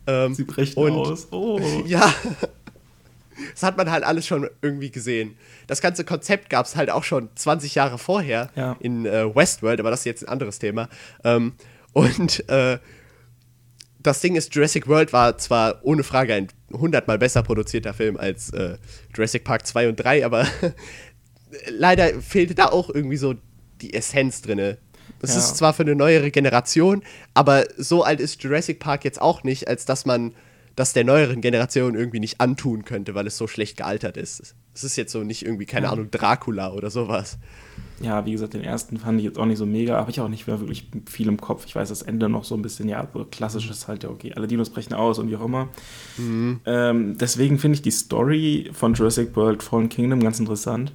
Ähm, 0.09 0.35
Sie 0.35 0.45
brechen 0.45 0.77
und- 0.79 0.93
aus. 0.93 1.29
Oh. 1.31 1.61
Ja. 1.87 2.13
Das 3.53 3.63
hat 3.63 3.77
man 3.77 3.91
halt 3.91 4.05
alles 4.05 4.27
schon 4.27 4.49
irgendwie 4.63 4.91
gesehen. 4.91 5.37
Das 5.67 5.81
ganze 5.81 6.05
Konzept 6.05 6.49
gab 6.51 6.67
es 6.67 6.77
halt 6.77 6.91
auch 6.91 7.05
schon 7.05 7.29
20 7.35 7.75
Jahre 7.75 7.99
vorher 7.99 8.51
Ja. 8.57 8.77
in 8.81 9.05
äh, 9.07 9.35
Westworld, 9.35 9.81
aber 9.81 9.91
das 9.91 10.01
ist 10.01 10.05
jetzt 10.07 10.23
ein 10.25 10.29
anderes 10.29 10.59
Thema. 10.59 10.89
Ähm, 11.25 11.53
und 11.93 12.49
äh, 12.49 12.79
das 14.03 14.21
Ding 14.21 14.37
ist, 14.37 14.55
Jurassic 14.55 14.87
World 14.89 15.13
war 15.13 15.37
zwar 15.39 15.81
ohne 15.83 16.03
Frage 16.05 16.35
ein 16.35 16.49
hundertmal 16.73 17.19
besser 17.19 17.43
produzierter 17.43 17.93
Film 17.95 18.17
als 18.17 18.51
äh, 18.51 18.77
Jurassic 19.15 19.45
Park 19.45 19.67
2 19.67 19.89
und 19.89 19.97
3, 19.97 20.25
aber 20.25 20.47
leider 21.71 22.21
fehlte 22.21 22.55
da 22.55 22.67
auch 22.67 22.91
irgendwie 22.91 23.17
so 23.17 23.35
die 23.81 23.95
Essenz 23.95 24.43
drinne. 24.43 24.79
Es 25.23 25.33
Ja. 25.33 25.39
ist 25.39 25.57
zwar 25.57 25.73
für 25.75 25.83
eine 25.83 25.95
neuere 25.95 26.31
Generation, 26.31 27.03
aber 27.35 27.65
so 27.77 28.03
alt 28.03 28.21
ist 28.21 28.43
Jurassic 28.43 28.79
Park 28.79 29.05
jetzt 29.05 29.21
auch 29.21 29.43
nicht, 29.45 29.69
als 29.69 29.85
dass 29.85 30.05
man 30.07 30.35
das 30.77 30.93
der 30.93 31.05
neueren 31.05 31.41
Generation 31.41 31.95
irgendwie 31.95 32.21
nicht 32.21 32.41
antun 32.41 32.85
könnte, 32.85 33.15
weil 33.15 33.27
es 33.27 33.37
so 33.37 33.47
schlecht 33.49 33.79
gealtert 33.79 34.17
ist. 34.17 34.55
Es 34.75 34.85
ist 34.85 34.97
jetzt 34.97 35.11
so 35.11 35.25
nicht 35.25 35.43
irgendwie, 35.45 35.65
keine 35.65 35.87
Ja. 35.87 35.93
Ahnung, 35.93 36.11
Dracula 36.11 36.73
oder 36.73 36.91
sowas. 36.91 37.39
Ja, 38.01 38.27
wie 38.27 38.33
gesagt, 38.33 38.53
den 38.53 38.63
ersten 38.63 38.99
fand 38.99 39.19
ich 39.19 39.25
jetzt 39.25 39.39
auch 39.39 39.47
nicht 39.47 39.57
so 39.57 39.65
mega, 39.65 39.97
habe 39.97 40.11
ich 40.11 40.21
auch 40.21 40.29
nicht 40.29 40.47
mehr 40.47 40.61
wirklich 40.61 40.91
viel 41.09 41.29
im 41.29 41.41
Kopf. 41.41 41.65
Ich 41.67 41.75
weiß 41.75 41.89
das 41.89 42.03
Ende 42.03 42.29
noch 42.29 42.45
so 42.45 42.55
ein 42.55 42.61
bisschen, 42.61 42.89
ja, 42.91 43.09
so 43.15 43.25
klassisch 43.25 43.71
ist 43.71 43.89
halt, 43.89 44.03
ja, 44.03 44.11
okay, 44.11 44.35
alle 44.37 44.47
Dinos 44.47 44.69
brechen 44.69 44.93
aus 44.93 45.19
und 45.19 45.31
wie 45.31 45.37
auch 45.37 45.45
immer. 45.47 45.69
Ähm, 46.19 47.17
deswegen 47.19 47.59
finde 47.59 47.77
ich 47.77 47.83
die 47.83 47.91
Story 47.91 48.69
von 48.73 48.93
Jurassic 48.93 49.35
World 49.35 49.63
Fallen 49.63 49.89
Kingdom 49.89 50.23
ganz 50.23 50.39
interessant, 50.39 50.93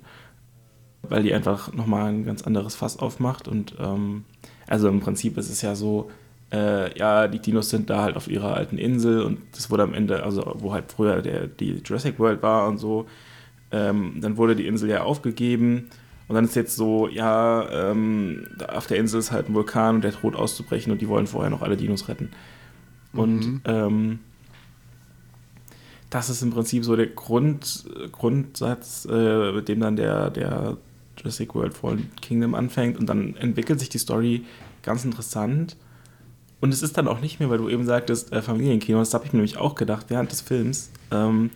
weil 1.01 1.23
die 1.23 1.33
einfach 1.33 1.73
nochmal 1.73 2.09
ein 2.11 2.23
ganz 2.23 2.43
anderes 2.43 2.75
Fass 2.75 2.99
aufmacht 2.99 3.47
und 3.47 3.75
ähm, 3.79 4.25
also 4.67 4.87
im 4.87 4.99
Prinzip 4.99 5.37
ist 5.39 5.49
es 5.49 5.63
ja 5.63 5.73
so, 5.73 6.11
äh, 6.51 6.97
ja, 6.97 7.27
die 7.27 7.39
Dinos 7.39 7.69
sind 7.69 7.89
da 7.89 8.03
halt 8.03 8.15
auf 8.15 8.27
ihrer 8.27 8.55
alten 8.55 8.77
Insel 8.77 9.21
und 9.21 9.39
das 9.53 9.69
wurde 9.69 9.83
am 9.83 9.93
Ende, 9.93 10.23
also 10.23 10.55
wo 10.59 10.73
halt 10.73 10.91
früher 10.91 11.21
der, 11.21 11.47
die 11.47 11.81
Jurassic 11.83 12.19
World 12.19 12.41
war 12.41 12.67
und 12.67 12.77
so, 12.77 13.07
ähm, 13.71 14.17
dann 14.19 14.37
wurde 14.37 14.55
die 14.55 14.67
Insel 14.67 14.89
ja 14.89 15.03
aufgegeben 15.03 15.89
und 16.27 16.35
dann 16.35 16.45
ist 16.45 16.55
jetzt 16.55 16.75
so, 16.75 17.07
ja, 17.07 17.91
ähm, 17.91 18.47
auf 18.67 18.87
der 18.87 18.97
Insel 18.97 19.19
ist 19.19 19.31
halt 19.31 19.49
ein 19.49 19.53
Vulkan 19.53 19.95
und 19.95 20.03
der 20.03 20.11
droht 20.11 20.35
auszubrechen 20.35 20.91
und 20.91 21.01
die 21.01 21.07
wollen 21.07 21.27
vorher 21.27 21.49
noch 21.49 21.61
alle 21.61 21.77
Dinos 21.77 22.07
retten. 22.07 22.29
Und 23.13 23.61
ähm, 23.65 24.19
das 26.09 26.29
ist 26.29 26.41
im 26.41 26.51
Prinzip 26.51 26.85
so 26.85 26.95
der 26.95 27.07
Grund, 27.07 27.85
Grundsatz, 28.11 29.07
äh, 29.09 29.51
mit 29.51 29.67
dem 29.67 29.79
dann 29.79 29.95
der, 29.95 30.29
der 30.29 30.77
Jurassic 31.17 31.55
World 31.55 31.73
Fallen 31.73 32.09
Kingdom 32.21 32.55
anfängt 32.55 32.97
und 32.97 33.07
dann 33.07 33.35
entwickelt 33.35 33.79
sich 33.79 33.89
die 33.89 33.97
Story 33.97 34.45
ganz 34.83 35.05
interessant. 35.05 35.75
Und 36.61 36.73
es 36.73 36.83
ist 36.83 36.97
dann 36.97 37.07
auch 37.07 37.19
nicht 37.19 37.39
mehr, 37.39 37.49
weil 37.49 37.57
du 37.57 37.67
eben 37.67 37.85
sagtest, 37.85 38.31
äh, 38.31 38.41
Familienkino, 38.41 38.99
das 38.99 39.13
habe 39.13 39.25
ich 39.25 39.33
mir 39.33 39.37
nämlich 39.37 39.57
auch 39.57 39.75
gedacht 39.75 40.05
während 40.09 40.31
des 40.31 40.41
Films. 40.41 40.91
Ähm, 41.11 41.49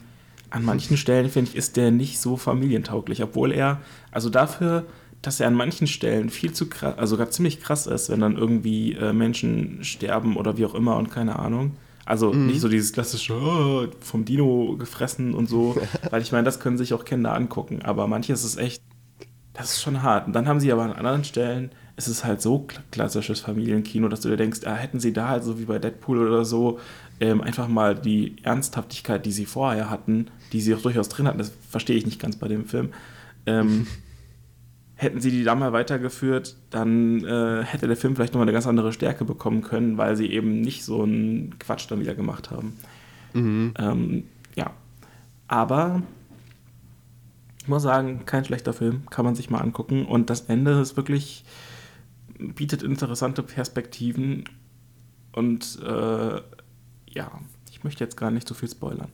an 0.49 0.65
manchen 0.65 0.97
Stellen, 0.97 1.29
finde 1.29 1.51
ich, 1.51 1.57
ist 1.57 1.77
der 1.77 1.91
nicht 1.91 2.19
so 2.19 2.37
familientauglich, 2.37 3.21
obwohl 3.21 3.51
er, 3.51 3.81
also 4.11 4.29
dafür, 4.29 4.85
dass 5.21 5.39
er 5.39 5.47
an 5.47 5.53
manchen 5.53 5.87
Stellen 5.87 6.29
viel 6.29 6.53
zu 6.53 6.67
krass, 6.69 6.97
also 6.97 7.15
sogar 7.15 7.29
ziemlich 7.29 7.61
krass 7.61 7.87
ist, 7.87 8.09
wenn 8.09 8.19
dann 8.19 8.37
irgendwie 8.37 8.93
äh, 8.93 9.13
Menschen 9.13 9.83
sterben 9.83 10.37
oder 10.37 10.57
wie 10.57 10.65
auch 10.65 10.75
immer 10.75 10.97
und 10.97 11.11
keine 11.11 11.39
Ahnung. 11.39 11.77
Also 12.05 12.31
nicht 12.33 12.61
so 12.61 12.69
dieses 12.69 12.93
klassische 12.93 13.33
oh, 13.33 13.87
vom 13.99 14.25
Dino 14.25 14.75
gefressen 14.77 15.33
und 15.33 15.49
so, 15.49 15.75
weil 16.11 16.21
ich 16.21 16.31
meine, 16.31 16.43
das 16.43 16.59
können 16.59 16.77
sich 16.77 16.93
auch 16.93 17.03
Kinder 17.03 17.33
angucken, 17.33 17.81
aber 17.83 18.07
manches 18.07 18.43
ist 18.43 18.57
echt, 18.57 18.83
das 19.53 19.71
ist 19.71 19.81
schon 19.81 20.03
hart. 20.03 20.27
Und 20.27 20.33
dann 20.33 20.47
haben 20.47 20.59
sie 20.59 20.71
aber 20.71 20.83
an 20.83 20.93
anderen 20.93 21.23
Stellen, 21.23 21.71
es 21.97 22.08
ist 22.08 22.25
halt 22.25 22.41
so 22.41 22.65
kla- 22.67 22.81
klassisches 22.91 23.39
Familienkino, 23.39 24.08
dass 24.08 24.21
du 24.21 24.29
dir 24.29 24.38
denkst, 24.38 24.62
ah, 24.65 24.75
hätten 24.75 24.99
sie 24.99 25.13
da 25.13 25.29
halt 25.29 25.43
so 25.43 25.60
wie 25.60 25.65
bei 25.65 25.79
Deadpool 25.79 26.25
oder 26.27 26.45
so 26.45 26.79
ähm, 27.19 27.41
einfach 27.41 27.67
mal 27.67 27.95
die 27.95 28.36
Ernsthaftigkeit, 28.43 29.25
die 29.25 29.31
sie 29.31 29.45
vorher 29.45 29.89
hatten, 29.89 30.27
die 30.51 30.62
sie 30.62 30.75
auch 30.75 30.81
durchaus 30.81 31.10
drin 31.10 31.27
hatten, 31.27 31.38
das 31.38 31.53
verstehe 31.69 31.95
ich 31.95 32.05
nicht 32.05 32.19
ganz 32.19 32.36
bei 32.36 32.47
dem 32.47 32.65
Film, 32.65 32.89
ähm, 33.45 33.88
hätten 34.95 35.19
sie 35.19 35.31
die 35.31 35.43
da 35.43 35.55
mal 35.55 35.73
weitergeführt, 35.73 36.55
dann 36.69 37.23
äh, 37.23 37.63
hätte 37.63 37.88
der 37.88 37.97
Film 37.97 38.15
vielleicht 38.15 38.34
nochmal 38.34 38.45
eine 38.45 38.53
ganz 38.53 38.67
andere 38.67 38.93
Stärke 38.93 39.25
bekommen 39.25 39.62
können, 39.62 39.97
weil 39.97 40.15
sie 40.15 40.31
eben 40.31 40.62
nicht 40.62 40.84
so 40.84 41.03
einen 41.03 41.58
Quatsch 41.60 41.89
dann 41.89 41.99
wieder 41.99 42.15
gemacht 42.15 42.49
haben. 42.51 42.77
Mhm. 43.34 43.73
Ähm, 43.77 44.23
ja. 44.55 44.71
Aber 45.47 46.01
ich 47.62 47.67
muss 47.67 47.84
sagen, 47.84 48.21
kein 48.25 48.45
schlechter 48.45 48.73
Film, 48.73 49.03
kann 49.10 49.25
man 49.25 49.36
sich 49.36 49.49
mal 49.49 49.60
angucken. 49.60 50.05
Und 50.05 50.29
das 50.29 50.41
Ende 50.41 50.79
ist 50.79 50.95
wirklich, 50.95 51.43
bietet 52.39 52.84
interessante 52.84 53.43
Perspektiven. 53.43 54.45
Und 55.34 55.80
äh, 55.84 56.41
ja, 57.10 57.32
ich 57.71 57.84
möchte 57.84 58.04
jetzt 58.04 58.17
gar 58.17 58.32
nicht 58.32 58.48
so 58.48 58.54
viel 58.54 58.69
spoilern. 58.69 59.10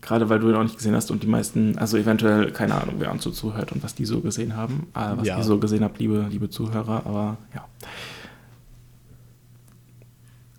Gerade 0.00 0.28
weil 0.28 0.38
du 0.38 0.48
ihn 0.48 0.54
auch 0.54 0.62
nicht 0.62 0.76
gesehen 0.76 0.94
hast 0.94 1.10
und 1.10 1.22
die 1.22 1.26
meisten, 1.26 1.76
also 1.76 1.96
eventuell, 1.96 2.52
keine 2.52 2.80
Ahnung, 2.80 2.96
wer 2.98 3.10
uns 3.10 3.24
so 3.24 3.30
zuhört 3.30 3.72
und 3.72 3.82
was 3.82 3.94
die 3.94 4.04
so 4.04 4.20
gesehen 4.20 4.54
haben, 4.56 4.86
äh, 4.94 5.16
was 5.16 5.26
Ja. 5.26 5.38
ihr 5.38 5.44
so 5.44 5.58
gesehen 5.58 5.82
habt, 5.82 5.98
liebe, 5.98 6.26
liebe 6.30 6.48
Zuhörer, 6.48 7.04
aber 7.04 7.36
ja. 7.54 7.66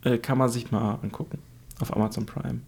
Äh, 0.04 0.18
kann 0.18 0.38
man 0.38 0.50
sich 0.50 0.72
mal 0.72 0.96
angucken. 1.02 1.40
Auf 1.80 1.96
Amazon 1.96 2.26
Prime. 2.26 2.60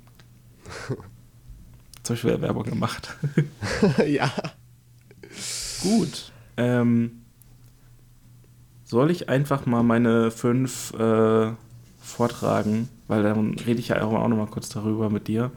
Zum 2.03 2.15
Beispiel 2.15 2.41
Werbung 2.41 2.63
gemacht. 2.63 3.15
ja. 4.07 4.31
Gut. 5.81 6.31
Ähm, 6.57 7.20
soll 8.91 9.09
ich 9.09 9.29
einfach 9.29 9.65
mal 9.65 9.83
meine 9.83 10.31
fünf 10.31 10.93
äh, 10.99 11.51
vortragen? 12.01 12.89
Weil 13.07 13.23
dann 13.23 13.53
rede 13.65 13.79
ich 13.79 13.87
ja 13.87 14.01
auch 14.03 14.27
noch 14.27 14.35
mal 14.37 14.47
kurz 14.47 14.67
darüber 14.67 15.09
mit 15.09 15.27
dir. 15.29 15.49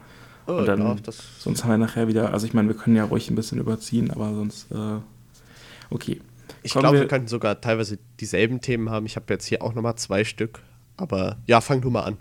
Oh, 0.47 0.53
Und 0.53 0.65
dann, 0.67 1.01
das, 1.03 1.17
sonst 1.39 1.63
haben 1.63 1.71
wir 1.71 1.77
nachher 1.77 2.07
wieder, 2.07 2.31
also 2.33 2.45
ich 2.47 2.53
meine, 2.53 2.69
wir 2.69 2.75
können 2.75 2.95
ja 2.95 3.03
ruhig 3.03 3.29
ein 3.29 3.35
bisschen 3.35 3.59
überziehen, 3.59 4.09
aber 4.11 4.33
sonst, 4.33 4.71
äh, 4.71 4.75
okay. 5.89 6.21
ich 6.63 6.71
glaube, 6.71 6.93
wir- 6.93 6.99
wir 7.01 7.07
könnten 7.09 7.27
sogar 7.27 7.59
teilweise 7.59 7.97
dieselben 8.21 8.61
Themen 8.61 8.89
haben. 8.89 9.05
Ich 9.05 9.15
habe 9.17 9.25
jetzt 9.33 9.45
hier 9.45 9.61
auch 9.61 9.73
nochmal 9.73 9.95
zwei 9.97 10.23
Stück. 10.23 10.61
Aber 10.97 11.37
ja, 11.45 11.59
fang 11.59 11.81
du 11.81 11.89
mal 11.89 12.03
an. 12.03 12.17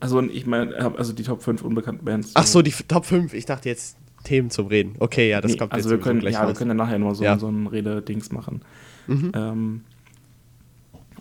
Also 0.00 0.20
ich 0.22 0.46
meine, 0.46 0.74
also 0.98 1.12
die 1.12 1.22
Top 1.22 1.42
5 1.44 1.62
unbekannten 1.62 2.04
Bands. 2.04 2.32
Ach 2.34 2.46
so, 2.46 2.62
die 2.62 2.72
Top 2.88 3.04
5. 3.04 3.32
Ich 3.34 3.46
dachte 3.46 3.68
jetzt 3.68 3.96
Themen 4.22 4.50
zum 4.50 4.66
Reden. 4.68 4.94
Okay, 4.98 5.28
ja, 5.30 5.40
das 5.40 5.52
Nee, 5.52 5.58
kommt 5.58 5.72
also 5.72 5.90
jetzt 5.90 5.98
wir 5.98 6.02
können, 6.04 6.20
sowieso 6.20 6.34
ja, 6.38 6.42
wir 6.44 6.48
raus. 6.50 6.58
können 6.58 6.68
dann 6.68 6.76
nachher 6.76 6.98
nur 6.98 7.14
so, 7.14 7.24
Ja. 7.24 7.38
so 7.38 7.48
ein 7.48 7.66
Rede-Dings 7.66 8.30
machen. 8.32 8.62
Mhm. 9.06 9.32
Ähm, 9.34 9.80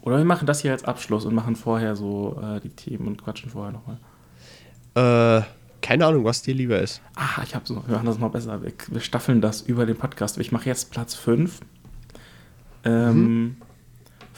oder 0.01 0.17
wir 0.17 0.25
machen 0.25 0.45
das 0.47 0.61
hier 0.61 0.71
als 0.71 0.83
Abschluss 0.85 1.25
und 1.25 1.33
machen 1.35 1.55
vorher 1.55 1.95
so 1.95 2.39
äh, 2.41 2.59
die 2.59 2.69
Themen 2.69 3.07
und 3.07 3.23
quatschen 3.23 3.49
vorher 3.51 3.71
nochmal. 3.71 3.97
Äh, 4.95 5.43
keine 5.81 6.05
Ahnung, 6.05 6.23
was 6.25 6.41
dir 6.43 6.53
lieber 6.53 6.79
ist. 6.79 7.01
Ah, 7.15 7.41
ich 7.43 7.55
hab's 7.55 7.69
noch. 7.71 7.87
Wir 7.87 7.95
machen 7.95 8.05
das 8.05 8.19
noch 8.19 8.31
besser. 8.31 8.61
Wir, 8.63 8.71
wir 8.89 9.01
staffeln 9.01 9.41
das 9.41 9.61
über 9.61 9.85
den 9.85 9.95
Podcast. 9.97 10.37
Ich 10.37 10.51
mache 10.51 10.65
jetzt 10.67 10.91
Platz 10.91 11.15
5. 11.15 11.59
Ähm, 12.83 13.57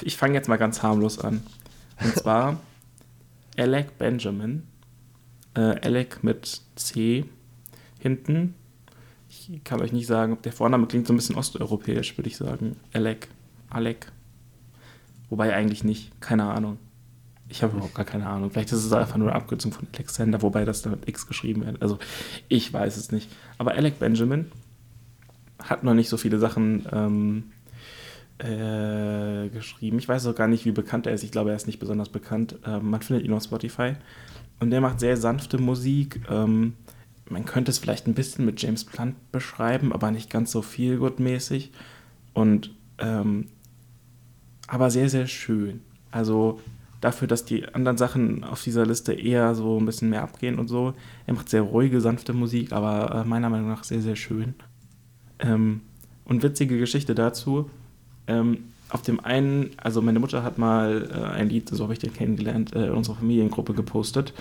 Ich 0.01 0.17
fange 0.17 0.33
jetzt 0.33 0.47
mal 0.49 0.57
ganz 0.57 0.83
harmlos 0.83 1.19
an. 1.19 1.41
Und 2.03 2.13
zwar 2.15 2.59
Alec 3.57 3.97
Benjamin. 3.97 4.63
Äh, 5.55 5.79
Alec 5.85 6.23
mit 6.23 6.61
C 6.75 7.25
hinten. 8.03 8.53
Ich 9.29 9.63
kann 9.63 9.81
euch 9.81 9.91
nicht 9.91 10.05
sagen, 10.05 10.33
ob 10.33 10.43
der 10.43 10.51
Vorname 10.51 10.85
klingt 10.85 11.07
so 11.07 11.13
ein 11.13 11.15
bisschen 11.15 11.35
osteuropäisch, 11.35 12.17
würde 12.17 12.29
ich 12.29 12.37
sagen. 12.37 12.75
Alec. 12.93 13.29
Alec. 13.69 14.11
Wobei 15.29 15.55
eigentlich 15.55 15.83
nicht. 15.83 16.21
Keine 16.21 16.43
Ahnung. 16.43 16.77
Ich 17.49 17.63
habe 17.63 17.73
überhaupt 17.73 17.95
gar 17.95 18.05
keine 18.05 18.27
Ahnung. 18.27 18.51
Vielleicht 18.51 18.71
ist 18.71 18.85
es 18.85 18.93
einfach 18.93 19.17
nur 19.17 19.29
eine 19.29 19.35
Abkürzung 19.35 19.71
von 19.71 19.87
Alexander, 19.95 20.41
wobei 20.41 20.65
das 20.65 20.81
dann 20.81 20.91
mit 20.91 21.07
X 21.07 21.27
geschrieben 21.27 21.65
wird. 21.65 21.81
Also 21.81 21.97
ich 22.47 22.71
weiß 22.71 22.97
es 22.97 23.11
nicht. 23.11 23.29
Aber 23.57 23.71
Alec 23.71 23.99
Benjamin 23.99 24.51
hat 25.59 25.83
noch 25.83 25.93
nicht 25.93 26.09
so 26.09 26.17
viele 26.17 26.39
Sachen 26.39 26.85
ähm, 26.91 27.43
äh, 28.37 29.49
geschrieben. 29.49 29.97
Ich 29.97 30.07
weiß 30.07 30.27
auch 30.27 30.35
gar 30.35 30.47
nicht, 30.47 30.65
wie 30.65 30.71
bekannt 30.71 31.07
er 31.07 31.13
ist. 31.13 31.23
Ich 31.23 31.31
glaube, 31.31 31.51
er 31.51 31.55
ist 31.55 31.67
nicht 31.67 31.79
besonders 31.79 32.09
bekannt. 32.09 32.59
Ähm, 32.65 32.89
man 32.89 33.01
findet 33.01 33.25
ihn 33.25 33.33
auf 33.33 33.43
Spotify. 33.43 33.93
Und 34.59 34.69
der 34.71 34.81
macht 34.81 34.99
sehr 34.99 35.17
sanfte 35.17 35.57
Musik. 35.57 36.21
Ähm, 36.29 36.73
man 37.29 37.45
könnte 37.45 37.71
es 37.71 37.79
vielleicht 37.79 38.07
ein 38.07 38.13
bisschen 38.13 38.45
mit 38.45 38.61
James 38.61 38.83
Blunt 38.83 39.15
beschreiben, 39.31 39.93
aber 39.93 40.11
nicht 40.11 40.29
ganz 40.29 40.51
so 40.51 40.61
viel 40.61 40.99
mäßig 41.17 41.71
Und 42.33 42.73
ähm, 42.97 43.47
aber 44.67 44.89
sehr, 44.89 45.09
sehr 45.09 45.27
schön. 45.27 45.81
Also 46.11 46.59
dafür, 47.01 47.27
dass 47.27 47.45
die 47.45 47.67
anderen 47.73 47.97
Sachen 47.97 48.43
auf 48.43 48.63
dieser 48.63 48.85
Liste 48.85 49.13
eher 49.13 49.55
so 49.55 49.79
ein 49.79 49.85
bisschen 49.85 50.09
mehr 50.09 50.23
abgehen 50.23 50.57
und 50.57 50.67
so. 50.67 50.93
Er 51.27 51.33
macht 51.33 51.49
sehr 51.49 51.61
ruhige, 51.61 51.99
sanfte 52.01 52.33
Musik, 52.33 52.71
aber 52.71 53.13
äh, 53.13 53.27
meiner 53.27 53.49
Meinung 53.49 53.67
nach 53.67 53.83
sehr, 53.83 54.01
sehr 54.01 54.15
schön. 54.15 54.55
Ähm, 55.39 55.81
und 56.25 56.43
witzige 56.43 56.77
Geschichte 56.77 57.13
dazu. 57.13 57.69
Ähm, 58.27 58.65
auf 58.89 59.01
dem 59.01 59.19
einen, 59.19 59.71
also 59.77 60.01
meine 60.01 60.19
Mutter 60.19 60.43
hat 60.43 60.57
mal 60.57 61.09
äh, 61.11 61.35
ein 61.35 61.49
Lied, 61.49 61.67
so 61.69 61.83
habe 61.83 61.93
ich 61.93 61.99
den 61.99 62.13
kennengelernt, 62.13 62.73
äh, 62.73 62.87
in 62.87 62.91
unserer 62.91 63.15
Familiengruppe 63.15 63.73
gepostet, 63.73 64.33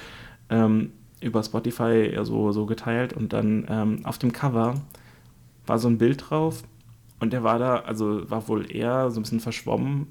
ähm, 0.50 0.92
über 1.22 1.42
Spotify 1.42 2.18
so, 2.22 2.52
so 2.52 2.66
geteilt 2.66 3.12
und 3.12 3.32
dann 3.32 3.66
ähm, 3.68 4.00
auf 4.04 4.18
dem 4.18 4.32
Cover 4.32 4.74
war 5.66 5.78
so 5.78 5.88
ein 5.88 5.98
Bild 5.98 6.30
drauf 6.30 6.62
und 7.20 7.32
der 7.32 7.44
war 7.44 7.58
da, 7.58 7.76
also 7.76 8.28
war 8.30 8.48
wohl 8.48 8.74
eher 8.74 9.10
so 9.10 9.20
ein 9.20 9.22
bisschen 9.22 9.40
verschwommen 9.40 10.08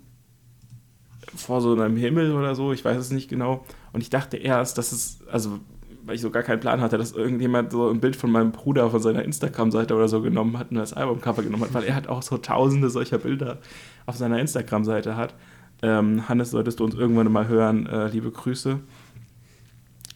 vor 1.35 1.61
so 1.61 1.73
einem 1.73 1.97
Himmel 1.97 2.33
oder 2.33 2.55
so, 2.55 2.73
ich 2.73 2.83
weiß 2.83 2.97
es 2.97 3.11
nicht 3.11 3.29
genau. 3.29 3.65
Und 3.93 4.01
ich 4.01 4.09
dachte 4.09 4.37
erst, 4.37 4.77
dass 4.77 4.91
es, 4.91 5.19
also 5.31 5.59
weil 6.03 6.15
ich 6.15 6.21
so 6.21 6.31
gar 6.31 6.43
keinen 6.43 6.59
Plan 6.59 6.81
hatte, 6.81 6.97
dass 6.97 7.11
irgendjemand 7.11 7.71
so 7.71 7.89
ein 7.89 7.99
Bild 7.99 8.15
von 8.15 8.31
meinem 8.31 8.51
Bruder 8.51 8.89
von 8.89 9.01
seiner 9.01 9.23
Instagram-Seite 9.23 9.95
oder 9.95 10.07
so 10.07 10.21
genommen 10.21 10.57
hat 10.57 10.71
und 10.71 10.77
das 10.77 10.93
Albumcover 10.93 11.43
genommen 11.43 11.63
hat, 11.63 11.73
weil 11.73 11.83
er 11.83 11.95
hat 11.95 12.07
auch 12.07 12.23
so 12.23 12.37
tausende 12.37 12.89
solcher 12.89 13.19
Bilder 13.19 13.59
auf 14.05 14.15
seiner 14.15 14.39
Instagram-Seite 14.39 15.15
hat. 15.15 15.35
Ähm, 15.83 16.27
Hannes, 16.27 16.51
solltest 16.51 16.79
du 16.79 16.85
uns 16.85 16.95
irgendwann 16.95 17.31
mal 17.31 17.47
hören, 17.47 17.85
äh, 17.87 18.07
liebe 18.07 18.31
Grüße. 18.31 18.79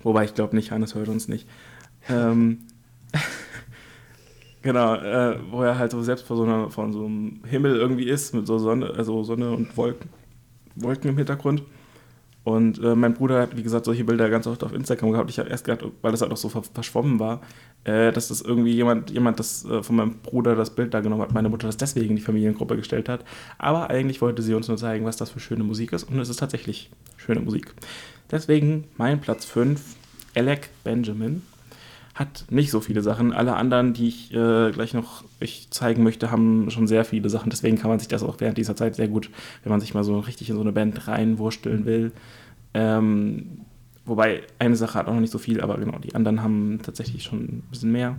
Wobei 0.05 0.23
ich 0.23 0.35
glaube 0.35 0.55
nicht, 0.55 0.69
Hannes 0.69 0.93
hört 0.93 1.09
uns 1.09 1.27
nicht. 1.27 1.47
Ähm, 2.07 2.59
genau, 4.61 4.93
äh, 4.93 5.39
wo 5.49 5.63
er 5.63 5.79
halt 5.79 5.91
so 5.91 6.03
selbst 6.03 6.27
vor 6.27 6.37
so, 6.37 6.43
einer, 6.43 6.69
vor 6.69 6.93
so 6.93 7.05
einem 7.05 7.41
Himmel 7.43 7.75
irgendwie 7.75 8.07
ist, 8.07 8.31
mit 8.35 8.45
so 8.45 8.59
Sonne, 8.59 8.93
also 8.95 9.23
Sonne 9.23 9.49
und 9.49 9.75
Wolken, 9.75 10.11
Wolken 10.75 11.09
im 11.09 11.17
Hintergrund. 11.17 11.63
Und 12.45 12.77
äh, 12.83 12.95
mein 12.95 13.15
Bruder 13.15 13.41
hat, 13.41 13.57
wie 13.57 13.63
gesagt, 13.63 13.85
solche 13.85 14.03
Bilder 14.03 14.29
ganz 14.29 14.45
oft 14.45 14.63
auf 14.63 14.71
Instagram 14.71 15.11
gehabt. 15.11 15.31
Ich 15.31 15.39
habe 15.39 15.49
erst 15.49 15.65
gedacht, 15.65 15.83
weil 16.03 16.11
das 16.11 16.21
halt 16.21 16.31
auch 16.31 16.37
so 16.37 16.47
ver 16.47 16.61
verschwommen 16.61 17.19
war, 17.19 17.41
äh, 17.85 18.11
dass 18.11 18.27
das 18.27 18.41
irgendwie 18.41 18.71
jemand, 18.71 19.09
jemand 19.09 19.39
das 19.39 19.65
äh, 19.65 19.81
von 19.81 19.95
meinem 19.95 20.19
Bruder 20.19 20.55
das 20.55 20.69
Bild 20.69 20.93
da 20.93 20.99
genommen 21.01 21.23
hat, 21.23 21.33
meine 21.33 21.49
Mutter 21.49 21.65
das 21.65 21.77
deswegen 21.77 22.11
in 22.11 22.15
die 22.17 22.21
Familiengruppe 22.21 22.75
gestellt 22.75 23.09
hat. 23.09 23.25
Aber 23.57 23.89
eigentlich 23.89 24.21
wollte 24.21 24.43
sie 24.43 24.53
uns 24.53 24.67
nur 24.67 24.77
zeigen, 24.77 25.05
was 25.05 25.17
das 25.17 25.31
für 25.31 25.39
schöne 25.39 25.63
Musik 25.63 25.91
ist. 25.91 26.03
Und 26.03 26.19
es 26.19 26.29
ist 26.29 26.37
tatsächlich 26.37 26.91
schöne 27.17 27.39
Musik. 27.39 27.73
Deswegen 28.29 28.83
mein 28.95 29.19
Platz 29.21 29.45
5, 29.45 29.81
Alec 30.35 30.69
Benjamin. 30.83 31.41
Hat 32.15 32.45
nicht 32.49 32.71
so 32.71 32.79
viele 32.79 33.01
Sachen. 33.01 33.33
Alle 33.33 33.57
anderen, 33.57 33.93
die 33.93 34.07
ich 34.07 34.33
äh, 34.33 34.71
gleich 34.71 34.93
noch 34.93 35.25
euch 35.41 35.67
zeigen 35.69 36.01
möchte, 36.01 36.31
haben 36.31 36.71
schon 36.71 36.87
sehr 36.87 37.03
viele 37.03 37.29
Sachen. 37.29 37.49
Deswegen 37.49 37.77
kann 37.77 37.89
man 37.89 37.99
sich 37.99 38.07
das 38.07 38.23
auch 38.23 38.39
während 38.39 38.57
dieser 38.57 38.77
Zeit 38.77 38.95
sehr 38.95 39.09
gut, 39.09 39.29
wenn 39.63 39.69
man 39.69 39.81
sich 39.81 39.93
mal 39.93 40.05
so 40.05 40.19
richtig 40.19 40.49
in 40.49 40.55
so 40.55 40.61
eine 40.61 40.71
Band 40.71 41.09
reinwursteln 41.09 41.83
will. 41.85 42.13
Ähm, 42.73 43.65
wobei 44.05 44.43
eine 44.59 44.77
Sache 44.77 44.97
hat 44.97 45.07
auch 45.07 45.13
noch 45.13 45.19
nicht 45.19 45.31
so 45.31 45.39
viel, 45.39 45.59
aber 45.59 45.77
genau, 45.77 45.99
die 45.99 46.15
anderen 46.15 46.41
haben 46.41 46.79
tatsächlich 46.81 47.23
schon 47.23 47.39
ein 47.39 47.63
bisschen 47.69 47.91
mehr. 47.91 48.15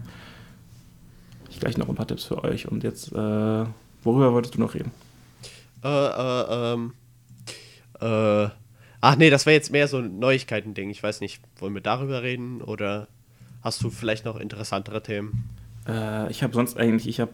Ich 1.48 1.58
gleich 1.58 1.78
noch 1.78 1.88
ein 1.88 1.94
paar 1.94 2.06
Tipps 2.06 2.24
für 2.24 2.44
euch. 2.44 2.68
Und 2.68 2.84
jetzt, 2.84 3.12
äh, 3.12 3.64
worüber 4.02 4.34
wolltest 4.34 4.56
du 4.56 4.60
noch 4.60 4.74
reden? 4.74 4.92
Äh, 5.82 5.88
äh, 5.88 6.74
ähm. 6.74 6.92
Äh. 7.98 8.50
Ach 9.00 9.16
nee, 9.16 9.30
das 9.30 9.46
wäre 9.46 9.54
jetzt 9.54 9.72
mehr 9.72 9.88
so 9.88 9.98
ein 9.98 10.18
Neuigkeiten-Ding. 10.18 10.90
Ich 10.90 11.02
weiß 11.02 11.22
nicht, 11.22 11.40
wollen 11.58 11.72
wir 11.72 11.80
darüber 11.80 12.22
reden 12.22 12.60
oder 12.60 13.08
hast 13.62 13.82
du 13.82 13.90
vielleicht 13.90 14.24
noch 14.24 14.36
interessantere 14.36 15.02
Themen? 15.02 15.48
Äh, 15.88 16.30
ich 16.30 16.42
habe 16.42 16.54
sonst 16.54 16.76
eigentlich, 16.76 17.06
ich 17.08 17.20
habe 17.20 17.32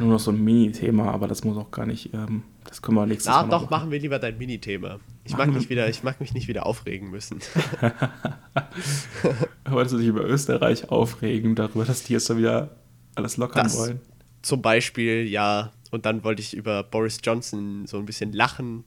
nur 0.00 0.10
noch 0.12 0.18
so 0.20 0.30
ein 0.30 0.42
Mini-Thema, 0.42 1.10
aber 1.12 1.28
das 1.28 1.44
muss 1.44 1.56
auch 1.56 1.70
gar 1.70 1.86
nicht, 1.86 2.12
ähm, 2.14 2.42
das 2.64 2.80
können 2.82 2.96
wir 2.96 3.06
nächstes 3.06 3.32
Ah, 3.32 3.42
Mal 3.42 3.48
noch 3.48 3.62
doch, 3.64 3.70
machen 3.70 3.90
wir 3.90 3.98
lieber 3.98 4.18
dein 4.18 4.38
Minithema. 4.38 4.98
Ich 5.24 5.36
mag, 5.36 5.48
wieder, 5.68 5.88
ich 5.88 6.02
mag 6.02 6.20
mich 6.20 6.32
nicht 6.34 6.48
wieder 6.48 6.66
aufregen 6.66 7.10
müssen. 7.10 7.40
Wolltest 9.68 9.94
du 9.94 9.98
dich 9.98 10.08
über 10.08 10.24
Österreich 10.24 10.88
aufregen, 10.90 11.54
darüber, 11.54 11.84
dass 11.84 12.04
die 12.04 12.12
jetzt 12.14 12.28
da 12.30 12.36
wieder 12.36 12.70
alles 13.14 13.36
lockern 13.36 13.64
Das- 13.64 13.78
wollen? 13.78 14.00
Zum 14.42 14.60
Beispiel, 14.60 15.26
ja, 15.26 15.72
und 15.90 16.04
dann 16.04 16.22
wollte 16.22 16.42
ich 16.42 16.54
über 16.54 16.82
Boris 16.82 17.18
Johnson 17.24 17.86
so 17.86 17.96
ein 17.98 18.04
bisschen 18.04 18.34
lachen, 18.34 18.84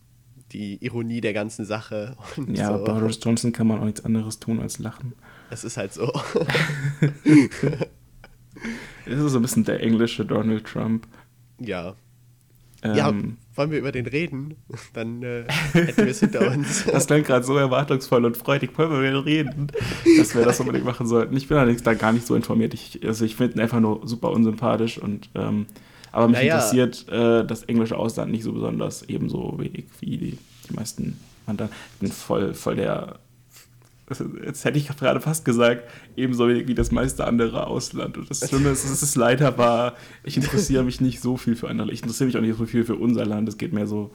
die 0.52 0.78
Ironie 0.86 1.20
der 1.20 1.34
ganzen 1.34 1.66
Sache. 1.66 2.16
Ja, 2.54 2.78
so. 2.78 2.84
Boris 2.84 3.20
Johnson 3.24 3.52
kann 3.54 3.66
man 3.66 3.80
auch 3.80 3.86
nichts 3.86 4.06
anderes 4.06 4.40
tun 4.40 4.60
als 4.62 4.78
lachen. 4.78 5.14
Es 5.50 5.64
ist 5.64 5.78
halt 5.78 5.94
so. 5.94 6.12
Es 9.06 9.20
ist 9.20 9.32
so 9.32 9.40
ein 9.40 9.42
bisschen 9.42 9.64
der 9.64 9.82
englische 9.82 10.26
Donald 10.26 10.66
Trump. 10.66 11.08
ja. 11.60 11.96
ja, 12.84 13.10
ähm, 13.10 13.38
wollen 13.56 13.72
wir 13.72 13.80
über 13.80 13.92
den 13.92 14.06
reden? 14.06 14.56
Dann 14.94 15.24
äh, 15.24 15.46
hätten 15.74 15.98
wir 15.98 16.12
es 16.12 16.20
hinter 16.20 16.52
uns. 16.52 16.86
das 16.92 17.08
klingt 17.08 17.26
gerade 17.26 17.44
so 17.44 17.58
erwartungsvoll 17.58 18.26
und 18.26 18.38
freudig. 18.38 18.78
Wollen 18.78 18.92
wir 18.92 18.98
über 18.98 19.08
den 19.08 19.24
reden? 19.24 19.68
Dass 20.18 20.36
wir 20.36 20.44
das 20.44 20.60
unbedingt 20.60 20.86
machen 20.86 21.08
sollten. 21.08 21.36
Ich 21.36 21.48
bin 21.48 21.58
allerdings 21.58 21.84
da 21.84 21.94
gar 21.94 22.12
nicht 22.12 22.28
so 22.28 22.36
informiert. 22.36 22.74
Ich, 22.74 23.00
also 23.06 23.26
ich 23.26 23.36
finde 23.36 23.56
ihn 23.56 23.62
einfach 23.62 23.80
nur 23.80 24.06
super 24.06 24.30
unsympathisch 24.32 25.00
und 25.00 25.30
ähm, 25.34 25.66
aber 26.12 26.28
mich 26.28 26.38
naja. 26.38 26.56
interessiert 26.56 27.08
äh, 27.10 27.46
das 27.46 27.64
englische 27.64 27.98
Ausland 27.98 28.32
nicht 28.32 28.44
so 28.44 28.54
besonders, 28.54 29.04
ebenso 29.04 29.56
wenig 29.58 29.86
wie 30.00 30.18
die, 30.18 30.38
die 30.70 30.74
meisten 30.74 31.20
Mandanten. 31.46 31.76
Ich 31.96 32.00
bin 32.00 32.12
voll, 32.12 32.54
voll 32.54 32.76
der 32.76 33.20
jetzt 34.46 34.64
hätte 34.64 34.78
ich 34.78 34.88
gerade 34.88 35.20
fast 35.20 35.44
gesagt, 35.44 35.90
ebenso 36.16 36.48
wie 36.48 36.76
das 36.76 36.92
meiste 36.92 37.26
andere 37.26 37.68
Ausland. 37.68 38.18
Und 38.18 38.30
das 38.30 38.48
Schlimme 38.48 38.70
ist, 38.70 38.86
es 38.86 39.04
ist 39.04 39.16
leider 39.16 39.58
wahr, 39.58 39.96
ich 40.24 40.38
interessiere 40.38 40.84
mich 40.84 41.02
nicht 41.02 41.20
so 41.22 41.36
viel 41.38 41.56
für 41.56 41.70
andere. 41.70 41.92
Ich 41.92 42.02
interessiere 42.02 42.28
mich 42.28 42.38
auch 42.38 42.42
nicht 42.42 42.58
so 42.58 42.66
viel 42.66 42.86
für 42.86 42.96
unser 42.96 43.26
Land. 43.26 43.50
Es 43.50 43.58
geht 43.58 43.74
mehr 43.74 43.88
so, 43.88 44.12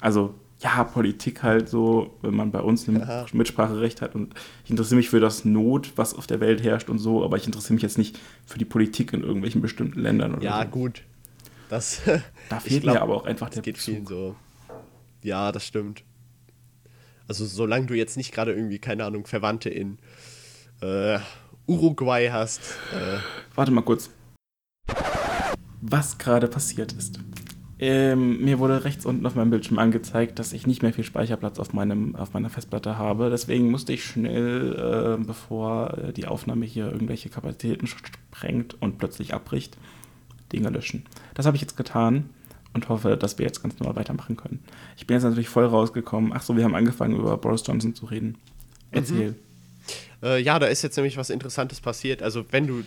also 0.00 0.34
ja, 0.60 0.84
Politik 0.84 1.42
halt 1.42 1.68
so, 1.68 2.16
wenn 2.22 2.34
man 2.34 2.52
bei 2.52 2.60
uns 2.60 2.86
ein 2.86 3.00
ja. 3.00 3.26
Mitspracherecht 3.32 4.00
hat. 4.02 4.14
Und 4.14 4.34
ich 4.64 4.70
interessiere 4.70 4.96
mich 4.96 5.08
für 5.10 5.18
das 5.18 5.44
Not, 5.44 5.92
was 5.96 6.14
auf 6.14 6.26
der 6.26 6.40
Welt 6.40 6.62
herrscht 6.62 6.88
und 6.88 6.98
so, 6.98 7.24
aber 7.24 7.36
ich 7.36 7.46
interessiere 7.46 7.74
mich 7.74 7.82
jetzt 7.82 7.98
nicht 7.98 8.18
für 8.46 8.58
die 8.58 8.64
Politik 8.64 9.12
in 9.12 9.22
irgendwelchen 9.22 9.60
bestimmten 9.60 10.00
Ländern 10.00 10.34
oder 10.34 10.42
Ja, 10.44 10.62
so. 10.62 10.68
gut. 10.68 11.02
Das, 11.68 12.02
da 12.48 12.60
fehlt 12.60 12.82
glaub, 12.82 12.94
mir 12.96 13.02
aber 13.02 13.16
auch 13.16 13.24
einfach 13.24 13.48
der 13.48 13.62
geht 13.62 13.74
Bezug. 13.76 13.94
vielen 13.94 14.06
so. 14.06 14.36
Ja, 15.22 15.50
das 15.52 15.66
stimmt. 15.66 16.04
Also 17.32 17.46
solange 17.46 17.86
du 17.86 17.94
jetzt 17.94 18.18
nicht 18.18 18.30
gerade 18.30 18.52
irgendwie, 18.52 18.78
keine 18.78 19.06
Ahnung, 19.06 19.26
Verwandte 19.26 19.70
in 19.70 19.96
äh, 20.82 21.18
Uruguay 21.66 22.28
hast. 22.30 22.60
Äh. 22.92 23.20
Warte 23.54 23.72
mal 23.72 23.80
kurz. 23.80 24.10
Was 25.80 26.18
gerade 26.18 26.46
passiert 26.46 26.92
ist. 26.92 27.20
Ähm, 27.78 28.44
mir 28.44 28.58
wurde 28.58 28.84
rechts 28.84 29.06
unten 29.06 29.24
auf 29.24 29.34
meinem 29.34 29.48
Bildschirm 29.48 29.78
angezeigt, 29.78 30.38
dass 30.38 30.52
ich 30.52 30.66
nicht 30.66 30.82
mehr 30.82 30.92
viel 30.92 31.04
Speicherplatz 31.04 31.58
auf, 31.58 31.72
meinem, 31.72 32.16
auf 32.16 32.34
meiner 32.34 32.50
Festplatte 32.50 32.98
habe. 32.98 33.30
Deswegen 33.30 33.70
musste 33.70 33.94
ich 33.94 34.04
schnell, 34.04 35.16
äh, 35.18 35.24
bevor 35.24 35.96
äh, 35.96 36.12
die 36.12 36.26
Aufnahme 36.26 36.66
hier 36.66 36.92
irgendwelche 36.92 37.30
Kapazitäten 37.30 37.86
sprengt 37.86 38.76
und 38.82 38.98
plötzlich 38.98 39.32
abbricht, 39.32 39.78
Dinge 40.52 40.68
löschen. 40.68 41.06
Das 41.32 41.46
habe 41.46 41.56
ich 41.56 41.62
jetzt 41.62 41.78
getan 41.78 42.28
und 42.74 42.88
hoffe, 42.88 43.16
dass 43.16 43.38
wir 43.38 43.46
jetzt 43.46 43.62
ganz 43.62 43.78
normal 43.78 43.96
weitermachen 43.96 44.36
können. 44.36 44.62
Ich 44.96 45.06
bin 45.06 45.14
jetzt 45.14 45.24
natürlich 45.24 45.48
voll 45.48 45.66
rausgekommen. 45.66 46.32
Ach 46.34 46.42
so, 46.42 46.56
wir 46.56 46.64
haben 46.64 46.74
angefangen 46.74 47.16
über 47.16 47.36
Boris 47.36 47.62
Johnson 47.66 47.94
zu 47.94 48.06
reden. 48.06 48.36
Erzähl. 48.90 49.30
Mhm. 49.30 49.36
Äh, 50.22 50.38
ja, 50.40 50.58
da 50.58 50.66
ist 50.66 50.82
jetzt 50.82 50.96
nämlich 50.96 51.16
was 51.16 51.30
Interessantes 51.30 51.80
passiert. 51.80 52.22
Also 52.22 52.44
wenn 52.50 52.66
du, 52.66 52.84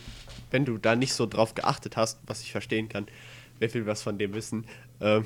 wenn 0.50 0.64
du 0.64 0.78
da 0.78 0.96
nicht 0.96 1.12
so 1.12 1.26
drauf 1.26 1.54
geachtet 1.54 1.96
hast, 1.96 2.18
was 2.26 2.42
ich 2.42 2.52
verstehen 2.52 2.88
kann, 2.88 3.06
wer 3.58 3.72
will 3.74 3.86
was 3.86 4.02
von 4.02 4.18
dem 4.18 4.34
wissen. 4.34 4.64
Äh, 5.00 5.20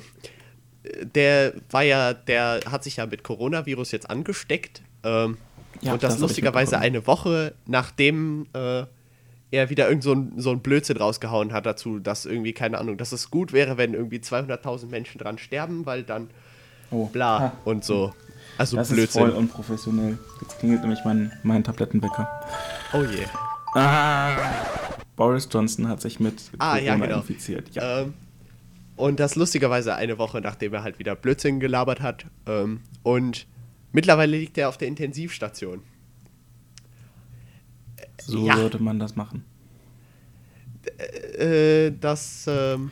der 1.01 1.53
war 1.69 1.83
ja, 1.83 2.13
der 2.13 2.61
hat 2.69 2.83
sich 2.83 2.97
ja 2.97 3.05
mit 3.05 3.23
Coronavirus 3.23 3.91
jetzt 3.91 4.09
angesteckt. 4.09 4.81
Ähm, 5.03 5.37
ja, 5.81 5.93
und 5.93 6.03
das, 6.03 6.13
das 6.13 6.21
lustigerweise 6.21 6.79
eine 6.79 7.07
Woche 7.07 7.53
nachdem 7.65 8.47
äh, 8.53 8.83
er 9.51 9.69
wieder 9.69 9.87
irgend 9.87 10.03
so 10.03 10.13
ein, 10.13 10.33
so 10.37 10.51
ein 10.51 10.61
Blödsinn 10.61 10.97
rausgehauen 10.97 11.53
hat 11.53 11.65
dazu, 11.65 11.99
dass 11.99 12.25
irgendwie, 12.25 12.53
keine 12.53 12.77
Ahnung, 12.77 12.97
dass 12.97 13.11
es 13.11 13.29
gut 13.29 13.53
wäre, 13.53 13.77
wenn 13.77 13.93
irgendwie 13.93 14.19
200.000 14.19 14.87
Menschen 14.87 15.19
dran 15.19 15.37
sterben, 15.37 15.85
weil 15.85 16.03
dann 16.03 16.29
oh. 16.89 17.07
bla 17.07 17.39
ha. 17.39 17.51
und 17.65 17.83
so. 17.83 18.13
Also 18.57 18.77
das 18.77 18.89
Blödsinn. 18.89 19.23
ist 19.23 19.29
voll 19.29 19.37
unprofessionell. 19.37 20.17
Jetzt 20.41 20.59
klingelt 20.59 20.81
nämlich 20.81 20.99
mein, 21.03 21.31
mein 21.43 21.63
Tablettenwecker. 21.63 22.27
Oh 22.93 23.03
je. 23.03 23.25
Ah, 23.73 24.35
Boris 25.15 25.47
Johnson 25.51 25.87
hat 25.87 26.01
sich 26.01 26.19
mit 26.19 26.51
ah, 26.57 26.73
Corona 26.73 26.85
ja, 26.85 26.95
genau. 26.95 27.17
infiziert. 27.17 27.69
Ja. 27.73 28.01
Ähm, 28.01 28.13
und 28.95 29.19
das 29.19 29.35
lustigerweise 29.35 29.95
eine 29.95 30.17
Woche, 30.17 30.41
nachdem 30.41 30.73
er 30.73 30.83
halt 30.83 30.99
wieder 30.99 31.15
Blödsinn 31.15 31.59
gelabert 31.59 32.01
hat. 32.01 32.25
Ähm, 32.45 32.81
und 33.03 33.47
mittlerweile 33.91 34.37
liegt 34.37 34.57
er 34.57 34.69
auf 34.69 34.77
der 34.77 34.87
Intensivstation. 34.87 35.81
So 38.27 38.45
ja. 38.45 38.57
sollte 38.57 38.81
man 38.81 38.99
das 38.99 39.15
machen. 39.15 39.43
Äh, 41.37 41.91
das. 41.99 42.45
Ähm, 42.47 42.91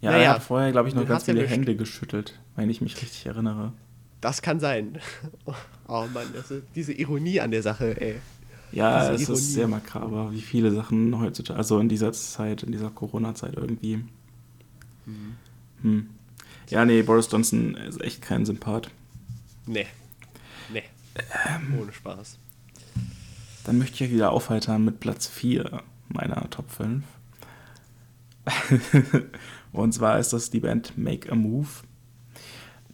ja, 0.00 0.10
naja, 0.10 0.22
er 0.24 0.34
hat 0.34 0.42
vorher, 0.42 0.72
glaube 0.72 0.88
ich, 0.88 0.94
noch 0.94 1.06
ganz 1.06 1.24
viele 1.24 1.46
Hände 1.46 1.76
geschüttelt, 1.76 2.38
wenn 2.56 2.68
ich 2.68 2.80
mich 2.80 3.00
richtig 3.00 3.26
erinnere. 3.26 3.72
Das 4.20 4.42
kann 4.42 4.60
sein. 4.60 4.98
Oh 5.86 6.06
Mann, 6.14 6.24
diese 6.74 6.94
Ironie 6.94 7.40
an 7.40 7.50
der 7.50 7.62
Sache, 7.62 8.00
ey. 8.00 8.14
Ja, 8.72 9.10
diese 9.10 9.14
es 9.14 9.28
Ironie. 9.28 9.38
ist 9.38 9.52
sehr 9.52 9.68
makaber, 9.68 10.32
wie 10.32 10.40
viele 10.40 10.70
Sachen 10.72 11.20
heutzutage, 11.20 11.58
also 11.58 11.78
in 11.78 11.90
dieser 11.90 12.10
Zeit, 12.14 12.62
in 12.62 12.72
dieser 12.72 12.88
Corona-Zeit 12.88 13.52
irgendwie. 13.54 13.96
Mhm. 15.04 15.36
Hm. 15.82 16.08
Ja, 16.70 16.86
nee, 16.86 17.02
Boris 17.02 17.28
Johnson 17.30 17.74
ist 17.74 18.00
echt 18.00 18.22
kein 18.22 18.46
Sympath. 18.46 18.90
Nee. 19.66 19.86
Nee. 20.72 20.84
Ähm, 21.46 21.78
Ohne 21.78 21.92
Spaß. 21.92 22.38
Dann 23.64 23.78
möchte 23.78 23.96
ich 23.96 24.10
euch 24.10 24.14
wieder 24.14 24.32
aufheitern 24.32 24.84
mit 24.84 25.00
Platz 25.00 25.26
4 25.26 25.82
meiner 26.08 26.48
Top 26.50 26.70
5. 26.70 27.02
und 29.72 29.92
zwar 29.92 30.18
ist 30.18 30.34
das 30.34 30.50
die 30.50 30.60
Band 30.60 30.98
Make 30.98 31.32
a 31.32 31.34
Move, 31.34 31.68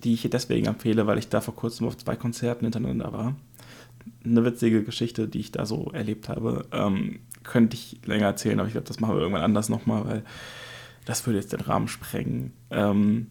die 0.05 0.15
ich 0.15 0.29
deswegen 0.31 0.67
empfehle, 0.67 1.09
weil 1.09 1.19
ich 1.19 1.29
da 1.29 1.41
vor 1.41 1.57
kurzem 1.57 1.89
auf 1.89 1.97
zwei 1.97 2.15
Konzerten 2.15 2.65
hintereinander 2.65 3.13
war. 3.13 3.37
Eine 4.25 4.45
witzige 4.45 4.85
Geschichte, 4.85 5.29
die 5.29 5.41
ich 5.41 5.51
da 5.51 5.67
so 5.67 5.91
erlebt 5.93 6.29
habe. 6.29 6.67
Ähm, 6.73 7.21
könnte 7.43 7.77
ich 7.77 7.99
länger 8.07 8.27
erzählen, 8.27 8.61
aber 8.61 8.69
ich 8.69 8.75
glaube, 8.75 8.87
das 8.87 9.01
machen 9.01 9.17
wir 9.17 9.21
irgendwann 9.21 9.43
anders 9.43 9.69
nochmal, 9.69 10.05
weil 10.07 10.25
das 11.05 11.27
würde 11.27 11.39
jetzt 11.39 11.53
den 11.53 11.61
Rahmen 11.61 11.89
sprengen. 11.89 12.53
Ähm, 12.71 13.27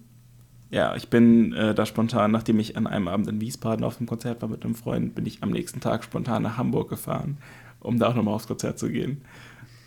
ja, 0.71 0.95
ich 0.95 1.09
bin 1.09 1.53
äh, 1.53 1.73
da 1.73 1.85
spontan, 1.85 2.31
nachdem 2.31 2.59
ich 2.59 2.77
an 2.77 2.85
einem 2.85 3.07
Abend 3.07 3.27
in 3.27 3.41
Wiesbaden 3.41 3.83
auf 3.83 3.97
dem 3.97 4.05
Konzert 4.05 4.41
war 4.41 4.49
mit 4.49 4.63
einem 4.63 4.75
Freund, 4.75 5.15
bin 5.15 5.25
ich 5.25 5.41
am 5.41 5.49
nächsten 5.49 5.79
Tag 5.79 6.03
spontan 6.03 6.43
nach 6.43 6.57
Hamburg 6.57 6.89
gefahren, 6.89 7.37
um 7.79 7.97
da 7.97 8.09
auch 8.09 8.15
nochmal 8.15 8.35
aufs 8.35 8.47
Konzert 8.47 8.77
zu 8.77 8.89
gehen. 8.89 9.21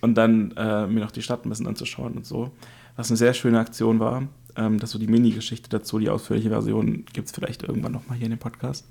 Und 0.01 0.17
dann 0.17 0.53
äh, 0.57 0.89
mir 0.89 1.01
noch 1.01 1.13
die 1.13 1.23
Stadt 1.23 1.47
ein 1.47 1.49
bisschen 1.49 1.69
anzuschauen 1.69 2.15
und 2.15 2.27
so. 2.27 2.51
Was 2.97 3.11
eine 3.11 3.17
sehr 3.17 3.33
schöne 3.33 3.61
Aktion 3.61 4.01
war. 4.01 4.25
Ähm, 4.57 4.81
das 4.81 4.91
so 4.91 4.99
die 4.99 5.07
Mini-Geschichte 5.07 5.71
dazu, 5.71 6.01
die 6.01 6.11
ausführliche 6.11 6.49
Version 6.49 7.05
gibt 7.13 7.29
es 7.29 7.33
vielleicht 7.33 7.63
irgendwann 7.63 7.93
nochmal 7.93 8.19
hier 8.19 8.27
in 8.27 8.33
dem 8.33 8.41
Podcast. 8.41 8.89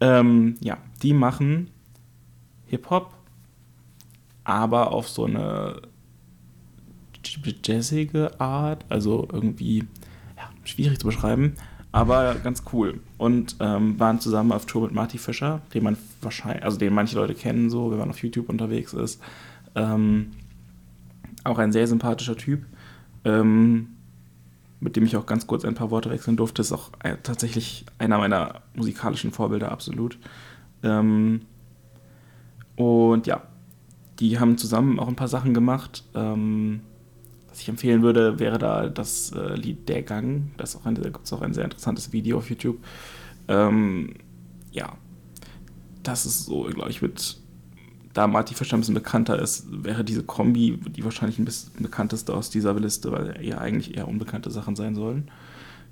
Ähm, 0.00 0.56
ja, 0.60 0.78
die 1.02 1.12
machen 1.12 1.70
Hip-Hop, 2.66 3.12
aber 4.44 4.92
auf 4.92 5.08
so 5.08 5.24
eine 5.24 5.82
jazzige 7.24 8.40
Art, 8.40 8.84
also 8.88 9.28
irgendwie 9.32 9.84
schwierig 10.64 10.98
zu 10.98 11.06
beschreiben, 11.06 11.54
aber 11.92 12.36
ganz 12.36 12.62
cool. 12.72 13.00
Und 13.18 13.56
ähm, 13.60 13.98
waren 14.00 14.20
zusammen 14.20 14.52
auf 14.52 14.66
Tour 14.66 14.82
mit 14.82 14.92
Marty 14.92 15.18
Fischer, 15.18 15.60
den 15.74 15.84
man 15.84 15.96
wahrscheinlich, 16.20 16.64
also 16.64 16.78
den 16.78 16.94
manche 16.94 17.16
Leute 17.16 17.34
kennen, 17.34 17.70
so, 17.70 17.90
wenn 17.90 17.98
man 17.98 18.10
auf 18.10 18.22
YouTube 18.22 18.48
unterwegs 18.48 18.92
ist. 18.94 19.20
Ähm, 19.74 20.32
auch 21.44 21.58
ein 21.58 21.72
sehr 21.72 21.86
sympathischer 21.86 22.36
Typ, 22.36 22.64
ähm, 23.24 23.88
mit 24.80 24.96
dem 24.96 25.04
ich 25.04 25.16
auch 25.16 25.26
ganz 25.26 25.46
kurz 25.46 25.64
ein 25.64 25.74
paar 25.74 25.90
Worte 25.90 26.10
wechseln 26.10 26.36
durfte. 26.36 26.62
Ist 26.62 26.72
auch 26.72 26.90
äh, 27.02 27.16
tatsächlich 27.22 27.84
einer 27.98 28.18
meiner 28.18 28.62
musikalischen 28.74 29.32
Vorbilder, 29.32 29.70
absolut. 29.70 30.18
Ähm, 30.82 31.42
und 32.76 33.26
ja, 33.26 33.42
die 34.18 34.38
haben 34.38 34.56
zusammen 34.56 34.98
auch 34.98 35.08
ein 35.08 35.16
paar 35.16 35.28
Sachen 35.28 35.52
gemacht. 35.52 36.04
Ähm, 36.14 36.80
was 37.52 37.60
ich 37.60 37.68
empfehlen 37.68 38.02
würde, 38.02 38.38
wäre 38.38 38.58
da 38.58 38.88
das 38.88 39.30
äh, 39.32 39.54
Lied 39.54 39.88
Der 39.88 40.02
Gang. 40.02 40.50
Das 40.56 40.78
da 40.82 40.90
gibt 40.90 41.24
es 41.24 41.32
auch 41.32 41.42
ein 41.42 41.52
sehr 41.52 41.64
interessantes 41.64 42.12
Video 42.12 42.38
auf 42.38 42.48
YouTube. 42.48 42.78
Ähm, 43.46 44.14
ja, 44.72 44.96
das 46.02 46.24
ist 46.24 46.46
so, 46.46 46.62
glaube 46.62 46.90
ich, 46.90 47.02
mit, 47.02 47.36
da 48.14 48.26
Marty 48.26 48.54
Fischer 48.54 48.76
ein 48.76 48.80
bisschen 48.80 48.94
bekannter 48.94 49.38
ist, 49.38 49.66
wäre 49.70 50.02
diese 50.02 50.22
Kombi 50.22 50.78
die 50.96 51.04
wahrscheinlich 51.04 51.38
ein 51.38 51.44
bisschen 51.44 51.70
bekannteste 51.82 52.34
aus 52.34 52.48
dieser 52.48 52.74
Liste, 52.74 53.12
weil 53.12 53.44
ja 53.44 53.58
eigentlich 53.58 53.96
eher 53.96 54.08
unbekannte 54.08 54.50
Sachen 54.50 54.74
sein 54.74 54.94
sollen. 54.94 55.30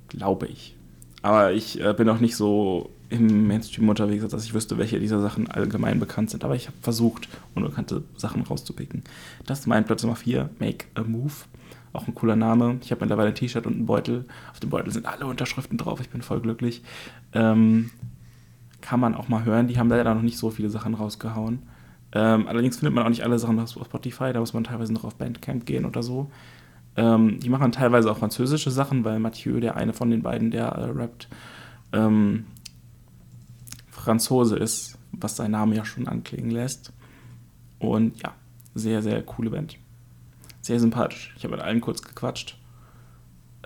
Glaube 0.08 0.46
ich. 0.46 0.76
Aber 1.22 1.52
ich 1.52 1.78
äh, 1.80 1.92
bin 1.92 2.08
auch 2.08 2.20
nicht 2.20 2.36
so 2.36 2.90
im 3.10 3.48
Mainstream 3.48 3.88
unterwegs, 3.88 4.26
dass 4.28 4.44
ich 4.44 4.54
wüsste, 4.54 4.78
welche 4.78 4.98
dieser 4.98 5.20
Sachen 5.20 5.50
allgemein 5.50 6.00
bekannt 6.00 6.30
sind. 6.30 6.44
Aber 6.44 6.54
ich 6.54 6.68
habe 6.68 6.76
versucht, 6.80 7.28
unbekannte 7.54 8.02
Sachen 8.16 8.42
rauszupicken. 8.42 9.02
Das 9.46 9.60
ist 9.60 9.66
mein 9.66 9.84
Platz 9.84 10.02
Nummer 10.02 10.16
4, 10.16 10.48
Make 10.58 10.86
a 10.94 11.02
Move. 11.02 11.32
Auch 11.92 12.06
ein 12.06 12.14
cooler 12.14 12.36
Name. 12.36 12.78
Ich 12.82 12.90
habe 12.90 13.00
mittlerweile 13.00 13.28
ein 13.28 13.34
T-Shirt 13.34 13.66
und 13.66 13.74
einen 13.74 13.86
Beutel. 13.86 14.26
Auf 14.52 14.60
dem 14.60 14.70
Beutel 14.70 14.92
sind 14.92 15.06
alle 15.06 15.26
Unterschriften 15.26 15.76
drauf. 15.76 16.00
Ich 16.00 16.10
bin 16.10 16.22
voll 16.22 16.40
glücklich. 16.40 16.82
Ähm, 17.32 17.90
kann 18.80 19.00
man 19.00 19.14
auch 19.14 19.28
mal 19.28 19.44
hören. 19.44 19.66
Die 19.66 19.78
haben 19.78 19.88
leider 19.88 20.14
noch 20.14 20.22
nicht 20.22 20.38
so 20.38 20.50
viele 20.50 20.70
Sachen 20.70 20.94
rausgehauen. 20.94 21.62
Ähm, 22.12 22.46
allerdings 22.48 22.78
findet 22.78 22.94
man 22.94 23.04
auch 23.04 23.10
nicht 23.10 23.24
alle 23.24 23.38
Sachen 23.38 23.58
auf 23.58 23.70
Spotify. 23.70 24.32
Da 24.32 24.40
muss 24.40 24.52
man 24.52 24.64
teilweise 24.64 24.92
noch 24.92 25.04
auf 25.04 25.16
Bandcamp 25.16 25.66
gehen 25.66 25.84
oder 25.84 26.02
so. 26.02 26.30
Ähm, 26.96 27.38
die 27.40 27.48
machen 27.48 27.72
teilweise 27.72 28.10
auch 28.10 28.18
französische 28.18 28.70
Sachen, 28.70 29.04
weil 29.04 29.18
Mathieu, 29.20 29.60
der 29.60 29.76
eine 29.76 29.92
von 29.92 30.10
den 30.10 30.22
beiden, 30.22 30.50
der 30.50 30.66
äh, 30.66 30.90
rappt, 30.90 31.28
ähm, 31.92 32.46
Franzose 33.90 34.56
ist, 34.56 34.98
was 35.12 35.36
sein 35.36 35.50
Name 35.50 35.76
ja 35.76 35.84
schon 35.84 36.08
anklingen 36.08 36.50
lässt. 36.50 36.92
Und 37.78 38.20
ja, 38.22 38.34
sehr, 38.74 39.02
sehr 39.02 39.22
coole 39.22 39.50
Band. 39.50 39.76
Sehr 40.60 40.80
sympathisch. 40.80 41.32
Ich 41.36 41.44
habe 41.44 41.56
mit 41.56 41.64
allen 41.64 41.80
kurz 41.80 42.02
gequatscht. 42.02 42.56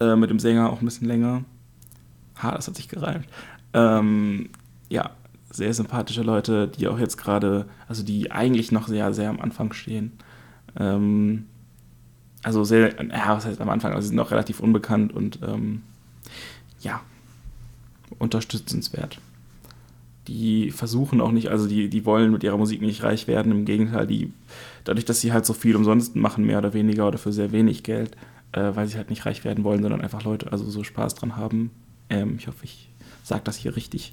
Äh, 0.00 0.16
mit 0.16 0.30
dem 0.30 0.38
Sänger 0.38 0.70
auch 0.70 0.80
ein 0.80 0.84
bisschen 0.84 1.08
länger. 1.08 1.44
Ha, 2.42 2.52
das 2.52 2.66
hat 2.66 2.76
sich 2.76 2.88
gereimt. 2.88 3.26
Ähm, 3.72 4.50
ja, 4.88 5.10
sehr 5.50 5.72
sympathische 5.72 6.22
Leute, 6.22 6.68
die 6.68 6.88
auch 6.88 6.98
jetzt 6.98 7.16
gerade, 7.16 7.66
also 7.86 8.02
die 8.02 8.32
eigentlich 8.32 8.72
noch 8.72 8.88
sehr, 8.88 9.12
sehr 9.14 9.30
am 9.30 9.40
Anfang 9.40 9.72
stehen. 9.72 10.12
Ähm, 10.78 11.46
also 12.42 12.64
sehr, 12.64 12.94
ja, 13.02 13.36
was 13.36 13.46
heißt 13.46 13.60
am 13.60 13.70
Anfang, 13.70 13.92
also 13.92 14.02
sie 14.02 14.08
sind 14.08 14.16
noch 14.16 14.30
relativ 14.30 14.60
unbekannt 14.60 15.12
und 15.12 15.38
ähm, 15.42 15.82
ja, 16.80 17.00
unterstützenswert. 18.18 19.20
Die 20.28 20.70
versuchen 20.70 21.20
auch 21.20 21.32
nicht, 21.32 21.48
also 21.48 21.68
die, 21.68 21.88
die 21.88 22.04
wollen 22.06 22.32
mit 22.32 22.42
ihrer 22.42 22.56
Musik 22.56 22.80
nicht 22.80 23.02
reich 23.02 23.26
werden, 23.28 23.52
im 23.52 23.64
Gegenteil, 23.64 24.06
die, 24.06 24.32
dadurch, 24.84 25.04
dass 25.04 25.20
sie 25.20 25.32
halt 25.32 25.44
so 25.44 25.52
viel 25.52 25.76
umsonst 25.76 26.16
machen, 26.16 26.44
mehr 26.44 26.58
oder 26.58 26.72
weniger 26.72 27.06
oder 27.06 27.18
für 27.18 27.32
sehr 27.32 27.52
wenig 27.52 27.82
Geld, 27.82 28.16
äh, 28.52 28.74
weil 28.74 28.86
sie 28.86 28.96
halt 28.96 29.10
nicht 29.10 29.26
reich 29.26 29.44
werden 29.44 29.64
wollen, 29.64 29.82
sondern 29.82 30.00
einfach 30.00 30.22
Leute 30.22 30.50
also 30.52 30.64
so 30.64 30.82
Spaß 30.84 31.14
dran 31.16 31.36
haben. 31.36 31.70
Ähm, 32.08 32.36
ich 32.38 32.46
hoffe, 32.46 32.64
ich 32.64 32.88
sage 33.22 33.42
das 33.44 33.56
hier 33.56 33.76
richtig. 33.76 34.12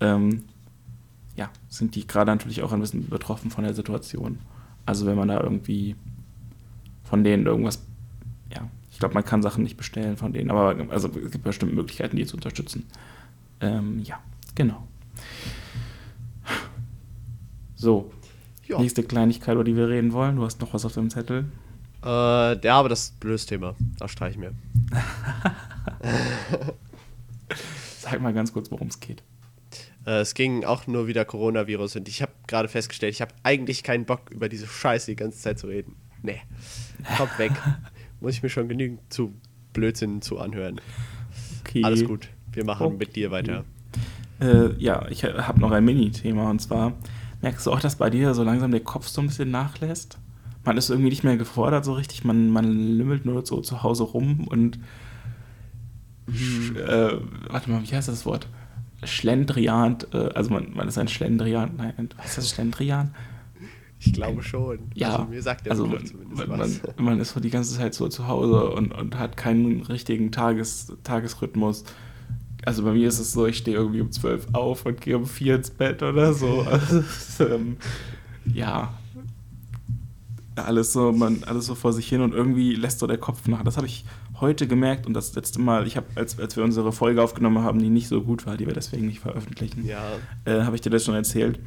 Ähm, 0.00 0.44
ja, 1.36 1.50
sind 1.68 1.94
die 1.94 2.06
gerade 2.06 2.30
natürlich 2.30 2.62
auch 2.62 2.72
ein 2.72 2.80
bisschen 2.80 3.08
betroffen 3.08 3.50
von 3.50 3.64
der 3.64 3.74
Situation. 3.74 4.38
Also 4.86 5.06
wenn 5.06 5.16
man 5.16 5.28
da 5.28 5.40
irgendwie 5.40 5.96
von 7.04 7.24
denen 7.24 7.46
irgendwas, 7.46 7.82
ja, 8.54 8.68
ich 8.90 8.98
glaube, 8.98 9.14
man 9.14 9.24
kann 9.24 9.42
Sachen 9.42 9.64
nicht 9.64 9.76
bestellen 9.76 10.16
von 10.16 10.32
denen, 10.32 10.50
aber 10.50 10.76
also 10.90 11.08
es 11.08 11.30
gibt 11.32 11.44
bestimmt 11.44 11.74
Möglichkeiten, 11.74 12.16
die 12.16 12.26
zu 12.26 12.36
unterstützen. 12.36 12.86
Ähm, 13.60 14.00
ja, 14.04 14.20
genau. 14.54 14.86
So, 17.80 18.12
ja. 18.66 18.78
nächste 18.78 19.02
Kleinigkeit, 19.02 19.54
über 19.54 19.64
die 19.64 19.74
wir 19.74 19.88
reden 19.88 20.12
wollen. 20.12 20.36
Du 20.36 20.44
hast 20.44 20.60
noch 20.60 20.74
was 20.74 20.84
auf 20.84 20.92
dem 20.92 21.08
Zettel. 21.08 21.46
Äh, 22.04 22.06
ja, 22.62 22.74
aber 22.74 22.90
das 22.90 23.04
ist 23.04 23.14
ein 23.14 23.20
blödes 23.20 23.46
Thema. 23.46 23.74
Das 23.98 24.10
streiche 24.10 24.32
ich 24.32 24.38
mir. 24.38 24.52
Sag 27.98 28.20
mal 28.20 28.34
ganz 28.34 28.52
kurz, 28.52 28.70
worum 28.70 28.88
es 28.88 29.00
geht. 29.00 29.22
Äh, 30.04 30.20
es 30.20 30.34
ging 30.34 30.64
auch 30.64 30.86
nur 30.88 31.06
wieder 31.06 31.24
Coronavirus 31.24 31.96
und 31.96 32.06
ich 32.06 32.20
habe 32.20 32.32
gerade 32.46 32.68
festgestellt, 32.68 33.14
ich 33.14 33.22
habe 33.22 33.32
eigentlich 33.44 33.82
keinen 33.82 34.04
Bock, 34.04 34.30
über 34.30 34.50
diese 34.50 34.66
Scheiße 34.66 35.12
die 35.12 35.16
ganze 35.16 35.38
Zeit 35.38 35.58
zu 35.58 35.66
reden. 35.66 35.96
Nee, 36.22 36.42
kommt 37.16 37.38
weg. 37.38 37.52
Muss 38.20 38.34
ich 38.34 38.42
mir 38.42 38.50
schon 38.50 38.68
genügend 38.68 39.00
zu 39.10 39.32
Blödsinn 39.72 40.20
zu 40.20 40.38
anhören. 40.38 40.82
Okay. 41.60 41.82
Alles 41.82 42.04
gut, 42.04 42.28
wir 42.52 42.66
machen 42.66 42.88
okay. 42.88 42.96
mit 42.98 43.16
dir 43.16 43.30
weiter. 43.30 43.64
Äh, 44.38 44.74
ja, 44.76 45.08
ich 45.08 45.24
habe 45.24 45.60
noch 45.60 45.70
ein 45.70 45.82
Mini-Thema 45.82 46.50
und 46.50 46.60
zwar 46.60 46.92
merkst 47.42 47.66
du 47.66 47.72
auch, 47.72 47.80
dass 47.80 47.96
bei 47.96 48.10
dir 48.10 48.34
so 48.34 48.42
langsam 48.42 48.70
der 48.70 48.80
Kopf 48.80 49.08
so 49.08 49.20
ein 49.20 49.28
bisschen 49.28 49.50
nachlässt? 49.50 50.18
Man 50.64 50.76
ist 50.76 50.90
irgendwie 50.90 51.10
nicht 51.10 51.24
mehr 51.24 51.36
gefordert 51.36 51.84
so 51.84 51.94
richtig, 51.94 52.24
man, 52.24 52.50
man 52.50 52.98
lümmelt 52.98 53.24
nur 53.24 53.44
so 53.46 53.60
zu 53.60 53.82
Hause 53.82 54.02
rum 54.04 54.46
und 54.46 54.78
hm. 56.26 56.76
äh, 56.76 57.12
warte 57.48 57.70
mal, 57.70 57.82
wie 57.82 57.94
heißt 57.94 58.08
das 58.08 58.26
Wort? 58.26 58.46
Schlendrian, 59.02 59.98
äh, 60.12 60.28
also 60.34 60.50
man, 60.50 60.74
man 60.74 60.86
ist 60.86 60.98
ein 60.98 61.08
Schlendrian, 61.08 61.72
nein, 61.76 62.10
was 62.16 62.28
ist 62.28 62.38
das 62.38 62.50
Schlendrian? 62.50 63.14
Ich 64.02 64.14
glaube 64.14 64.42
schon. 64.42 64.78
Ja, 64.94 65.12
also 65.12 65.24
mir 65.26 65.42
sagt 65.42 65.66
der 65.66 65.72
also 65.72 65.86
man, 65.86 66.02
man, 66.34 66.58
man, 66.58 66.80
man, 66.96 67.20
ist 67.20 67.32
so 67.32 67.40
die 67.40 67.50
ganze 67.50 67.76
Zeit 67.76 67.94
so 67.94 68.08
zu 68.08 68.26
Hause 68.28 68.70
und, 68.70 68.92
und 68.92 69.18
hat 69.18 69.36
keinen 69.36 69.82
richtigen 69.82 70.32
Tages, 70.32 70.92
Tagesrhythmus. 71.04 71.84
Also 72.64 72.84
bei 72.84 72.92
mir 72.92 73.08
ist 73.08 73.18
es 73.18 73.32
so, 73.32 73.46
ich 73.46 73.58
stehe 73.58 73.76
irgendwie 73.76 74.00
um 74.00 74.10
12 74.10 74.48
auf 74.52 74.84
und 74.86 75.00
gehe 75.00 75.16
um 75.16 75.26
4 75.26 75.56
ins 75.56 75.70
Bett 75.70 76.02
oder 76.02 76.34
so. 76.34 76.66
Also, 76.70 77.02
ähm, 77.44 77.76
ja, 78.52 78.92
alles 80.56 80.92
so, 80.92 81.12
man, 81.12 81.44
alles 81.44 81.66
so 81.66 81.74
vor 81.74 81.92
sich 81.92 82.08
hin 82.08 82.20
und 82.20 82.34
irgendwie 82.34 82.74
lässt 82.74 82.98
so 82.98 83.06
der 83.06 83.18
Kopf 83.18 83.46
nach. 83.48 83.62
Das 83.62 83.76
habe 83.76 83.86
ich 83.86 84.04
heute 84.40 84.66
gemerkt 84.66 85.06
und 85.06 85.14
das 85.14 85.34
letzte 85.34 85.60
Mal, 85.60 85.86
ich 85.86 85.96
habe, 85.96 86.06
als, 86.14 86.38
als 86.38 86.56
wir 86.56 86.64
unsere 86.64 86.92
Folge 86.92 87.22
aufgenommen 87.22 87.62
haben, 87.62 87.78
die 87.78 87.90
nicht 87.90 88.08
so 88.08 88.22
gut 88.22 88.46
war, 88.46 88.56
die 88.56 88.66
wir 88.66 88.72
deswegen 88.72 89.06
nicht 89.06 89.20
veröffentlichen, 89.20 89.86
ja. 89.86 90.02
äh, 90.44 90.62
habe 90.62 90.76
ich 90.76 90.82
dir 90.82 90.90
das 90.90 91.04
schon 91.04 91.14
erzählt. 91.14 91.58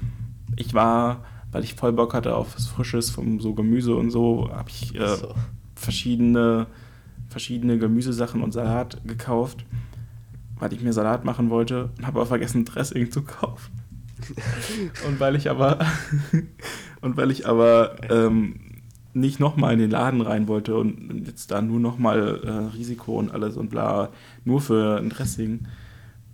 Ich 0.55 0.73
war, 0.73 1.23
weil 1.51 1.63
ich 1.63 1.75
voll 1.75 1.93
Bock 1.93 2.13
hatte 2.13 2.35
auf 2.35 2.55
was 2.55 2.67
Frisches, 2.67 3.09
vom 3.09 3.39
so 3.39 3.53
Gemüse 3.53 3.95
und 3.95 4.11
so, 4.11 4.49
habe 4.51 4.69
ich 4.69 4.95
äh, 4.95 5.15
so. 5.15 5.33
verschiedene, 5.75 6.67
verschiedene 7.29 7.77
Gemüsesachen 7.77 8.41
und 8.41 8.51
Salat 8.51 9.01
gekauft, 9.05 9.65
weil 10.59 10.73
ich 10.73 10.81
mir 10.81 10.93
Salat 10.93 11.25
machen 11.25 11.49
wollte 11.49 11.89
und 11.97 12.05
habe 12.05 12.19
aber 12.19 12.27
vergessen, 12.27 12.65
Dressing 12.65 13.11
zu 13.11 13.23
kaufen. 13.23 13.71
und 15.07 15.19
weil 15.19 15.35
ich 15.35 15.49
aber 15.49 15.79
und 17.01 17.17
weil 17.17 17.31
ich 17.31 17.47
aber 17.47 17.95
ähm, 18.09 18.59
nicht 19.13 19.39
nochmal 19.39 19.73
in 19.73 19.79
den 19.79 19.91
Laden 19.91 20.21
rein 20.21 20.47
wollte 20.47 20.75
und 20.75 21.25
jetzt 21.27 21.51
da 21.51 21.61
nur 21.61 21.79
nochmal 21.79 22.41
äh, 22.43 22.75
Risiko 22.75 23.19
und 23.19 23.31
alles 23.31 23.57
und 23.57 23.69
bla, 23.69 24.09
nur 24.43 24.61
für 24.61 24.97
ein 24.97 25.09
Dressing, 25.09 25.67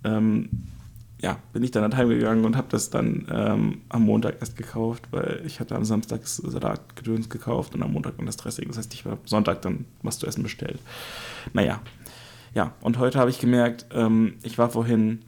ähm, 0.04 0.48
ja, 1.22 1.38
bin 1.52 1.62
ich 1.62 1.70
dann 1.70 1.84
an 1.84 1.96
heimgegangen 1.96 2.46
und 2.46 2.56
habe 2.56 2.68
das 2.70 2.88
dann 2.88 3.26
ähm, 3.30 3.82
am 3.90 4.04
Montag 4.04 4.36
erst 4.40 4.56
gekauft, 4.56 5.08
weil 5.10 5.42
ich 5.44 5.60
hatte 5.60 5.76
am 5.76 5.84
Samstag 5.84 6.26
Salatgedöns 6.26 7.28
gekauft 7.28 7.74
und 7.74 7.82
am 7.82 7.92
Montag 7.92 8.16
dann 8.16 8.24
das 8.24 8.38
Dressing. 8.38 8.68
Das 8.68 8.78
heißt, 8.78 8.94
ich 8.94 9.04
war 9.04 9.18
Sonntag 9.26 9.60
dann 9.60 9.84
was 10.02 10.18
zu 10.18 10.26
essen 10.26 10.42
bestellt. 10.42 10.80
Naja, 11.52 11.80
ja, 12.54 12.72
und 12.80 12.98
heute 12.98 13.18
habe 13.18 13.30
ich 13.30 13.38
gemerkt, 13.38 13.86
ähm, 13.92 14.34
ich 14.42 14.58
war 14.58 14.70
vorhin 14.70 15.22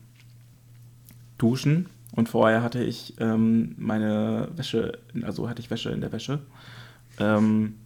duschen 1.38 1.88
und 2.14 2.28
vorher 2.28 2.62
hatte 2.62 2.82
ich 2.82 3.14
ähm, 3.20 3.74
meine 3.78 4.48
Wäsche, 4.54 4.98
also 5.22 5.48
hatte 5.48 5.60
ich 5.60 5.70
Wäsche 5.70 5.90
in 5.90 6.00
der 6.00 6.12
Wäsche 6.12 6.40
ähm, 7.18 7.76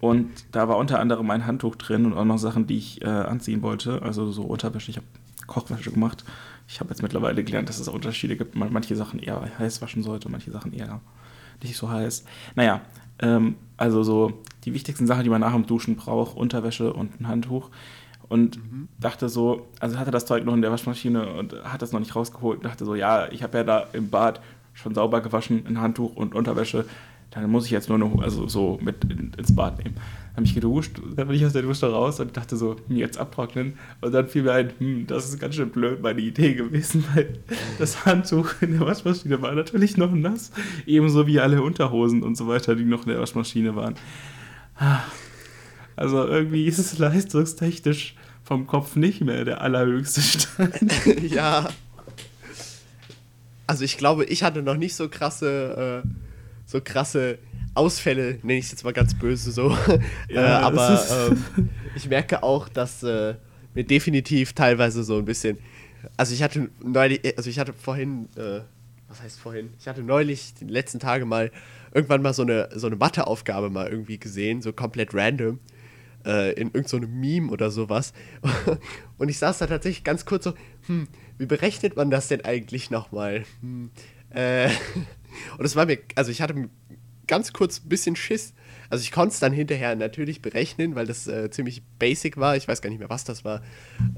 und 0.00 0.28
da 0.52 0.68
war 0.68 0.76
unter 0.76 1.00
anderem 1.00 1.30
ein 1.30 1.46
Handtuch 1.46 1.76
drin 1.76 2.04
und 2.04 2.12
auch 2.12 2.26
noch 2.26 2.38
Sachen, 2.38 2.66
die 2.66 2.76
ich 2.76 3.02
äh, 3.02 3.06
anziehen 3.06 3.62
wollte. 3.62 4.02
Also 4.02 4.30
so 4.32 4.42
Unterwäsche. 4.42 4.90
Ich 4.90 4.98
habe 4.98 5.06
Kochwäsche 5.46 5.92
gemacht. 5.92 6.24
Ich 6.68 6.80
habe 6.80 6.90
jetzt 6.90 7.02
mittlerweile 7.02 7.42
gelernt, 7.42 7.68
dass 7.70 7.78
es 7.78 7.88
Unterschiede 7.88 8.36
gibt. 8.36 8.54
Manche 8.54 8.96
Sachen 8.96 9.18
eher 9.18 9.40
heiß 9.58 9.80
waschen 9.80 10.02
sollte, 10.02 10.28
manche 10.28 10.50
Sachen 10.50 10.74
eher 10.74 11.00
nicht 11.62 11.76
so 11.76 11.88
heiß. 11.88 12.24
Naja, 12.54 12.82
ähm, 13.18 13.56
also 13.78 14.02
so 14.02 14.42
die 14.64 14.74
wichtigsten 14.74 15.06
Sachen, 15.06 15.24
die 15.24 15.30
man 15.30 15.40
nach 15.40 15.52
dem 15.52 15.66
Duschen 15.66 15.96
braucht, 15.96 16.36
Unterwäsche 16.36 16.92
und 16.92 17.20
ein 17.20 17.28
Handtuch. 17.28 17.70
Und 18.34 18.56
mhm. 18.56 18.88
dachte 18.98 19.28
so, 19.28 19.68
also 19.80 19.98
hatte 19.98 20.10
das 20.10 20.26
Zeug 20.26 20.44
noch 20.44 20.54
in 20.54 20.62
der 20.62 20.72
Waschmaschine 20.72 21.34
und 21.34 21.54
hat 21.64 21.82
das 21.82 21.92
noch 21.92 22.00
nicht 22.00 22.16
rausgeholt. 22.16 22.58
Und 22.58 22.64
dachte 22.64 22.84
so, 22.84 22.94
ja, 22.94 23.30
ich 23.30 23.42
habe 23.42 23.58
ja 23.58 23.64
da 23.64 23.86
im 23.92 24.10
Bad 24.10 24.40
schon 24.72 24.94
sauber 24.94 25.20
gewaschen, 25.20 25.64
ein 25.66 25.80
Handtuch 25.80 26.16
und 26.16 26.34
Unterwäsche 26.34 26.84
dann 27.34 27.50
muss 27.50 27.64
ich 27.64 27.72
jetzt 27.72 27.88
nur 27.88 27.98
noch, 27.98 28.22
also 28.22 28.46
so 28.46 28.78
mit 28.80 29.04
in, 29.04 29.32
ins 29.36 29.54
Bad 29.54 29.78
nehmen. 29.78 29.96
Dann 29.96 30.36
habe 30.36 30.46
ich 30.46 30.54
geduscht, 30.54 31.00
dann 31.16 31.26
bin 31.26 31.36
ich 31.36 31.44
aus 31.44 31.52
der 31.52 31.62
Dusche 31.62 31.90
raus 31.90 32.20
und 32.20 32.36
dachte 32.36 32.56
so, 32.56 32.76
jetzt 32.88 33.18
abtrocknen. 33.18 33.74
Und 34.00 34.12
dann 34.12 34.28
fiel 34.28 34.44
mir 34.44 34.52
ein, 34.52 34.72
hm, 34.78 35.06
das 35.08 35.28
ist 35.28 35.40
ganz 35.40 35.56
schön 35.56 35.70
blöd 35.70 36.00
meine 36.00 36.20
Idee 36.20 36.54
gewesen, 36.54 37.04
weil 37.14 37.38
das 37.78 38.06
Handtuch 38.06 38.50
in 38.60 38.78
der 38.78 38.86
Waschmaschine 38.86 39.42
war 39.42 39.52
natürlich 39.52 39.96
noch 39.96 40.12
nass. 40.12 40.52
Ebenso 40.86 41.26
wie 41.26 41.40
alle 41.40 41.60
Unterhosen 41.62 42.22
und 42.22 42.36
so 42.36 42.46
weiter, 42.46 42.76
die 42.76 42.84
noch 42.84 43.04
in 43.04 43.10
der 43.10 43.20
Waschmaschine 43.20 43.74
waren. 43.74 43.94
Also 45.96 46.24
irgendwie 46.26 46.66
ist 46.66 46.78
es 46.78 46.98
leistungstechnisch 46.98 48.14
vom 48.44 48.66
Kopf 48.66 48.96
nicht 48.96 49.20
mehr 49.22 49.44
der 49.44 49.60
allerhöchste 49.60 50.20
Stand. 50.20 51.06
ja. 51.22 51.68
Also 53.66 53.84
ich 53.84 53.96
glaube, 53.96 54.24
ich 54.26 54.42
hatte 54.42 54.62
noch 54.62 54.76
nicht 54.76 54.94
so 54.94 55.08
krasse 55.08 56.02
äh 56.04 56.08
so 56.66 56.80
krasse 56.80 57.38
Ausfälle, 57.74 58.38
nenne 58.42 58.58
ich 58.58 58.66
es 58.66 58.70
jetzt 58.72 58.84
mal 58.84 58.92
ganz 58.92 59.14
böse 59.14 59.50
so. 59.50 59.76
Ja, 60.28 60.60
äh, 60.60 60.62
aber 60.62 61.04
ähm, 61.10 61.68
ich 61.94 62.08
merke 62.08 62.42
auch, 62.42 62.68
dass 62.68 63.02
äh, 63.02 63.34
mir 63.74 63.84
definitiv 63.84 64.52
teilweise 64.52 65.04
so 65.04 65.18
ein 65.18 65.24
bisschen. 65.24 65.58
Also 66.16 66.34
ich 66.34 66.42
hatte 66.42 66.68
neulich, 66.82 67.36
also 67.36 67.50
ich 67.50 67.58
hatte 67.58 67.72
vorhin, 67.72 68.28
äh, 68.36 68.60
was 69.08 69.22
heißt 69.22 69.40
vorhin? 69.40 69.70
Ich 69.78 69.88
hatte 69.88 70.02
neulich 70.02 70.54
die 70.54 70.66
letzten 70.66 71.00
Tage 71.00 71.24
mal 71.24 71.50
irgendwann 71.92 72.22
mal 72.22 72.34
so 72.34 72.42
eine, 72.42 72.68
so 72.74 72.86
eine 72.86 72.96
Matheaufgabe 72.96 73.70
mal 73.70 73.88
irgendwie 73.88 74.18
gesehen, 74.18 74.62
so 74.62 74.72
komplett 74.72 75.14
random. 75.14 75.58
Äh, 76.24 76.52
in 76.52 76.68
irgendeinem 76.68 77.02
so 77.02 77.08
Meme 77.08 77.50
oder 77.50 77.70
sowas. 77.70 78.12
Und 79.18 79.28
ich 79.28 79.38
saß 79.38 79.58
da 79.58 79.66
tatsächlich 79.66 80.04
ganz 80.04 80.24
kurz 80.24 80.44
so, 80.44 80.54
hm, 80.86 81.06
wie 81.38 81.46
berechnet 81.46 81.96
man 81.96 82.10
das 82.10 82.28
denn 82.28 82.44
eigentlich 82.44 82.90
nochmal? 82.90 83.44
Hm, 83.60 83.90
äh, 84.30 84.68
und 85.58 85.64
es 85.64 85.76
war 85.76 85.86
mir, 85.86 85.98
also 86.14 86.30
ich 86.30 86.42
hatte 86.42 86.68
ganz 87.26 87.52
kurz 87.52 87.80
ein 87.80 87.88
bisschen 87.88 88.16
Schiss. 88.16 88.54
Also 88.90 89.02
ich 89.02 89.12
konnte 89.12 89.32
es 89.32 89.40
dann 89.40 89.52
hinterher 89.52 89.96
natürlich 89.96 90.42
berechnen, 90.42 90.94
weil 90.94 91.06
das 91.06 91.26
äh, 91.26 91.50
ziemlich 91.50 91.82
basic 91.98 92.36
war. 92.36 92.56
Ich 92.56 92.68
weiß 92.68 92.82
gar 92.82 92.90
nicht 92.90 92.98
mehr, 92.98 93.08
was 93.08 93.24
das 93.24 93.44
war. 93.44 93.62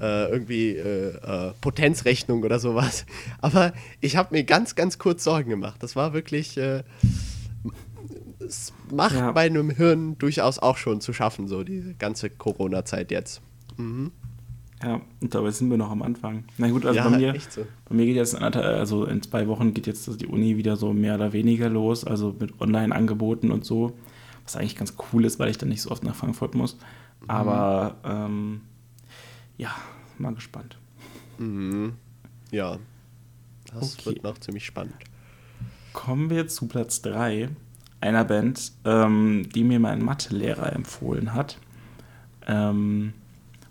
Äh, 0.00 0.30
irgendwie 0.30 0.70
äh, 0.76 1.14
äh 1.14 1.52
Potenzrechnung 1.60 2.42
oder 2.42 2.58
sowas. 2.58 3.06
Aber 3.40 3.72
ich 4.00 4.16
habe 4.16 4.34
mir 4.34 4.44
ganz, 4.44 4.74
ganz 4.74 4.98
kurz 4.98 5.24
Sorgen 5.24 5.50
gemacht. 5.50 5.82
Das 5.82 5.96
war 5.96 6.12
wirklich, 6.12 6.56
äh, 6.56 6.82
es 8.46 8.72
macht 8.90 9.14
ja. 9.14 9.32
meinem 9.32 9.70
Hirn 9.70 10.16
durchaus 10.18 10.58
auch 10.58 10.76
schon 10.76 11.00
zu 11.00 11.12
schaffen, 11.12 11.48
so 11.48 11.64
die 11.64 11.94
ganze 11.98 12.30
Corona-Zeit 12.30 13.10
jetzt. 13.10 13.40
Mhm. 13.76 14.12
Ja, 14.82 15.00
und 15.20 15.34
dabei 15.34 15.50
sind 15.52 15.70
wir 15.70 15.78
noch 15.78 15.90
am 15.90 16.02
Anfang. 16.02 16.44
Na 16.58 16.68
gut, 16.68 16.84
also 16.84 16.98
ja, 16.98 17.08
bei, 17.08 17.16
mir, 17.16 17.34
so. 17.48 17.66
bei 17.88 17.94
mir 17.94 18.04
geht 18.06 18.16
jetzt, 18.16 18.34
also 18.34 19.06
in 19.06 19.22
zwei 19.22 19.48
Wochen 19.48 19.72
geht 19.72 19.86
jetzt 19.86 20.20
die 20.20 20.26
Uni 20.26 20.56
wieder 20.58 20.76
so 20.76 20.92
mehr 20.92 21.14
oder 21.14 21.32
weniger 21.32 21.70
los, 21.70 22.04
also 22.04 22.36
mit 22.38 22.60
Online-Angeboten 22.60 23.50
und 23.50 23.64
so, 23.64 23.96
was 24.44 24.56
eigentlich 24.56 24.76
ganz 24.76 24.94
cool 25.12 25.24
ist, 25.24 25.38
weil 25.38 25.50
ich 25.50 25.56
dann 25.56 25.70
nicht 25.70 25.80
so 25.80 25.90
oft 25.90 26.04
nach 26.04 26.14
Frankfurt 26.14 26.54
muss. 26.54 26.74
Mhm. 26.74 27.30
Aber 27.30 27.96
ähm, 28.04 28.60
ja, 29.56 29.74
mal 30.18 30.34
gespannt. 30.34 30.76
Mhm. 31.38 31.94
Ja, 32.50 32.78
das 33.72 33.94
Okay. 33.94 34.06
wird 34.06 34.24
noch 34.24 34.38
ziemlich 34.38 34.66
spannend. 34.66 34.94
Kommen 35.94 36.28
wir 36.28 36.48
zu 36.48 36.68
Platz 36.68 37.00
3 37.00 37.48
einer 38.00 38.24
Band, 38.24 38.72
ähm, 38.84 39.48
die 39.54 39.64
mir 39.64 39.80
mein 39.80 40.04
Mathelehrer 40.04 40.72
empfohlen 40.72 41.34
hat. 41.34 41.58
Ähm, 42.46 43.12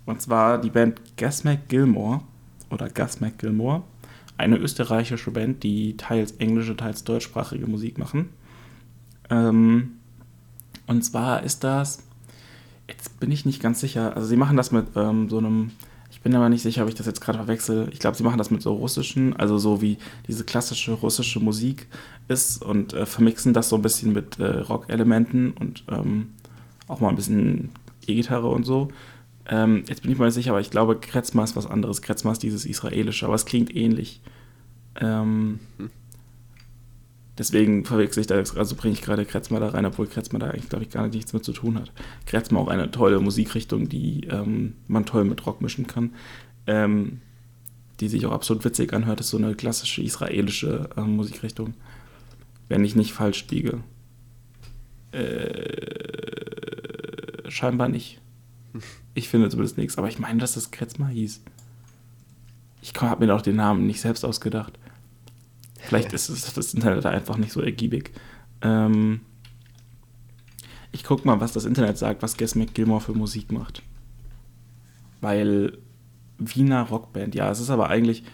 und 0.04 0.22
zwar 0.22 0.60
die 0.60 0.70
Band 0.70 1.00
Gas 1.16 1.44
McGilmore 1.44 2.20
oder 2.70 2.88
Gus 2.88 3.20
McGilmore. 3.20 3.82
Eine 4.38 4.56
österreichische 4.58 5.30
Band, 5.30 5.62
die 5.62 5.96
teils 5.96 6.32
englische, 6.32 6.76
teils 6.76 7.04
deutschsprachige 7.04 7.66
Musik 7.66 7.98
machen. 7.98 8.28
Ähm, 9.30 9.92
und 10.86 11.02
zwar 11.02 11.42
ist 11.42 11.64
das, 11.64 12.02
jetzt 12.88 13.18
bin 13.18 13.32
ich 13.32 13.44
nicht 13.44 13.62
ganz 13.62 13.80
sicher, 13.80 14.14
also 14.14 14.28
sie 14.28 14.36
machen 14.36 14.56
das 14.56 14.70
mit 14.70 14.86
ähm, 14.94 15.28
so 15.28 15.38
einem, 15.38 15.72
bin 16.26 16.34
aber 16.34 16.48
nicht 16.48 16.62
sicher, 16.62 16.82
ob 16.82 16.88
ich 16.88 16.96
das 16.96 17.06
jetzt 17.06 17.20
gerade 17.20 17.38
verwechsel. 17.38 17.88
Ich 17.92 18.00
glaube, 18.00 18.16
sie 18.16 18.24
machen 18.24 18.38
das 18.38 18.50
mit 18.50 18.60
so 18.60 18.74
russischen, 18.74 19.36
also 19.36 19.58
so 19.58 19.80
wie 19.80 19.96
diese 20.26 20.42
klassische 20.42 20.90
russische 20.90 21.38
Musik 21.38 21.86
ist 22.26 22.64
und 22.64 22.94
äh, 22.94 23.06
vermixen 23.06 23.54
das 23.54 23.68
so 23.68 23.76
ein 23.76 23.82
bisschen 23.82 24.12
mit 24.12 24.40
äh, 24.40 24.58
Rock-Elementen 24.58 25.52
und 25.52 25.84
ähm, 25.88 26.30
auch 26.88 26.98
mal 26.98 27.10
ein 27.10 27.14
bisschen 27.14 27.70
E-Gitarre 28.08 28.48
und 28.48 28.64
so. 28.64 28.88
Ähm, 29.48 29.84
jetzt 29.86 30.02
bin 30.02 30.10
ich 30.10 30.18
nicht 30.18 30.34
sicher, 30.34 30.50
aber 30.50 30.60
ich 30.60 30.72
glaube, 30.72 30.96
Kretzma 30.96 31.44
ist 31.44 31.54
was 31.54 31.68
anderes. 31.68 32.02
Kretzma 32.02 32.32
ist 32.32 32.42
dieses 32.42 32.66
israelische, 32.66 33.24
aber 33.26 33.36
es 33.36 33.46
klingt 33.46 33.72
ähnlich. 33.76 34.20
Ähm, 35.00 35.60
deswegen 37.38 37.84
verwechsel 37.84 38.20
ich 38.20 38.26
da, 38.26 38.36
also 38.36 38.76
bringe 38.76 38.94
ich 38.94 39.02
gerade 39.02 39.24
Kretzma 39.24 39.60
da 39.60 39.68
rein, 39.68 39.86
obwohl 39.86 40.06
Kretzma 40.06 40.38
da 40.38 40.48
eigentlich, 40.48 40.68
glaube 40.68 40.84
ich, 40.84 40.90
gar 40.90 41.08
nichts 41.08 41.32
mit 41.32 41.44
zu 41.44 41.52
tun 41.52 41.78
hat. 41.78 41.92
Kretzma 42.26 42.58
auch 42.58 42.68
eine 42.68 42.90
tolle 42.90 43.20
Musikrichtung, 43.20 43.88
die 43.88 44.24
ähm, 44.30 44.74
man 44.88 45.06
toll 45.06 45.24
mit 45.24 45.46
Rock 45.46 45.60
mischen 45.60 45.86
kann. 45.86 46.12
Ähm, 46.66 47.20
die 48.00 48.08
sich 48.08 48.26
auch 48.26 48.32
absolut 48.32 48.64
witzig 48.64 48.92
anhört, 48.92 49.20
ist 49.20 49.30
so 49.30 49.38
eine 49.38 49.54
klassische 49.54 50.02
israelische 50.02 50.90
ähm, 50.96 51.16
Musikrichtung. 51.16 51.74
Wenn 52.68 52.84
ich 52.84 52.94
nicht 52.96 53.12
falsch 53.12 53.46
liege. 53.48 53.78
Äh, 55.12 55.80
scheinbar 57.48 57.88
nicht. 57.88 58.20
Ich 59.14 59.28
finde 59.28 59.48
zumindest 59.48 59.78
nichts, 59.78 59.96
aber 59.96 60.08
ich 60.08 60.18
meine, 60.18 60.40
dass 60.40 60.54
das 60.54 60.70
Kretzma 60.70 61.08
hieß. 61.08 61.40
Ich 62.82 62.92
habe 63.00 63.24
mir 63.24 63.34
auch 63.34 63.40
den 63.40 63.56
Namen 63.56 63.86
nicht 63.86 64.00
selbst 64.00 64.24
ausgedacht. 64.24 64.78
Vielleicht 65.86 66.12
ist 66.12 66.28
es 66.28 66.52
das 66.52 66.74
Internet 66.74 67.04
da 67.04 67.10
einfach 67.10 67.36
nicht 67.36 67.52
so 67.52 67.60
ergiebig. 67.60 68.12
Ähm, 68.62 69.20
ich 70.92 71.04
guck 71.04 71.24
mal, 71.24 71.40
was 71.40 71.52
das 71.52 71.64
Internet 71.64 71.98
sagt, 71.98 72.22
was 72.22 72.36
Guess 72.36 72.54
McGilmore 72.54 73.00
für 73.00 73.12
Musik 73.12 73.52
macht. 73.52 73.82
Weil 75.20 75.78
Wiener 76.38 76.82
Rockband, 76.82 77.34
ja, 77.34 77.50
es 77.50 77.60
ist 77.60 77.70
aber 77.70 77.88
eigentlich. 77.88 78.24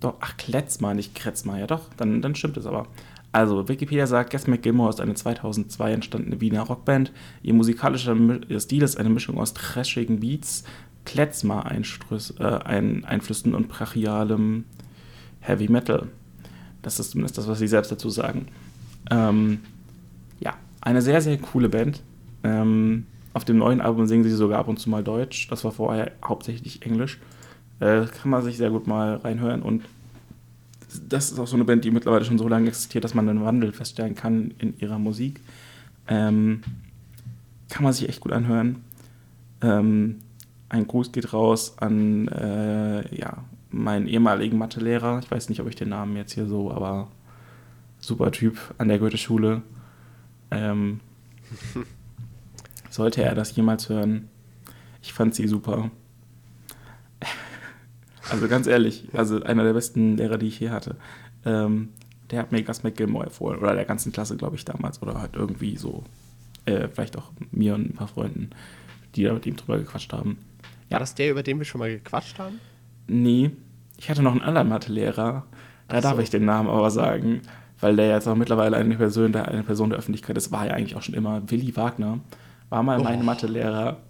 Doch, 0.00 0.16
ach, 0.20 0.36
Kletzma, 0.36 0.94
nicht 0.94 1.14
Kretzma, 1.14 1.58
ja 1.58 1.66
doch, 1.68 1.88
dann, 1.96 2.22
dann 2.22 2.34
stimmt 2.34 2.56
es 2.56 2.66
aber. 2.66 2.88
Also, 3.30 3.68
Wikipedia 3.68 4.06
sagt, 4.06 4.30
Guess 4.30 4.46
McGilmore 4.46 4.90
ist 4.90 5.00
eine 5.00 5.14
2002 5.14 5.92
entstandene 5.92 6.40
Wiener 6.40 6.62
Rockband. 6.62 7.12
Ihr 7.42 7.54
musikalischer 7.54 8.16
Stil 8.58 8.82
ist 8.82 8.98
eine 8.98 9.08
Mischung 9.08 9.38
aus 9.38 9.54
trashigen 9.54 10.20
Beats, 10.20 10.64
Kletzma-Einflüssen 11.04 12.36
äh, 12.40 12.58
ein, 12.64 13.54
und 13.54 13.68
brachialem 13.68 14.64
Heavy 15.42 15.68
Metal. 15.68 16.08
Das 16.80 16.98
ist 16.98 17.10
zumindest 17.10 17.38
das, 17.38 17.46
was 17.46 17.58
sie 17.58 17.68
selbst 17.68 17.92
dazu 17.92 18.10
sagen. 18.10 18.46
Ähm, 19.10 19.60
ja, 20.40 20.54
eine 20.80 21.02
sehr, 21.02 21.20
sehr 21.20 21.38
coole 21.38 21.68
Band. 21.68 22.02
Ähm, 22.42 23.06
auf 23.34 23.44
dem 23.44 23.58
neuen 23.58 23.80
Album 23.80 24.06
singen 24.06 24.24
sie 24.24 24.30
sogar 24.30 24.58
ab 24.58 24.68
und 24.68 24.78
zu 24.78 24.90
mal 24.90 25.04
Deutsch. 25.04 25.48
Das 25.48 25.64
war 25.64 25.72
vorher 25.72 26.12
hauptsächlich 26.24 26.84
Englisch. 26.84 27.18
Äh, 27.80 28.06
kann 28.06 28.30
man 28.30 28.42
sich 28.42 28.56
sehr 28.56 28.70
gut 28.70 28.86
mal 28.86 29.16
reinhören. 29.16 29.62
Und 29.62 29.82
das 31.08 31.30
ist 31.30 31.38
auch 31.38 31.46
so 31.46 31.56
eine 31.56 31.64
Band, 31.64 31.84
die 31.84 31.90
mittlerweile 31.90 32.24
schon 32.24 32.38
so 32.38 32.48
lange 32.48 32.68
existiert, 32.68 33.04
dass 33.04 33.14
man 33.14 33.28
einen 33.28 33.44
Wandel 33.44 33.72
feststellen 33.72 34.14
kann 34.14 34.52
in 34.58 34.78
ihrer 34.78 34.98
Musik. 34.98 35.40
Ähm, 36.08 36.62
kann 37.68 37.84
man 37.84 37.92
sich 37.92 38.08
echt 38.08 38.20
gut 38.20 38.32
anhören. 38.32 38.84
Ähm, 39.62 40.16
ein 40.68 40.86
Gruß 40.86 41.12
geht 41.12 41.32
raus 41.32 41.74
an 41.78 42.28
äh, 42.28 43.14
ja, 43.16 43.44
meinen 43.72 44.06
ehemaligen 44.06 44.58
Mathelehrer. 44.58 45.20
Ich 45.22 45.30
weiß 45.30 45.48
nicht, 45.48 45.60
ob 45.60 45.68
ich 45.68 45.76
den 45.76 45.88
Namen 45.88 46.16
jetzt 46.16 46.32
hier 46.32 46.46
so, 46.46 46.70
aber 46.70 47.08
super 47.98 48.30
Typ 48.30 48.58
an 48.78 48.88
der 48.88 48.98
Goethe-Schule. 48.98 49.62
Ähm, 50.50 51.00
sollte 52.90 53.22
er 53.22 53.34
das 53.34 53.56
jemals 53.56 53.88
hören, 53.88 54.28
ich 55.02 55.12
fand 55.12 55.34
sie 55.34 55.48
super. 55.48 55.90
Also 58.30 58.48
ganz 58.48 58.66
ehrlich, 58.66 59.08
also 59.12 59.42
einer 59.42 59.64
der 59.64 59.72
besten 59.72 60.16
Lehrer, 60.16 60.38
die 60.38 60.46
ich 60.46 60.60
je 60.60 60.70
hatte. 60.70 60.96
Ähm, 61.44 61.88
der 62.30 62.38
hat 62.38 62.52
mir 62.52 62.62
Gus 62.62 62.82
McGilmore 62.82 63.26
empfohlen, 63.26 63.58
oder 63.58 63.74
der 63.74 63.84
ganzen 63.84 64.12
Klasse, 64.12 64.36
glaube 64.36 64.56
ich, 64.56 64.64
damals, 64.64 65.02
oder 65.02 65.20
halt 65.20 65.34
irgendwie 65.34 65.76
so, 65.76 66.04
äh, 66.64 66.88
vielleicht 66.88 67.18
auch 67.18 67.30
mir 67.50 67.74
und 67.74 67.90
ein 67.90 67.94
paar 67.94 68.08
Freunden, 68.08 68.50
die 69.16 69.24
da 69.24 69.34
mit 69.34 69.44
ihm 69.44 69.56
drüber 69.56 69.78
gequatscht 69.78 70.12
haben. 70.12 70.38
War 70.88 71.00
das 71.00 71.14
der, 71.14 71.30
über 71.30 71.42
den 71.42 71.58
wir 71.58 71.64
schon 71.64 71.80
mal 71.80 71.90
gequatscht 71.90 72.38
haben? 72.38 72.60
Nee, 73.06 73.50
ich 73.98 74.10
hatte 74.10 74.22
noch 74.22 74.32
einen 74.32 74.42
anderen 74.42 74.68
Mathelehrer, 74.68 75.44
da 75.88 75.96
Ach 75.98 76.02
darf 76.02 76.16
so. 76.16 76.22
ich 76.22 76.30
den 76.30 76.44
Namen 76.44 76.68
aber 76.68 76.90
sagen, 76.90 77.40
weil 77.80 77.96
der 77.96 78.08
jetzt 78.08 78.26
auch 78.28 78.36
mittlerweile 78.36 78.76
eine 78.76 78.96
Person, 78.96 79.32
der, 79.32 79.48
eine 79.48 79.62
Person 79.62 79.90
der 79.90 79.98
Öffentlichkeit 79.98 80.36
ist, 80.36 80.52
war 80.52 80.66
ja 80.66 80.72
eigentlich 80.74 80.96
auch 80.96 81.02
schon 81.02 81.14
immer. 81.14 81.42
Willi 81.50 81.76
Wagner 81.76 82.20
war 82.68 82.82
mal 82.82 82.98
mein 83.00 83.20
Oh. 83.20 83.24
Mathelehrer. 83.24 83.98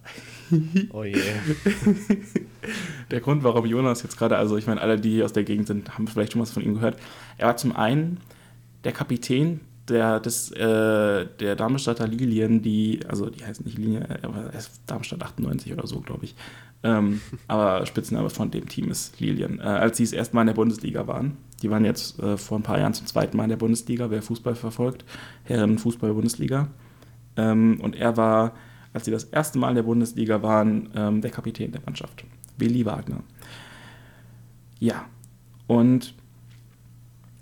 Oh 0.93 1.03
je. 1.03 1.16
Der 3.11 3.20
Grund, 3.20 3.43
warum 3.43 3.64
Jonas 3.64 4.03
jetzt 4.03 4.18
gerade, 4.18 4.36
also 4.36 4.59
ich 4.59 4.66
meine, 4.66 4.82
alle, 4.82 4.99
die 5.01 5.11
hier 5.12 5.24
aus 5.24 5.32
der 5.32 5.45
Gegend 5.45 5.66
sind, 5.66 5.95
haben 5.97 6.07
vielleicht 6.07 6.32
schon 6.32 6.43
was 6.43 6.51
von 6.53 6.62
ihm 6.62 6.74
gehört. 6.74 6.99
Er 7.38 7.47
war 7.47 7.57
zum 7.57 7.74
einen 7.74 8.18
der 8.84 8.93
Kapitän 8.93 9.61
der, 9.89 10.20
des, 10.20 10.51
äh, 10.53 11.26
der 11.41 11.57
Darmstadter 11.57 12.07
Lilien, 12.07 12.62
die, 12.62 13.01
also 13.09 13.28
die 13.30 13.45
heißt 13.45 13.64
nicht 13.64 13.78
Linie, 13.78 14.07
aber 14.22 14.53
er 14.53 14.62
Darmstadt 14.87 15.22
98 15.22 15.72
oder 15.72 15.87
so, 15.87 16.01
glaube 16.01 16.24
ich. 16.24 16.35
Ähm, 16.85 17.20
aber 17.49 17.87
Spitzname 17.87 18.30
von 18.30 18.51
dem 18.51 18.68
Team 18.68 18.91
ist 18.91 19.20
Lilien. 19.20 19.61
Äh, 19.61 19.64
als 19.64 19.97
sie 19.97 20.05
es 20.05 20.12
erstmal 20.12 20.43
in 20.43 20.49
der 20.49 20.55
Bundesliga 20.55 21.07
waren, 21.07 21.37
die 21.62 21.70
waren 21.70 21.85
jetzt 21.85 22.18
äh, 22.18 22.37
vor 22.37 22.59
ein 22.59 22.64
paar 22.64 22.78
Jahren 22.78 22.95
zum 22.95 23.07
zweiten 23.07 23.37
Mal 23.37 23.45
in 23.45 23.51
der 23.51 23.57
Bundesliga, 23.57 24.11
wer 24.11 24.22
Fußball 24.22 24.55
verfolgt, 24.55 25.05
Herren-Fußball-Bundesliga. 25.45 26.68
Ähm, 27.37 27.78
und 27.80 27.95
er 27.95 28.16
war, 28.16 28.55
als 28.93 29.05
sie 29.05 29.11
das 29.11 29.24
erste 29.24 29.59
Mal 29.59 29.70
in 29.70 29.76
der 29.76 29.85
Bundesliga 29.85 30.43
waren, 30.43 30.91
ähm, 30.95 31.20
der 31.20 31.30
Kapitän 31.30 31.70
der 31.70 31.83
Mannschaft. 31.85 32.24
Willi 32.59 32.85
Wagner. 32.85 33.22
Ja, 34.80 35.05
und 35.68 36.14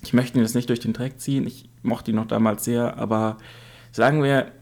ich 0.02 0.12
möchte 0.12 0.38
ihn 0.38 0.42
jetzt 0.42 0.54
nicht 0.54 0.68
durch 0.68 0.80
den 0.80 0.92
Dreck 0.92 1.18
ziehen. 1.18 1.46
Ich 1.46 1.69
mochte 1.82 2.10
ihn 2.10 2.16
noch 2.16 2.26
damals 2.26 2.64
sehr, 2.64 2.98
aber 2.98 3.38
sagen 3.92 4.22
wir, 4.22 4.52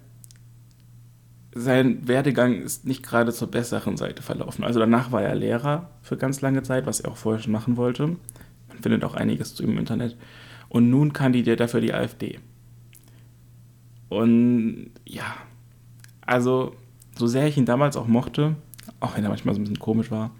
sein 1.55 2.07
Werdegang 2.07 2.63
ist 2.63 2.87
nicht 2.87 3.03
gerade 3.03 3.33
zur 3.33 3.51
besseren 3.51 3.97
Seite 3.97 4.23
verlaufen. 4.23 4.65
Also 4.65 4.79
danach 4.79 5.13
war 5.13 5.23
er 5.23 5.35
Lehrer 5.35 5.91
für 6.03 6.17
ganz 6.17 6.41
lange 6.41 6.63
Zeit, 6.63 6.87
was 6.87 7.01
er 7.01 7.11
auch 7.11 7.17
vorher 7.17 7.43
schon 7.43 7.53
machen 7.53 7.77
wollte. 7.77 8.07
Man 8.69 8.79
findet 8.81 9.05
auch 9.05 9.15
einiges 9.15 9.55
zu 9.55 9.63
ihm 9.63 9.71
im 9.71 9.79
Internet. 9.79 10.17
Und 10.69 10.91
nun 10.91 11.13
kandidiert 11.13 11.61
er 11.61 11.69
für 11.69 11.81
die 11.81 11.95
AfD. 11.95 12.39
Und 14.09 14.91
ja, 15.05 15.35
also 16.21 16.75
so 17.17 17.27
sehr 17.27 17.47
ich 17.49 17.57
ihn 17.57 17.67
damals 17.67 17.97
auch 17.97 18.07
mochte, 18.07 18.57
auch 19.01 19.17
wenn 19.17 19.25
er 19.25 19.31
manchmal 19.31 19.55
so 19.55 19.61
ein 19.61 19.65
bisschen 19.65 19.79
komisch 19.79 20.11
war, 20.11 20.31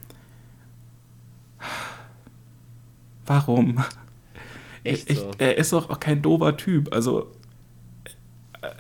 warum? 3.27 3.83
Echt 4.85 5.11
Ich- 5.11 5.19
so. 5.19 5.31
er 5.39 5.57
ist 5.59 5.73
doch 5.73 5.91
auch 5.91 6.01
kein 6.01 6.23
dober 6.23 6.57
Typ. 6.57 6.93
Also 6.95 7.33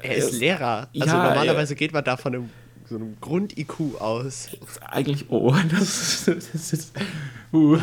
Er 0.02 0.14
ist 0.16 0.38
Lehrer. 0.38 0.88
Also 0.94 1.06
Ja, 1.06 1.22
normalerweise 1.28 1.74
geht 1.74 1.92
man 1.92 2.02
da 2.04 2.16
von 2.16 2.34
einem, 2.34 2.50
so 2.88 2.96
einem 2.96 3.16
Grund-IQ 3.20 4.00
aus. 4.00 4.48
eigentlich, 4.90 5.26
oh, 5.30 5.54
das, 5.70 6.24
das 6.26 6.72
ist. 6.72 6.92
Uh. 7.52 7.76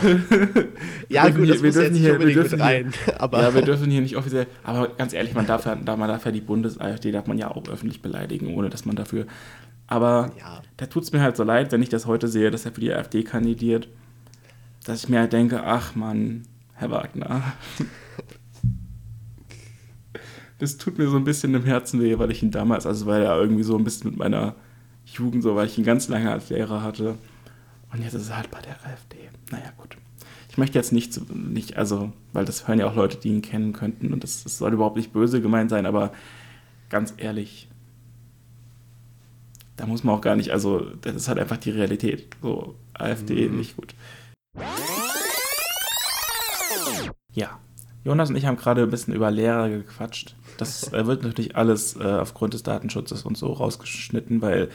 Ja, 1.10 1.26
Wir 1.26 1.32
gut, 1.32 1.50
das 1.50 1.58
hier- 1.58 1.64
wir 1.64 1.68
muss 1.68 1.74
dürfen 1.76 1.82
jetzt 1.82 1.96
hier- 1.98 2.04
wir 2.06 2.14
unbedingt 2.14 2.38
mit 2.38 2.52
dürfen 2.52 2.62
rein. 2.62 2.94
Aber 3.18 3.42
ja, 3.42 3.54
wir 3.54 3.62
dürfen 3.62 3.90
hier 3.90 4.02
nicht 4.02 4.16
offiziell. 4.18 4.48
Aber 4.64 4.90
ganz 4.90 5.14
ehrlich, 5.14 5.34
man 5.34 5.46
darf 5.48 5.66
ja, 5.66 5.76
da 5.76 5.96
man 5.96 6.10
darf 6.10 6.26
ja 6.26 6.32
die 6.32 6.42
Bundes-AfD 6.42 7.12
darf 7.12 7.28
man 7.28 7.38
ja 7.38 7.50
auch 7.52 7.68
öffentlich 7.70 8.02
beleidigen, 8.02 8.54
ohne 8.54 8.70
dass 8.70 8.86
man 8.86 8.96
dafür. 8.96 9.26
Aber 9.88 10.32
Ja. 10.40 10.62
da 10.78 10.86
tut 10.88 11.04
es 11.04 11.12
mir 11.14 11.22
halt 11.22 11.38
so 11.38 11.44
leid, 11.44 11.72
wenn 11.72 11.82
ich 11.82 11.90
das 11.90 12.06
heute 12.08 12.28
sehe, 12.28 12.52
dass 12.52 12.66
er 12.66 12.72
für 12.74 12.82
die 12.82 12.92
AfD 12.94 13.24
kandidiert, 13.24 13.88
dass 14.86 15.04
ich 15.04 15.10
mir 15.10 15.20
halt 15.20 15.34
denke, 15.34 15.64
ach 15.64 15.96
Mann, 15.96 16.44
Herr 16.76 16.92
Wagner. 16.92 17.54
Das 20.58 20.78
tut 20.78 20.98
mir 20.98 21.10
so 21.10 21.18
ein 21.18 21.26
bisschen 21.26 21.54
im 21.54 21.66
Herzen 21.66 22.02
weh, 22.02 22.18
weil 22.18 22.32
ich 22.32 22.42
ihn 22.42 22.52
damals, 22.52 22.86
also 22.86 23.06
weil 23.06 23.24
er 23.24 23.38
irgendwie 23.38 23.64
so 23.64 23.78
ein 23.78 23.84
bisschen 23.84 24.12
mit 24.12 24.20
meiner 24.20 24.56
Jugend, 25.06 25.44
so 25.44 25.56
weil 25.56 25.68
ich 25.68 25.78
ihn 25.78 25.84
ganz 25.84 26.08
lange 26.08 26.32
als 26.32 26.50
Lehrer 26.50 26.82
hatte. 26.82 27.16
Und 27.92 28.02
jetzt 28.02 28.14
ist 28.14 28.30
er 28.30 28.38
halt 28.38 28.52
bei 28.52 28.62
der 28.62 28.74
AfD. 28.86 29.18
Naja, 29.52 29.72
gut. 29.78 29.98
Ich 30.50 30.58
möchte 30.58 30.78
jetzt 30.78 30.94
nicht, 30.94 31.20
nicht, 31.34 31.76
also, 31.76 32.14
weil 32.32 32.46
das 32.46 32.68
hören 32.68 32.80
ja 32.80 32.88
auch 32.88 32.96
Leute, 32.96 33.18
die 33.18 33.30
ihn 33.30 33.42
kennen 33.42 33.74
könnten 33.74 34.14
und 34.14 34.24
das, 34.24 34.44
das 34.44 34.58
soll 34.58 34.74
überhaupt 34.74 34.96
nicht 34.96 35.12
böse 35.12 35.42
gemeint 35.42 35.70
sein, 35.70 35.86
aber 35.86 36.14
ganz 36.90 37.14
ehrlich, 37.18 37.68
da 39.76 39.86
muss 39.86 40.06
man 40.06 40.16
auch 40.16 40.22
gar 40.22 40.38
nicht, 40.38 40.52
also, 40.52 40.80
das 41.02 41.16
ist 41.16 41.28
halt 41.28 41.40
einfach 41.40 41.58
die 41.58 41.72
Realität. 41.72 42.28
So, 42.42 42.76
AfD 42.94 43.50
mhm. 43.50 43.58
nicht 43.58 43.76
gut. 43.76 43.94
Ja, 47.34 47.60
Jonas 48.06 48.30
und 48.30 48.36
ich 48.36 48.46
haben 48.46 48.56
gerade 48.56 48.84
ein 48.84 48.90
bisschen 48.92 49.16
über 49.16 49.32
Lehrer 49.32 49.68
gequatscht. 49.68 50.36
Das 50.58 50.94
äh, 50.94 51.08
wird 51.08 51.24
natürlich 51.24 51.56
alles 51.56 51.96
äh, 51.96 52.04
aufgrund 52.04 52.54
des 52.54 52.62
Datenschutzes 52.62 53.24
und 53.24 53.36
so 53.36 53.52
rausgeschnitten, 53.52 54.44
weil 54.44 54.70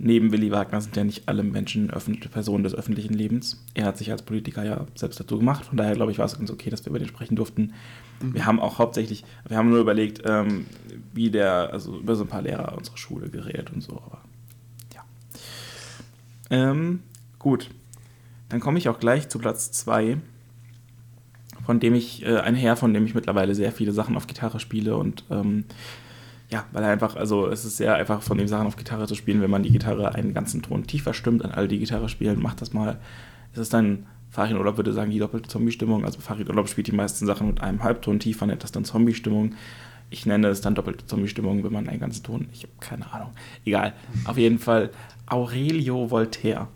neben 0.00 0.32
Willy 0.32 0.50
Wagner 0.50 0.80
sind 0.80 0.96
ja 0.96 1.04
nicht 1.04 1.28
alle 1.28 1.44
Menschen 1.44 1.92
öffentliche 1.92 2.28
Personen 2.28 2.64
des 2.64 2.74
öffentlichen 2.74 3.14
Lebens. 3.14 3.64
Er 3.74 3.86
hat 3.86 3.98
sich 3.98 4.10
als 4.10 4.22
Politiker 4.22 4.64
ja 4.64 4.84
selbst 4.96 5.20
dazu 5.20 5.38
gemacht. 5.38 5.64
Von 5.64 5.76
daher 5.76 5.94
glaube 5.94 6.10
ich, 6.10 6.18
war 6.18 6.26
es 6.26 6.36
ganz 6.36 6.50
okay, 6.50 6.70
dass 6.70 6.84
wir 6.84 6.90
über 6.90 6.98
den 6.98 7.06
sprechen 7.06 7.36
durften. 7.36 7.72
Mhm. 8.20 8.34
Wir 8.34 8.46
haben 8.46 8.58
auch 8.58 8.78
hauptsächlich, 8.78 9.24
wir 9.46 9.56
haben 9.56 9.70
nur 9.70 9.78
überlegt, 9.78 10.22
ähm, 10.26 10.66
wie 11.14 11.30
der, 11.30 11.72
also 11.72 11.96
über 11.98 12.16
so 12.16 12.24
ein 12.24 12.28
paar 12.28 12.42
Lehrer 12.42 12.76
unserer 12.76 12.96
Schule 12.96 13.30
geredet 13.30 13.70
und 13.72 13.80
so. 13.80 13.92
Aber 13.92 14.22
ja. 14.92 15.04
Ähm, 16.50 17.04
gut. 17.38 17.70
Dann 18.48 18.58
komme 18.58 18.78
ich 18.78 18.88
auch 18.88 18.98
gleich 18.98 19.28
zu 19.28 19.38
Platz 19.38 19.70
2 19.70 20.18
von 21.64 21.80
dem 21.80 21.94
ich, 21.94 22.24
äh, 22.24 22.38
ein 22.38 22.54
Herr, 22.54 22.76
von 22.76 22.92
dem 22.94 23.06
ich 23.06 23.14
mittlerweile 23.14 23.54
sehr 23.54 23.72
viele 23.72 23.92
Sachen 23.92 24.16
auf 24.16 24.26
Gitarre 24.26 24.60
spiele 24.60 24.96
und 24.96 25.24
ähm, 25.30 25.64
ja, 26.52 26.66
weil 26.72 26.82
er 26.84 26.90
einfach, 26.90 27.16
also 27.16 27.46
es 27.46 27.64
ist 27.64 27.78
sehr 27.78 27.94
einfach 27.94 28.22
von 28.22 28.36
dem 28.36 28.46
Sachen 28.46 28.66
auf 28.66 28.76
Gitarre 28.76 29.06
zu 29.06 29.14
spielen, 29.14 29.40
wenn 29.40 29.50
man 29.50 29.62
die 29.62 29.72
Gitarre 29.72 30.14
einen 30.14 30.34
ganzen 30.34 30.60
Ton 30.60 30.86
tiefer 30.86 31.14
stimmt, 31.14 31.44
an 31.44 31.50
alle, 31.50 31.66
die 31.66 31.78
Gitarre 31.78 32.10
spielen, 32.10 32.42
macht 32.42 32.60
das 32.60 32.74
mal. 32.74 32.98
Es 33.54 33.58
ist 33.58 33.72
dann, 33.72 34.06
Farin 34.30 34.58
Urlaub 34.58 34.76
würde 34.76 34.92
sagen, 34.92 35.10
die 35.10 35.18
doppelte 35.18 35.48
Zombie-Stimmung, 35.48 36.04
also 36.04 36.20
Farin 36.20 36.46
Urlaub 36.48 36.68
spielt 36.68 36.88
die 36.88 36.92
meisten 36.92 37.24
Sachen 37.26 37.46
mit 37.46 37.62
einem 37.62 37.82
Halbton 37.82 38.20
tiefer, 38.20 38.46
nennt 38.46 38.62
das 38.62 38.72
dann 38.72 38.84
Zombie-Stimmung. 38.84 39.54
Ich 40.10 40.26
nenne 40.26 40.48
es 40.48 40.60
dann 40.60 40.74
doppelte 40.74 41.06
Zombie-Stimmung, 41.06 41.64
wenn 41.64 41.72
man 41.72 41.88
einen 41.88 42.00
ganzen 42.00 42.22
Ton, 42.22 42.48
ich 42.52 42.64
habe 42.64 42.72
keine 42.80 43.10
Ahnung, 43.14 43.30
egal. 43.64 43.94
Auf 44.26 44.36
jeden 44.36 44.58
Fall 44.58 44.90
Aurelio 45.24 46.10
Voltaire. 46.10 46.68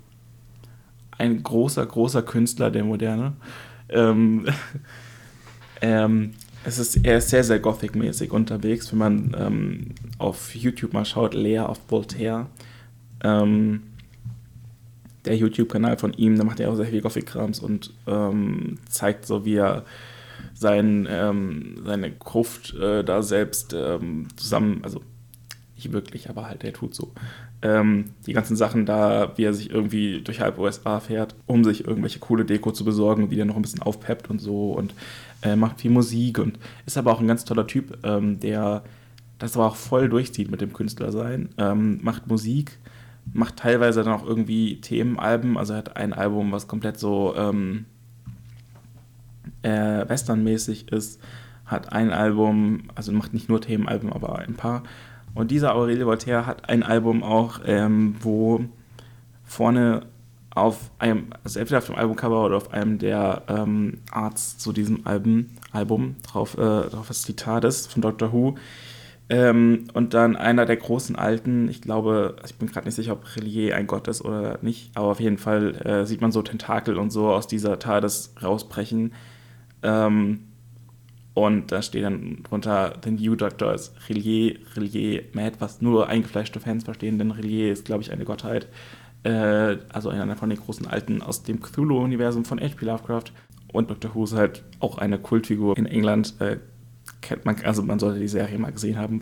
Ein 1.18 1.42
großer, 1.42 1.84
großer 1.84 2.22
Künstler 2.22 2.70
der 2.70 2.84
Moderne. 2.84 3.34
Ähm, 3.88 4.46
ähm, 5.80 6.34
es 6.64 6.78
ist, 6.78 6.96
er 7.04 7.18
ist 7.18 7.28
sehr, 7.28 7.44
sehr 7.44 7.60
Gothic-mäßig 7.60 8.32
unterwegs. 8.32 8.90
Wenn 8.90 8.98
man 8.98 9.36
ähm, 9.38 9.94
auf 10.18 10.54
YouTube 10.54 10.92
mal 10.92 11.04
schaut, 11.04 11.34
Lea 11.34 11.60
auf 11.60 11.80
Voltaire, 11.88 12.46
ähm, 13.22 13.82
der 15.24 15.36
YouTube-Kanal 15.36 15.98
von 15.98 16.12
ihm, 16.14 16.36
da 16.36 16.44
macht 16.44 16.60
er 16.60 16.70
auch 16.70 16.76
sehr 16.76 16.86
viel 16.86 17.00
Gothic-Krams 17.00 17.60
und 17.60 17.92
ähm, 18.06 18.78
zeigt 18.88 19.26
so, 19.26 19.44
wie 19.44 19.56
er 19.56 19.84
sein, 20.54 21.06
ähm, 21.10 21.82
seine 21.84 22.10
Gruft 22.10 22.74
äh, 22.74 23.04
da 23.04 23.22
selbst 23.22 23.72
ähm, 23.72 24.28
zusammen, 24.36 24.80
also 24.82 25.02
nicht 25.76 25.92
wirklich, 25.92 26.30
aber 26.30 26.46
halt, 26.46 26.64
er 26.64 26.72
tut 26.72 26.94
so. 26.94 27.12
Ähm, 27.62 28.10
die 28.26 28.34
ganzen 28.34 28.54
Sachen 28.54 28.84
da, 28.84 29.32
wie 29.36 29.44
er 29.44 29.54
sich 29.54 29.70
irgendwie 29.70 30.20
durch 30.20 30.40
halb 30.40 30.58
USA 30.58 31.00
fährt, 31.00 31.34
um 31.46 31.64
sich 31.64 31.86
irgendwelche 31.86 32.18
coole 32.18 32.44
Deko 32.44 32.70
zu 32.70 32.84
besorgen, 32.84 33.30
die 33.30 33.38
er 33.38 33.46
noch 33.46 33.56
ein 33.56 33.62
bisschen 33.62 33.82
aufpeppt 33.82 34.28
und 34.28 34.40
so 34.40 34.72
und 34.72 34.94
äh, 35.42 35.56
macht 35.56 35.80
viel 35.80 35.90
Musik 35.90 36.38
und 36.38 36.58
ist 36.84 36.98
aber 36.98 37.12
auch 37.12 37.20
ein 37.20 37.26
ganz 37.26 37.44
toller 37.44 37.66
Typ, 37.66 37.98
ähm, 38.04 38.40
der 38.40 38.82
das 39.38 39.56
aber 39.56 39.66
auch 39.66 39.76
voll 39.76 40.08
durchzieht 40.08 40.50
mit 40.50 40.60
dem 40.60 40.72
Künstlersein, 40.72 41.50
ähm, 41.58 41.98
macht 42.02 42.26
Musik, 42.26 42.78
macht 43.32 43.56
teilweise 43.56 44.02
dann 44.02 44.12
auch 44.12 44.26
irgendwie 44.26 44.80
Themenalben, 44.80 45.58
also 45.58 45.74
er 45.74 45.78
hat 45.78 45.96
ein 45.96 46.12
Album, 46.12 46.52
was 46.52 46.68
komplett 46.68 46.98
so 46.98 47.34
ähm, 47.36 47.86
äh, 49.62 50.08
westernmäßig 50.08 50.90
ist, 50.92 51.20
hat 51.64 51.92
ein 51.92 52.12
Album, 52.12 52.84
also 52.94 53.12
macht 53.12 53.34
nicht 53.34 53.48
nur 53.48 53.60
Themenalben, 53.60 54.12
aber 54.12 54.38
ein 54.38 54.54
paar 54.54 54.84
und 55.36 55.50
dieser 55.50 55.74
Aurelie 55.74 56.06
Voltaire 56.06 56.46
hat 56.46 56.68
ein 56.68 56.82
Album 56.82 57.22
auch, 57.22 57.60
ähm, 57.64 58.16
wo 58.20 58.64
vorne 59.44 60.06
auf 60.50 60.90
einem, 60.98 61.26
also 61.44 61.60
entweder 61.60 61.78
auf 61.78 61.86
dem 61.86 61.94
Albumcover 61.94 62.46
oder 62.46 62.56
auf 62.56 62.72
einem 62.72 62.98
der 62.98 63.42
ähm, 63.46 63.98
Arts 64.10 64.56
zu 64.56 64.72
diesem 64.72 65.06
Album, 65.06 65.50
Album 65.72 66.16
drauf, 66.22 66.54
äh, 66.54 66.88
drauf 66.88 67.10
ist 67.10 67.28
die 67.28 67.36
TARDIS 67.36 67.86
von 67.86 68.00
Doctor 68.00 68.32
Who. 68.32 68.54
Ähm, 69.28 69.88
und 69.92 70.14
dann 70.14 70.36
einer 70.36 70.64
der 70.64 70.76
großen 70.76 71.16
Alten, 71.16 71.68
ich 71.68 71.82
glaube, 71.82 72.36
ich 72.46 72.54
bin 72.54 72.68
gerade 72.68 72.86
nicht 72.86 72.94
sicher, 72.94 73.12
ob 73.12 73.36
Relier 73.36 73.76
ein 73.76 73.86
Gott 73.86 74.08
ist 74.08 74.24
oder 74.24 74.58
nicht, 74.62 74.96
aber 74.96 75.08
auf 75.08 75.20
jeden 75.20 75.36
Fall 75.36 75.74
äh, 75.84 76.06
sieht 76.06 76.22
man 76.22 76.32
so 76.32 76.40
Tentakel 76.40 76.96
und 76.96 77.10
so 77.10 77.28
aus 77.28 77.46
dieser 77.46 77.78
TARDIS 77.78 78.34
rausbrechen. 78.42 79.12
Ähm, 79.82 80.45
und 81.36 81.70
da 81.70 81.82
steht 81.82 82.02
dann 82.02 82.38
drunter, 82.44 82.94
The 83.04 83.10
New 83.10 83.36
Doctor 83.36 83.74
ist 83.74 83.94
Relier, 84.08 84.56
Relier 84.74 85.22
Mad, 85.34 85.56
was 85.58 85.82
nur 85.82 86.08
eingefleischte 86.08 86.60
Fans 86.60 86.84
verstehen, 86.84 87.18
denn 87.18 87.30
Relier 87.30 87.70
ist, 87.70 87.84
glaube 87.84 88.02
ich, 88.02 88.10
eine 88.10 88.24
Gottheit. 88.24 88.68
Äh, 89.22 89.76
also 89.92 90.08
einer 90.08 90.34
von 90.36 90.48
den 90.48 90.58
großen 90.58 90.86
Alten 90.86 91.20
aus 91.20 91.42
dem 91.42 91.60
Cthulhu-Universum 91.60 92.46
von 92.46 92.58
H.P. 92.58 92.86
Lovecraft. 92.86 93.34
Und 93.70 93.90
Doctor 93.90 94.14
Who 94.14 94.24
ist 94.24 94.32
halt 94.32 94.62
auch 94.80 94.96
eine 94.96 95.18
Kultfigur 95.18 95.76
in 95.76 95.84
England. 95.84 96.40
Äh, 96.40 96.56
kennt 97.20 97.44
man, 97.44 97.56
also 97.64 97.82
man 97.82 97.98
sollte 97.98 98.18
die 98.18 98.28
Serie 98.28 98.58
mal 98.58 98.72
gesehen 98.72 98.96
haben. 98.96 99.20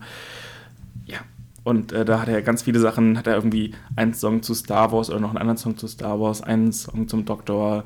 Ja. 1.06 1.18
Und 1.64 1.90
äh, 1.90 2.04
da 2.04 2.20
hat 2.20 2.28
er 2.28 2.42
ganz 2.42 2.62
viele 2.62 2.78
Sachen, 2.78 3.18
hat 3.18 3.26
er 3.26 3.34
irgendwie 3.34 3.74
einen 3.96 4.14
Song 4.14 4.40
zu 4.40 4.54
Star 4.54 4.92
Wars 4.92 5.10
oder 5.10 5.18
noch 5.18 5.30
einen 5.30 5.38
anderen 5.38 5.58
Song 5.58 5.76
zu 5.76 5.88
Star 5.88 6.20
Wars, 6.20 6.42
einen 6.42 6.70
Song 6.70 7.08
zum 7.08 7.24
Doktor, 7.24 7.82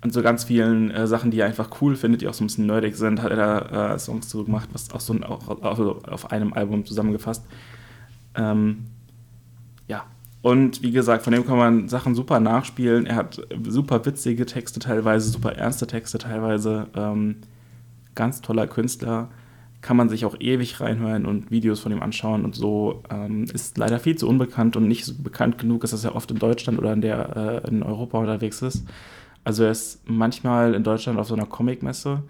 und 0.00 0.12
so 0.12 0.22
ganz 0.22 0.44
vielen 0.44 0.90
äh, 0.90 1.06
Sachen, 1.06 1.30
die 1.30 1.40
er 1.40 1.46
einfach 1.46 1.80
cool 1.80 1.96
findet, 1.96 2.20
die 2.20 2.28
auch 2.28 2.34
so 2.34 2.44
ein 2.44 2.46
bisschen 2.46 2.66
nerdig 2.66 2.94
sind, 2.96 3.20
hat 3.20 3.32
er 3.32 3.36
da 3.36 3.94
äh, 3.94 3.98
Songs 3.98 4.28
zu 4.28 4.44
gemacht, 4.44 4.68
was 4.72 4.92
auch 4.92 5.00
so 5.00 5.12
ein, 5.12 5.24
auch, 5.24 5.48
auch 5.48 6.08
auf 6.08 6.30
einem 6.30 6.52
Album 6.52 6.84
zusammengefasst. 6.84 7.44
Ähm, 8.36 8.84
ja. 9.88 10.04
Und 10.40 10.82
wie 10.82 10.92
gesagt, 10.92 11.24
von 11.24 11.32
dem 11.32 11.44
kann 11.44 11.58
man 11.58 11.88
Sachen 11.88 12.14
super 12.14 12.38
nachspielen. 12.38 13.06
Er 13.06 13.16
hat 13.16 13.40
super 13.66 14.04
witzige 14.06 14.46
Texte 14.46 14.78
teilweise, 14.78 15.30
super 15.30 15.56
ernste 15.56 15.88
Texte 15.88 16.18
teilweise. 16.18 16.86
Ähm, 16.94 17.36
ganz 18.14 18.40
toller 18.40 18.68
Künstler. 18.68 19.30
Kann 19.80 19.96
man 19.96 20.08
sich 20.08 20.24
auch 20.24 20.36
ewig 20.38 20.80
reinhören 20.80 21.26
und 21.26 21.50
Videos 21.50 21.80
von 21.80 21.90
ihm 21.90 22.02
anschauen 22.02 22.44
und 22.44 22.54
so. 22.54 23.02
Ähm, 23.10 23.44
ist 23.52 23.78
leider 23.78 23.98
viel 23.98 24.16
zu 24.16 24.28
unbekannt 24.28 24.76
und 24.76 24.86
nicht 24.86 25.04
so 25.04 25.14
bekannt 25.20 25.58
genug, 25.58 25.80
dass 25.80 26.04
er 26.04 26.14
oft 26.14 26.30
in 26.30 26.38
Deutschland 26.38 26.78
oder 26.78 26.92
in, 26.92 27.00
der, 27.00 27.62
äh, 27.64 27.68
in 27.68 27.82
Europa 27.82 28.18
unterwegs 28.18 28.62
ist. 28.62 28.84
Also 29.48 29.64
er 29.64 29.70
ist 29.70 30.02
manchmal 30.04 30.74
in 30.74 30.84
Deutschland 30.84 31.18
auf 31.18 31.26
so 31.26 31.32
einer 31.32 31.46
Comicmesse, 31.46 32.22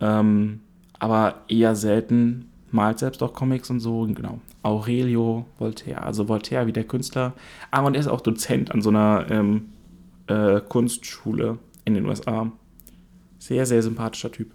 ähm, 0.00 0.60
aber 1.00 1.40
eher 1.48 1.74
selten, 1.74 2.50
malt 2.70 3.00
selbst 3.00 3.20
auch 3.24 3.32
Comics 3.32 3.68
und 3.68 3.80
so, 3.80 4.02
genau. 4.02 4.38
Aurelio 4.62 5.44
Voltaire, 5.58 6.04
also 6.04 6.28
Voltaire 6.28 6.68
wie 6.68 6.72
der 6.72 6.84
Künstler. 6.84 7.32
Ah, 7.72 7.80
und 7.80 7.94
er 7.94 8.00
ist 8.00 8.06
auch 8.06 8.20
Dozent 8.20 8.70
an 8.70 8.80
so 8.80 8.90
einer 8.90 9.26
ähm, 9.28 9.70
äh, 10.28 10.60
Kunstschule 10.60 11.58
in 11.84 11.94
den 11.94 12.06
USA. 12.06 12.52
Sehr, 13.40 13.66
sehr 13.66 13.82
sympathischer 13.82 14.30
Typ. 14.30 14.52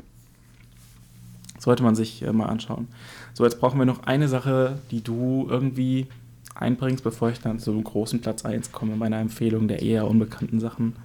Sollte 1.60 1.84
man 1.84 1.96
sich 1.96 2.22
äh, 2.22 2.32
mal 2.32 2.46
anschauen. 2.46 2.88
So, 3.34 3.44
jetzt 3.44 3.60
brauchen 3.60 3.80
wir 3.80 3.86
noch 3.86 4.04
eine 4.04 4.30
Sache, 4.30 4.80
die 4.92 5.04
du 5.04 5.46
irgendwie 5.50 6.08
einbringst, 6.56 7.04
bevor 7.04 7.32
ich 7.32 7.42
dann 7.42 7.60
zum 7.60 7.84
großen 7.84 8.22
Platz 8.22 8.46
1 8.46 8.72
komme, 8.72 8.96
meiner 8.96 9.20
Empfehlung 9.20 9.68
der 9.68 9.82
eher 9.82 10.08
unbekannten 10.08 10.62
Sachen. 10.62 10.96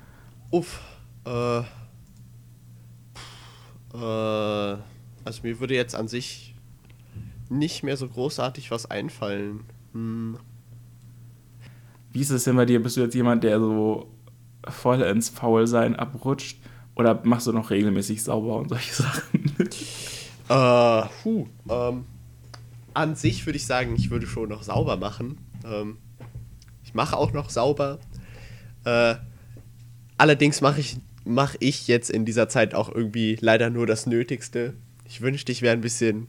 Uff. 0.52 0.91
Äh, 1.24 1.60
äh, 3.94 4.76
also 5.24 5.42
mir 5.42 5.60
würde 5.60 5.74
jetzt 5.74 5.94
an 5.94 6.08
sich 6.08 6.54
nicht 7.48 7.82
mehr 7.82 7.96
so 7.96 8.08
großartig 8.08 8.70
was 8.70 8.90
einfallen. 8.90 9.60
Hm. 9.92 10.38
Wie 12.12 12.20
ist 12.20 12.30
es 12.30 12.44
denn 12.44 12.56
bei 12.56 12.66
dir? 12.66 12.82
Bist 12.82 12.96
du 12.96 13.02
jetzt 13.02 13.14
jemand, 13.14 13.44
der 13.44 13.58
so 13.58 14.08
voll 14.68 15.00
ins 15.02 15.28
Faulsein 15.28 15.96
abrutscht? 15.96 16.58
Oder 16.94 17.20
machst 17.24 17.46
du 17.46 17.52
noch 17.52 17.70
regelmäßig 17.70 18.22
sauber 18.22 18.56
und 18.56 18.68
solche 18.68 18.94
Sachen? 19.02 19.54
äh, 20.48 21.08
puh, 21.22 21.46
ähm, 21.68 22.04
an 22.94 23.14
sich 23.14 23.46
würde 23.46 23.56
ich 23.56 23.66
sagen, 23.66 23.94
ich 23.96 24.10
würde 24.10 24.26
schon 24.26 24.50
noch 24.50 24.62
sauber 24.62 24.96
machen. 24.96 25.38
Ähm, 25.64 25.96
ich 26.84 26.92
mache 26.92 27.16
auch 27.16 27.32
noch 27.32 27.48
sauber. 27.48 27.98
Äh, 28.84 29.14
allerdings 30.18 30.60
mache 30.60 30.80
ich 30.80 30.98
mache 31.24 31.56
ich 31.60 31.88
jetzt 31.88 32.10
in 32.10 32.24
dieser 32.24 32.48
Zeit 32.48 32.74
auch 32.74 32.92
irgendwie 32.92 33.36
leider 33.40 33.70
nur 33.70 33.86
das 33.86 34.06
Nötigste. 34.06 34.74
Ich 35.04 35.20
wünschte, 35.20 35.52
ich 35.52 35.62
wäre 35.62 35.74
ein 35.74 35.80
bisschen 35.80 36.28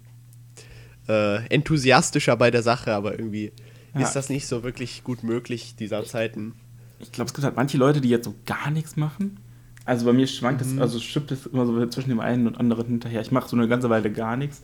äh, 1.08 1.46
enthusiastischer 1.48 2.36
bei 2.38 2.52
der 2.52 2.64
Sache, 2.64 2.94
aber 2.94 3.18
irgendwie 3.18 3.52
ja. 3.94 4.02
ist 4.02 4.14
das 4.14 4.30
nicht 4.30 4.48
so 4.48 4.64
wirklich 4.64 5.04
gut 5.04 5.24
möglich 5.24 5.76
dieser 5.76 6.04
Zeiten. 6.06 6.54
Ich 7.00 7.12
glaube, 7.12 7.28
es 7.28 7.34
gibt 7.34 7.46
halt 7.46 7.56
manche 7.56 7.78
Leute, 7.78 8.02
die 8.02 8.10
jetzt 8.10 8.26
so 8.26 8.36
gar 8.46 8.72
nichts 8.72 8.96
machen. 8.96 9.40
Also 9.86 10.06
bei 10.06 10.14
mir 10.14 10.28
schwankt 10.28 10.66
mhm. 10.66 10.76
es, 10.76 10.82
also 10.82 11.00
schippt 11.00 11.32
es 11.32 11.46
immer 11.46 11.66
so 11.66 11.86
zwischen 11.88 12.10
dem 12.10 12.20
einen 12.20 12.48
und 12.48 12.58
anderen 12.58 12.88
hinterher. 12.88 13.22
Ich 13.22 13.32
mache 13.32 13.50
so 13.50 13.58
eine 13.58 13.68
ganze 13.68 13.90
Weile 13.90 14.12
gar 14.12 14.38
nichts 14.38 14.64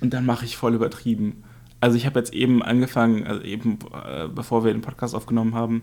und 0.00 0.14
dann 0.14 0.24
mache 0.24 0.44
ich 0.44 0.56
voll 0.56 0.74
übertrieben. 0.74 1.42
Also 1.80 1.96
ich 1.96 2.06
habe 2.06 2.18
jetzt 2.18 2.32
eben 2.32 2.62
angefangen, 2.62 3.26
also 3.26 3.42
eben 3.42 3.78
äh, 3.92 4.28
bevor 4.28 4.64
wir 4.64 4.72
den 4.72 4.80
Podcast 4.80 5.14
aufgenommen 5.14 5.54
haben, 5.54 5.82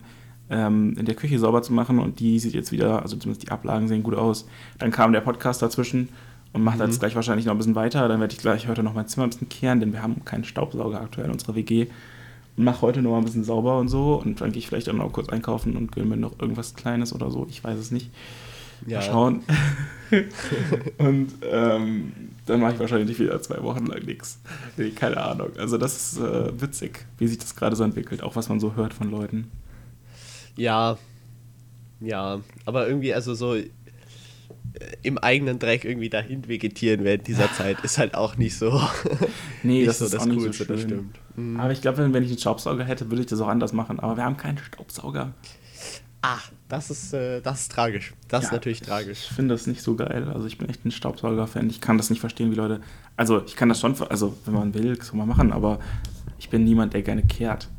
ähm, 0.51 0.95
in 0.97 1.05
der 1.05 1.15
Küche 1.15 1.39
sauber 1.39 1.63
zu 1.63 1.73
machen 1.73 1.97
und 1.97 2.19
die 2.19 2.37
sieht 2.37 2.53
jetzt 2.53 2.71
wieder, 2.71 3.01
also 3.01 3.15
zumindest 3.15 3.47
die 3.47 3.51
Ablagen 3.51 3.87
sehen 3.87 4.03
gut 4.03 4.15
aus. 4.15 4.45
Dann 4.77 4.91
kam 4.91 5.13
der 5.13 5.21
Podcast 5.21 5.61
dazwischen 5.61 6.09
und 6.53 6.63
macht 6.63 6.77
mhm. 6.77 6.85
jetzt 6.85 6.99
gleich 6.99 7.15
wahrscheinlich 7.15 7.45
noch 7.45 7.53
ein 7.53 7.57
bisschen 7.57 7.75
weiter. 7.75 8.07
Dann 8.07 8.19
werde 8.19 8.33
ich 8.33 8.39
gleich 8.39 8.67
heute 8.67 8.83
noch 8.83 8.93
mein 8.93 9.07
Zimmer 9.07 9.25
ein 9.25 9.29
bisschen 9.29 9.49
kehren, 9.49 9.79
denn 9.79 9.93
wir 9.93 10.03
haben 10.03 10.23
keinen 10.25 10.43
Staubsauger 10.43 10.99
aktuell 10.99 11.27
in 11.27 11.31
unserer 11.31 11.55
WG. 11.55 11.87
mache 12.57 12.81
heute 12.81 13.01
noch 13.01 13.11
mal 13.11 13.19
ein 13.19 13.23
bisschen 13.23 13.45
sauber 13.45 13.79
und 13.79 13.87
so 13.87 14.21
und 14.23 14.41
dann 14.41 14.51
gehe 14.51 14.59
ich 14.59 14.67
vielleicht 14.67 14.89
auch 14.89 14.93
noch 14.93 15.11
kurz 15.13 15.29
einkaufen 15.29 15.77
und 15.77 15.93
gönne 15.93 16.07
mir 16.07 16.17
noch 16.17 16.37
irgendwas 16.39 16.75
Kleines 16.75 17.13
oder 17.13 17.31
so. 17.31 17.47
Ich 17.49 17.63
weiß 17.63 17.79
es 17.79 17.91
nicht. 17.91 18.11
Ja. 18.85 18.97
Mal 18.97 19.05
schauen. 19.05 19.43
und 20.97 21.29
ähm, 21.49 22.11
dann 22.45 22.59
mache 22.59 22.73
ich 22.73 22.79
wahrscheinlich 22.79 23.17
wieder 23.19 23.41
zwei 23.41 23.61
Wochen 23.63 23.85
lang 23.85 24.03
nichts. 24.03 24.39
Keine 24.95 25.17
Ahnung. 25.17 25.49
Also 25.57 25.77
das 25.77 26.13
ist 26.13 26.19
äh, 26.19 26.59
witzig, 26.59 27.05
wie 27.19 27.27
sich 27.27 27.37
das 27.37 27.55
gerade 27.55 27.75
so 27.75 27.83
entwickelt, 27.83 28.23
auch 28.23 28.35
was 28.35 28.49
man 28.49 28.59
so 28.59 28.75
hört 28.75 28.93
von 28.93 29.09
Leuten. 29.09 29.49
Ja, 30.55 30.97
ja, 32.01 32.41
aber 32.65 32.87
irgendwie, 32.87 33.13
also 33.13 33.35
so 33.35 33.55
äh, 33.55 33.69
im 35.03 35.17
eigenen 35.19 35.59
Dreck 35.59 35.85
irgendwie 35.85 36.09
dahin 36.09 36.47
vegetieren 36.47 37.03
während 37.03 37.27
dieser 37.27 37.51
Zeit 37.57 37.79
ist 37.83 37.97
halt 37.97 38.15
auch 38.15 38.37
nicht 38.37 38.57
so. 38.57 38.81
nee, 39.63 39.79
nicht 39.79 39.87
das 39.87 39.99
so 39.99 40.05
ist 40.05 40.13
das 40.15 40.23
auch 40.23 40.25
nicht 40.25 40.41
so 40.41 40.51
schön. 40.51 40.67
das 40.67 40.81
stimmt. 40.81 41.19
Mhm. 41.35 41.59
Aber 41.59 41.71
ich 41.71 41.81
glaube, 41.81 41.99
wenn, 41.99 42.13
wenn 42.13 42.23
ich 42.23 42.29
einen 42.29 42.39
Staubsauger 42.39 42.83
hätte, 42.83 43.09
würde 43.09 43.21
ich 43.21 43.27
das 43.27 43.39
auch 43.39 43.47
anders 43.47 43.71
machen. 43.71 43.99
Aber 43.99 44.17
wir 44.17 44.23
haben 44.23 44.37
keinen 44.37 44.57
Staubsauger. 44.57 45.33
Ah, 46.23 46.39
das 46.69 46.89
ist, 46.91 47.13
äh, 47.13 47.41
das 47.41 47.61
ist 47.61 47.71
tragisch. 47.71 48.13
Das 48.27 48.43
ja, 48.43 48.47
ist 48.47 48.53
natürlich 48.53 48.81
tragisch. 48.81 49.27
Ich 49.29 49.35
finde 49.35 49.55
das 49.55 49.65
nicht 49.67 49.81
so 49.81 49.95
geil. 49.95 50.29
Also 50.33 50.47
ich 50.47 50.57
bin 50.57 50.69
echt 50.69 50.85
ein 50.85 50.91
Staubsauger-Fan. 50.91 51.69
Ich 51.69 51.81
kann 51.81 51.97
das 51.97 52.09
nicht 52.09 52.19
verstehen, 52.19 52.51
wie 52.51 52.55
Leute. 52.55 52.81
Also 53.17 53.43
ich 53.45 53.55
kann 53.55 53.69
das 53.69 53.79
schon, 53.79 53.99
also 54.09 54.37
wenn 54.45 54.53
man 54.53 54.73
will, 54.73 54.97
kann 54.97 55.17
man 55.17 55.27
machen, 55.27 55.51
aber 55.51 55.79
ich 56.37 56.49
bin 56.49 56.63
niemand, 56.63 56.93
der 56.93 57.01
gerne 57.01 57.23
kehrt. 57.23 57.69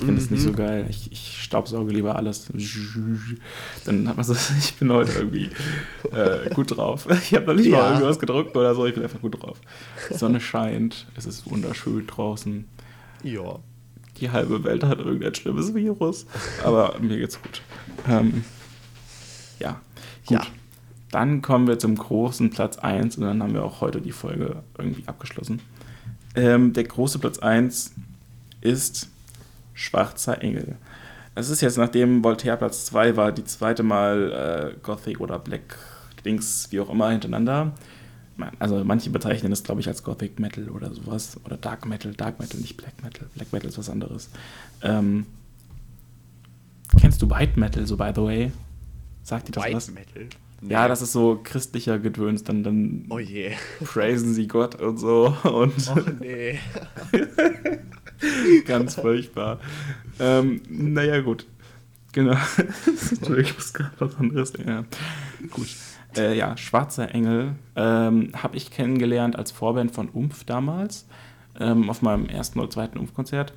Ich 0.00 0.06
finde 0.06 0.22
es 0.22 0.30
mhm. 0.30 0.36
nicht 0.36 0.44
so 0.44 0.52
mhm. 0.52 0.56
geil. 0.56 0.86
Ich, 0.88 1.12
ich 1.12 1.42
staubsauge 1.42 1.92
lieber 1.92 2.16
alles. 2.16 2.46
Dann 3.84 4.08
hat 4.08 4.16
man 4.16 4.24
so, 4.24 4.34
ich 4.58 4.74
bin 4.76 4.90
heute 4.90 5.12
irgendwie 5.12 5.50
äh, 6.10 6.48
gut 6.54 6.76
drauf. 6.76 7.06
Ich 7.22 7.34
habe 7.34 7.46
noch 7.46 7.54
nicht 7.54 7.66
ja. 7.66 7.76
mal 7.78 7.92
irgendwas 7.92 8.18
gedruckt 8.18 8.56
oder 8.56 8.74
so, 8.74 8.86
ich 8.86 8.94
bin 8.94 9.02
einfach 9.02 9.20
gut 9.20 9.42
drauf. 9.42 9.60
Die 10.08 10.16
Sonne 10.16 10.40
scheint, 10.40 11.06
es 11.16 11.26
ist 11.26 11.50
wunderschön 11.50 12.06
draußen. 12.06 12.66
Ja. 13.22 13.58
Die 14.16 14.30
halbe 14.30 14.64
Welt 14.64 14.84
hat 14.84 15.00
irgendein 15.00 15.34
schlimmes 15.34 15.74
Virus, 15.74 16.26
aber 16.64 16.96
mir 16.98 17.18
geht's 17.18 17.40
gut. 17.40 17.60
Ähm, 18.08 18.44
ja, 19.58 19.80
gut. 20.26 20.38
Ja. 20.38 20.46
Dann 21.10 21.42
kommen 21.42 21.66
wir 21.66 21.78
zum 21.78 21.96
großen 21.96 22.50
Platz 22.50 22.78
1 22.78 23.18
und 23.18 23.24
dann 23.24 23.42
haben 23.42 23.52
wir 23.52 23.64
auch 23.64 23.82
heute 23.82 24.00
die 24.00 24.12
Folge 24.12 24.62
irgendwie 24.78 25.06
abgeschlossen. 25.06 25.60
Ähm, 26.34 26.72
der 26.72 26.84
große 26.84 27.18
Platz 27.18 27.38
1 27.38 27.92
ist 28.62 29.09
Schwarzer 29.80 30.42
Engel. 30.42 30.76
Es 31.34 31.48
ist 31.48 31.62
jetzt, 31.62 31.78
nachdem 31.78 32.22
Voltaire 32.22 32.58
Platz 32.58 32.84
2 32.86 33.16
war, 33.16 33.32
die 33.32 33.44
zweite 33.44 33.82
Mal 33.82 34.74
äh, 34.74 34.78
Gothic 34.82 35.20
oder 35.20 35.38
Black 35.38 35.78
Dings, 36.22 36.68
wie 36.70 36.80
auch 36.80 36.90
immer, 36.90 37.08
hintereinander. 37.10 37.72
Also 38.58 38.82
manche 38.84 39.08
bezeichnen 39.10 39.52
es, 39.52 39.62
glaube 39.62 39.80
ich, 39.80 39.88
als 39.88 40.02
Gothic 40.02 40.38
Metal 40.38 40.68
oder 40.68 40.92
sowas. 40.92 41.40
Oder 41.44 41.56
Dark 41.56 41.86
Metal, 41.86 42.12
Dark 42.12 42.40
Metal, 42.40 42.60
nicht 42.60 42.76
Black 42.76 43.02
Metal. 43.02 43.26
Black 43.34 43.52
Metal 43.52 43.68
ist 43.70 43.78
was 43.78 43.88
anderes. 43.88 44.28
Ähm, 44.82 45.24
kennst 46.98 47.22
du 47.22 47.30
White 47.30 47.58
Metal, 47.58 47.86
so 47.86 47.96
by 47.96 48.12
the 48.14 48.22
way? 48.22 48.52
Sagt 49.22 49.48
dir 49.48 49.52
das 49.52 49.64
White 49.64 49.76
was? 49.76 49.90
Metal? 49.90 50.26
Nee. 50.60 50.72
Ja, 50.72 50.88
das 50.88 51.00
ist 51.00 51.12
so 51.12 51.40
christlicher 51.42 51.98
Gedöns, 51.98 52.44
dann, 52.44 52.62
dann 52.62 53.06
oh 53.08 53.18
je. 53.18 53.52
praisen 53.84 54.34
sie 54.34 54.46
Gott 54.46 54.74
und 54.74 54.98
so. 54.98 55.34
Und 55.44 55.72
oh 55.94 56.10
nee. 56.20 56.58
Ganz 58.66 58.94
furchtbar. 58.96 59.60
Ähm, 60.18 60.60
naja, 60.68 61.20
gut. 61.20 61.46
Genau. 62.12 62.36
ich 63.38 63.54
muss 63.54 63.72
gerade 63.72 63.92
was 63.98 64.16
anderes. 64.16 64.52
Ja. 64.64 64.84
Gut. 65.50 65.68
Äh, 66.16 66.36
ja, 66.36 66.56
Schwarzer 66.56 67.14
Engel 67.14 67.54
ähm, 67.76 68.32
habe 68.34 68.56
ich 68.56 68.70
kennengelernt 68.70 69.36
als 69.36 69.52
Vorband 69.52 69.92
von 69.92 70.08
Umf 70.08 70.44
damals, 70.44 71.06
ähm, 71.58 71.88
auf 71.88 72.02
meinem 72.02 72.26
ersten 72.26 72.58
oder 72.58 72.70
zweiten 72.70 72.98
Umf-Konzert. 72.98 73.52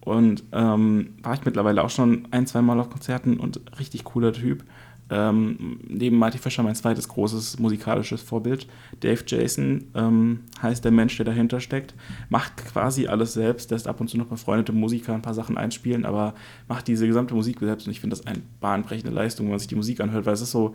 Und 0.00 0.42
ähm, 0.52 1.14
war 1.22 1.34
ich 1.34 1.44
mittlerweile 1.44 1.82
auch 1.82 1.90
schon 1.90 2.28
ein, 2.30 2.46
zwei 2.46 2.62
Mal 2.62 2.78
auf 2.80 2.90
Konzerten 2.90 3.38
und 3.38 3.60
richtig 3.78 4.04
cooler 4.04 4.32
Typ. 4.32 4.64
Ähm, 5.10 5.80
neben 5.86 6.16
Marty 6.16 6.38
Fischer 6.38 6.62
mein 6.62 6.74
zweites 6.74 7.08
großes 7.08 7.58
musikalisches 7.58 8.22
Vorbild. 8.22 8.66
Dave 9.00 9.22
Jason 9.26 9.84
ähm, 9.94 10.40
heißt 10.62 10.84
der 10.84 10.92
Mensch, 10.92 11.16
der 11.16 11.26
dahinter 11.26 11.60
steckt. 11.60 11.94
Macht 12.30 12.56
quasi 12.56 13.06
alles 13.06 13.34
selbst, 13.34 13.70
lässt 13.70 13.86
ab 13.86 14.00
und 14.00 14.08
zu 14.08 14.16
noch 14.16 14.26
befreundete 14.26 14.72
Musiker 14.72 15.14
ein 15.14 15.22
paar 15.22 15.34
Sachen 15.34 15.58
einspielen, 15.58 16.06
aber 16.06 16.34
macht 16.68 16.88
diese 16.88 17.06
gesamte 17.06 17.34
Musik 17.34 17.58
selbst 17.60 17.86
und 17.86 17.92
ich 17.92 18.00
finde 18.00 18.16
das 18.16 18.26
eine 18.26 18.40
bahnbrechende 18.60 19.12
Leistung, 19.12 19.46
wenn 19.46 19.50
man 19.50 19.58
sich 19.58 19.68
die 19.68 19.76
Musik 19.76 20.00
anhört, 20.00 20.24
weil 20.24 20.34
es 20.34 20.40
ist 20.40 20.52
so 20.52 20.74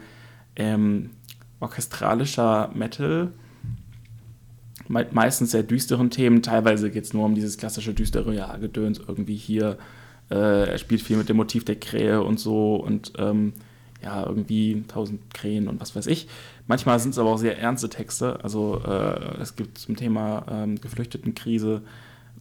ähm, 0.55 1.09
orchestralischer 1.59 2.69
Metal, 2.75 3.32
meistens 4.88 5.51
sehr 5.51 5.63
düsteren 5.63 6.09
Themen. 6.09 6.41
Teilweise 6.41 6.89
geht 6.89 7.03
es 7.03 7.13
nur 7.13 7.25
um 7.25 7.36
dieses 7.36 7.57
klassische 7.57 7.93
düstere, 7.93 8.34
ja, 8.34 8.57
Gedöns 8.57 8.99
irgendwie 8.99 9.36
hier. 9.36 9.77
Äh, 10.32 10.69
er 10.69 10.77
spielt 10.77 11.01
viel 11.01 11.17
mit 11.17 11.30
dem 11.30 11.38
Motiv 11.38 11.65
der 11.65 11.80
Krähe 11.80 12.23
und 12.23 12.39
so 12.39 12.75
und 12.75 13.13
ähm, 13.17 13.53
ja, 14.02 14.26
irgendwie 14.26 14.84
tausend 14.88 15.34
Krähen 15.34 15.68
und 15.68 15.82
was 15.82 15.95
weiß 15.95 16.08
ich. 16.08 16.28
Manchmal 16.68 17.00
sind 17.00 17.12
es 17.12 17.20
aber 17.20 17.32
auch 17.32 17.38
sehr 17.38 17.60
ernste 17.60 17.89
Texte. 17.89 18.43
Also 18.43 18.82
äh, 18.86 19.41
es 19.41 19.56
gibt 19.56 19.78
zum 19.78 19.95
Thema 19.95 20.45
ähm, 20.50 20.80
Geflüchtetenkrise, 20.80 21.82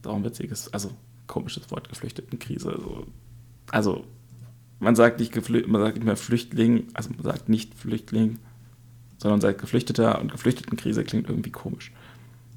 auch 0.05 0.15
ein 0.15 0.23
witziges, 0.23 0.73
also 0.73 0.91
komisches 1.27 1.69
Wort, 1.71 1.89
Geflüchtetenkrise. 1.89 2.69
Also, 2.69 3.07
also 3.71 4.03
man 4.79 4.95
sagt 4.95 5.19
nicht 5.19 5.35
man 5.67 5.81
sagt 5.81 5.95
nicht 5.95 6.05
mehr 6.05 6.15
Flüchtling, 6.15 6.87
also 6.93 7.09
man 7.11 7.23
sagt 7.23 7.49
nicht 7.49 7.75
Flüchtling, 7.75 8.39
sondern 9.17 9.41
sagt 9.41 9.59
Geflüchteter 9.59 10.19
und 10.19 10.31
Geflüchtetenkrise 10.31 11.03
klingt 11.03 11.27
irgendwie 11.27 11.51
komisch. 11.51 11.91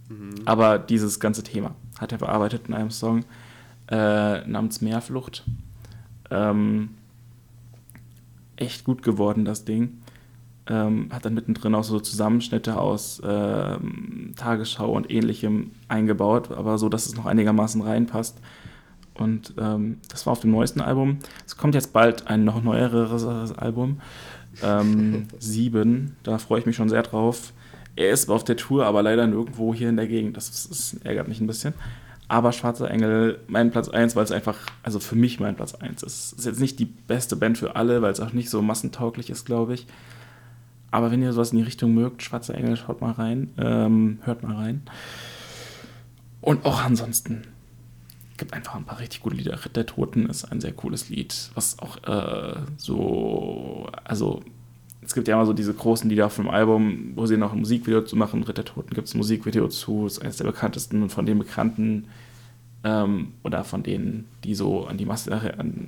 Mhm. 0.08 0.34
Aber 0.44 0.78
dieses 0.78 1.18
ganze 1.18 1.42
Thema 1.42 1.74
hat 1.98 2.12
er 2.12 2.18
bearbeitet 2.18 2.68
in 2.68 2.74
einem 2.74 2.90
Song 2.90 3.24
äh, 3.88 4.46
namens 4.46 4.80
Meerflucht. 4.80 5.44
Ähm, 6.30 6.90
echt 8.62 8.84
gut 8.84 9.02
geworden, 9.02 9.44
das 9.44 9.64
Ding. 9.64 9.98
Ähm, 10.68 11.08
hat 11.12 11.24
dann 11.24 11.34
mittendrin 11.34 11.74
auch 11.74 11.82
so 11.82 11.98
Zusammenschnitte 11.98 12.78
aus 12.78 13.20
ähm, 13.24 14.32
Tagesschau 14.36 14.92
und 14.92 15.10
ähnlichem 15.10 15.72
eingebaut, 15.88 16.52
aber 16.52 16.78
so, 16.78 16.88
dass 16.88 17.06
es 17.06 17.16
noch 17.16 17.26
einigermaßen 17.26 17.82
reinpasst. 17.82 18.38
Und 19.14 19.54
ähm, 19.58 19.98
das 20.08 20.24
war 20.24 20.32
auf 20.32 20.40
dem 20.40 20.52
neuesten 20.52 20.80
Album. 20.80 21.18
Es 21.46 21.56
kommt 21.56 21.74
jetzt 21.74 21.92
bald 21.92 22.28
ein 22.28 22.44
noch 22.44 22.62
neueres 22.62 23.24
Album. 23.52 24.00
Ähm, 24.62 25.26
sieben, 25.38 26.16
da 26.22 26.38
freue 26.38 26.60
ich 26.60 26.66
mich 26.66 26.76
schon 26.76 26.88
sehr 26.88 27.02
drauf. 27.02 27.52
Er 27.96 28.10
ist 28.10 28.30
auf 28.30 28.44
der 28.44 28.56
Tour, 28.56 28.86
aber 28.86 29.02
leider 29.02 29.26
nirgendwo 29.26 29.74
hier 29.74 29.88
in 29.88 29.96
der 29.96 30.06
Gegend. 30.06 30.36
Das, 30.36 30.68
das 30.68 30.94
ärgert 31.04 31.28
mich 31.28 31.40
ein 31.40 31.46
bisschen. 31.46 31.74
Aber 32.32 32.52
Schwarzer 32.52 32.90
Engel, 32.90 33.40
mein 33.46 33.70
Platz 33.70 33.90
1, 33.90 34.16
weil 34.16 34.24
es 34.24 34.32
einfach, 34.32 34.58
also 34.82 35.00
für 35.00 35.16
mich 35.16 35.38
mein 35.38 35.54
Platz 35.54 35.74
1 35.74 36.02
ist. 36.02 36.32
Ist 36.32 36.46
jetzt 36.46 36.60
nicht 36.60 36.78
die 36.78 36.86
beste 36.86 37.36
Band 37.36 37.58
für 37.58 37.76
alle, 37.76 38.00
weil 38.00 38.10
es 38.10 38.20
auch 38.20 38.32
nicht 38.32 38.48
so 38.48 38.62
massentauglich 38.62 39.28
ist, 39.28 39.44
glaube 39.44 39.74
ich. 39.74 39.86
Aber 40.90 41.10
wenn 41.10 41.20
ihr 41.20 41.34
sowas 41.34 41.52
in 41.52 41.58
die 41.58 41.64
Richtung 41.64 41.92
mögt, 41.92 42.22
Schwarzer 42.22 42.54
Engel, 42.54 42.78
schaut 42.78 43.02
mal 43.02 43.10
rein, 43.10 43.50
ähm, 43.58 44.18
hört 44.22 44.42
mal 44.42 44.56
rein. 44.56 44.80
Und 46.40 46.64
auch 46.64 46.82
ansonsten 46.82 47.42
gibt 48.38 48.54
einfach 48.54 48.76
ein 48.76 48.84
paar 48.84 48.98
richtig 48.98 49.20
gute 49.20 49.36
Lieder. 49.36 49.62
Ritt 49.62 49.76
der 49.76 49.84
Toten 49.84 50.24
ist 50.24 50.46
ein 50.46 50.62
sehr 50.62 50.72
cooles 50.72 51.10
Lied, 51.10 51.50
was 51.52 51.80
auch 51.80 52.02
äh, 52.04 52.60
so, 52.78 53.90
also 54.04 54.40
es 55.04 55.14
gibt 55.14 55.28
ja 55.28 55.34
immer 55.34 55.46
so 55.46 55.52
diese 55.52 55.74
großen 55.74 56.08
Lieder 56.08 56.30
vom 56.30 56.48
Album, 56.48 57.12
wo 57.16 57.26
sie 57.26 57.36
noch 57.36 57.52
ein 57.52 57.58
Musikvideo 57.58 58.02
zu 58.02 58.16
machen. 58.16 58.44
Ritter 58.44 58.64
Toten 58.64 58.94
gibt 58.94 59.08
es 59.08 59.14
ein 59.14 59.18
Musikvideo 59.18 59.68
zu, 59.68 60.06
ist 60.06 60.20
eines 60.20 60.36
der 60.36 60.44
bekanntesten 60.44 61.02
und 61.02 61.10
von 61.10 61.26
den 61.26 61.38
bekannten 61.40 62.06
ähm, 62.84 63.32
oder 63.42 63.64
von 63.64 63.82
denen, 63.82 64.28
die 64.44 64.54
so 64.54 64.86
an 64.86 64.98
die 64.98 65.06
Masse 65.06 65.40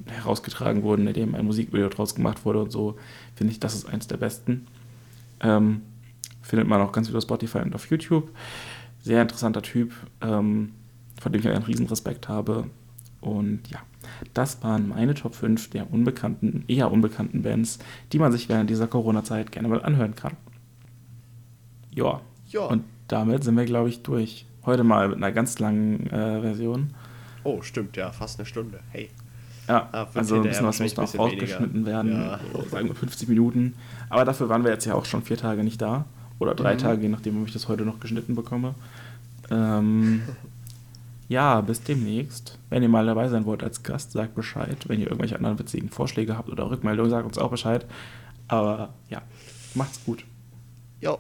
herausgetragen 0.07 0.83
wurden, 0.83 1.07
in 1.07 1.15
dem 1.15 1.35
ein 1.35 1.45
Musikvideo 1.45 1.89
draus 1.89 2.15
gemacht 2.15 2.45
wurde 2.45 2.61
und 2.63 2.73
so, 2.73 2.97
finde 3.37 3.53
ich, 3.53 3.61
das 3.61 3.75
ist 3.75 3.89
eines 3.89 4.09
der 4.09 4.17
besten. 4.17 4.67
Ähm, 5.41 5.83
findet 6.43 6.69
man 6.69 6.81
auch 6.81 6.93
ganz 6.93 7.09
viel 7.09 7.17
auf 7.17 7.23
Spotify 7.23 7.59
und 7.59 7.75
auf 7.75 7.89
YouTube. 7.91 8.31
Sehr 9.01 9.23
interessanter 9.23 9.63
Typ, 9.63 9.93
ähm, 10.23 10.73
von 11.21 11.33
dem 11.33 11.41
ich 11.41 11.49
einen 11.49 11.63
riesen 11.63 11.87
Respekt 11.87 12.29
habe. 12.29 12.69
Und 13.21 13.61
ja, 13.71 13.79
das 14.33 14.63
waren 14.63 14.89
meine 14.89 15.15
Top 15.15 15.35
5 15.35 15.71
der 15.71 15.93
unbekannten, 15.93 16.65
eher 16.69 16.91
unbekannten 16.91 17.43
Bands, 17.43 17.79
die 18.13 18.19
man 18.19 18.33
sich 18.33 18.49
während 18.49 18.71
dieser 18.71 18.87
Corona-Zeit 18.87 19.53
gerne 19.53 19.69
mal 19.69 19.83
anhören 19.83 20.15
kann. 20.15 20.37
Ja. 21.95 22.21
ja. 22.49 22.63
Und 22.63 22.85
damit 23.09 23.45
sind 23.45 23.57
wir, 23.57 23.65
glaube 23.65 23.89
ich, 23.89 24.03
durch. 24.03 24.47
Heute 24.65 24.83
mal 24.83 25.09
mit 25.09 25.19
einer 25.19 25.31
ganz 25.31 25.59
langen 25.59 26.07
äh, 26.07 26.41
Version. 26.41 26.95
Oh, 27.45 27.61
stimmt, 27.61 27.97
ja, 27.97 28.11
fast 28.11 28.39
eine 28.39 28.47
Stunde. 28.47 28.81
Hey. 28.91 29.11
Ja, 29.69 29.89
ah, 29.93 30.07
also 30.15 30.37
ein 30.37 30.43
bisschen 30.43 30.67
was 30.67 30.81
muss 30.81 30.97
noch 30.97 31.19
rausgeschnitten 31.19 31.87
werden. 31.87 32.13
Ja. 32.13 32.39
sagen 32.71 32.89
wir 32.89 32.95
50 32.95 33.29
Minuten. 33.29 33.75
Aber 34.11 34.25
dafür 34.25 34.49
waren 34.49 34.65
wir 34.65 34.71
jetzt 34.71 34.85
ja 34.85 34.95
auch 34.95 35.05
schon 35.05 35.23
vier 35.23 35.37
Tage 35.37 35.65
nicht 35.65 35.81
da. 35.81 36.05
Oder 36.39 36.55
drei 36.55 36.75
mhm. 36.75 36.79
Tage, 36.79 37.03
je 37.03 37.09
nachdem, 37.09 37.41
ob 37.41 37.47
ich 37.47 37.53
das 37.53 37.69
heute 37.69 37.85
noch 37.85 38.01
geschnitten 38.01 38.35
bekomme. 38.35 38.75
Ähm, 39.51 40.23
ja, 41.35 41.61
bis 41.61 41.83
demnächst. 41.83 42.61
Wenn 42.71 42.85
ihr 42.85 42.89
mal 42.89 43.05
dabei 43.05 43.29
sein 43.29 43.45
wollt 43.45 43.65
als 43.65 43.83
Gast, 43.83 44.13
sagt 44.13 44.37
Bescheid. 44.37 44.89
Wenn 44.89 45.01
ihr 45.01 45.09
irgendwelche 45.09 45.35
anderen 45.35 45.59
witzigen 45.59 45.89
Vorschläge 45.89 46.39
habt 46.39 46.49
oder 46.49 46.71
Rückmeldungen, 46.71 47.11
sagt 47.11 47.27
uns 47.27 47.39
auch 47.39 47.51
Bescheid. 47.51 47.85
Aber 48.47 48.95
ja, 49.11 49.21
macht's 49.75 50.05
gut. 50.05 50.25
Jo. 51.01 51.19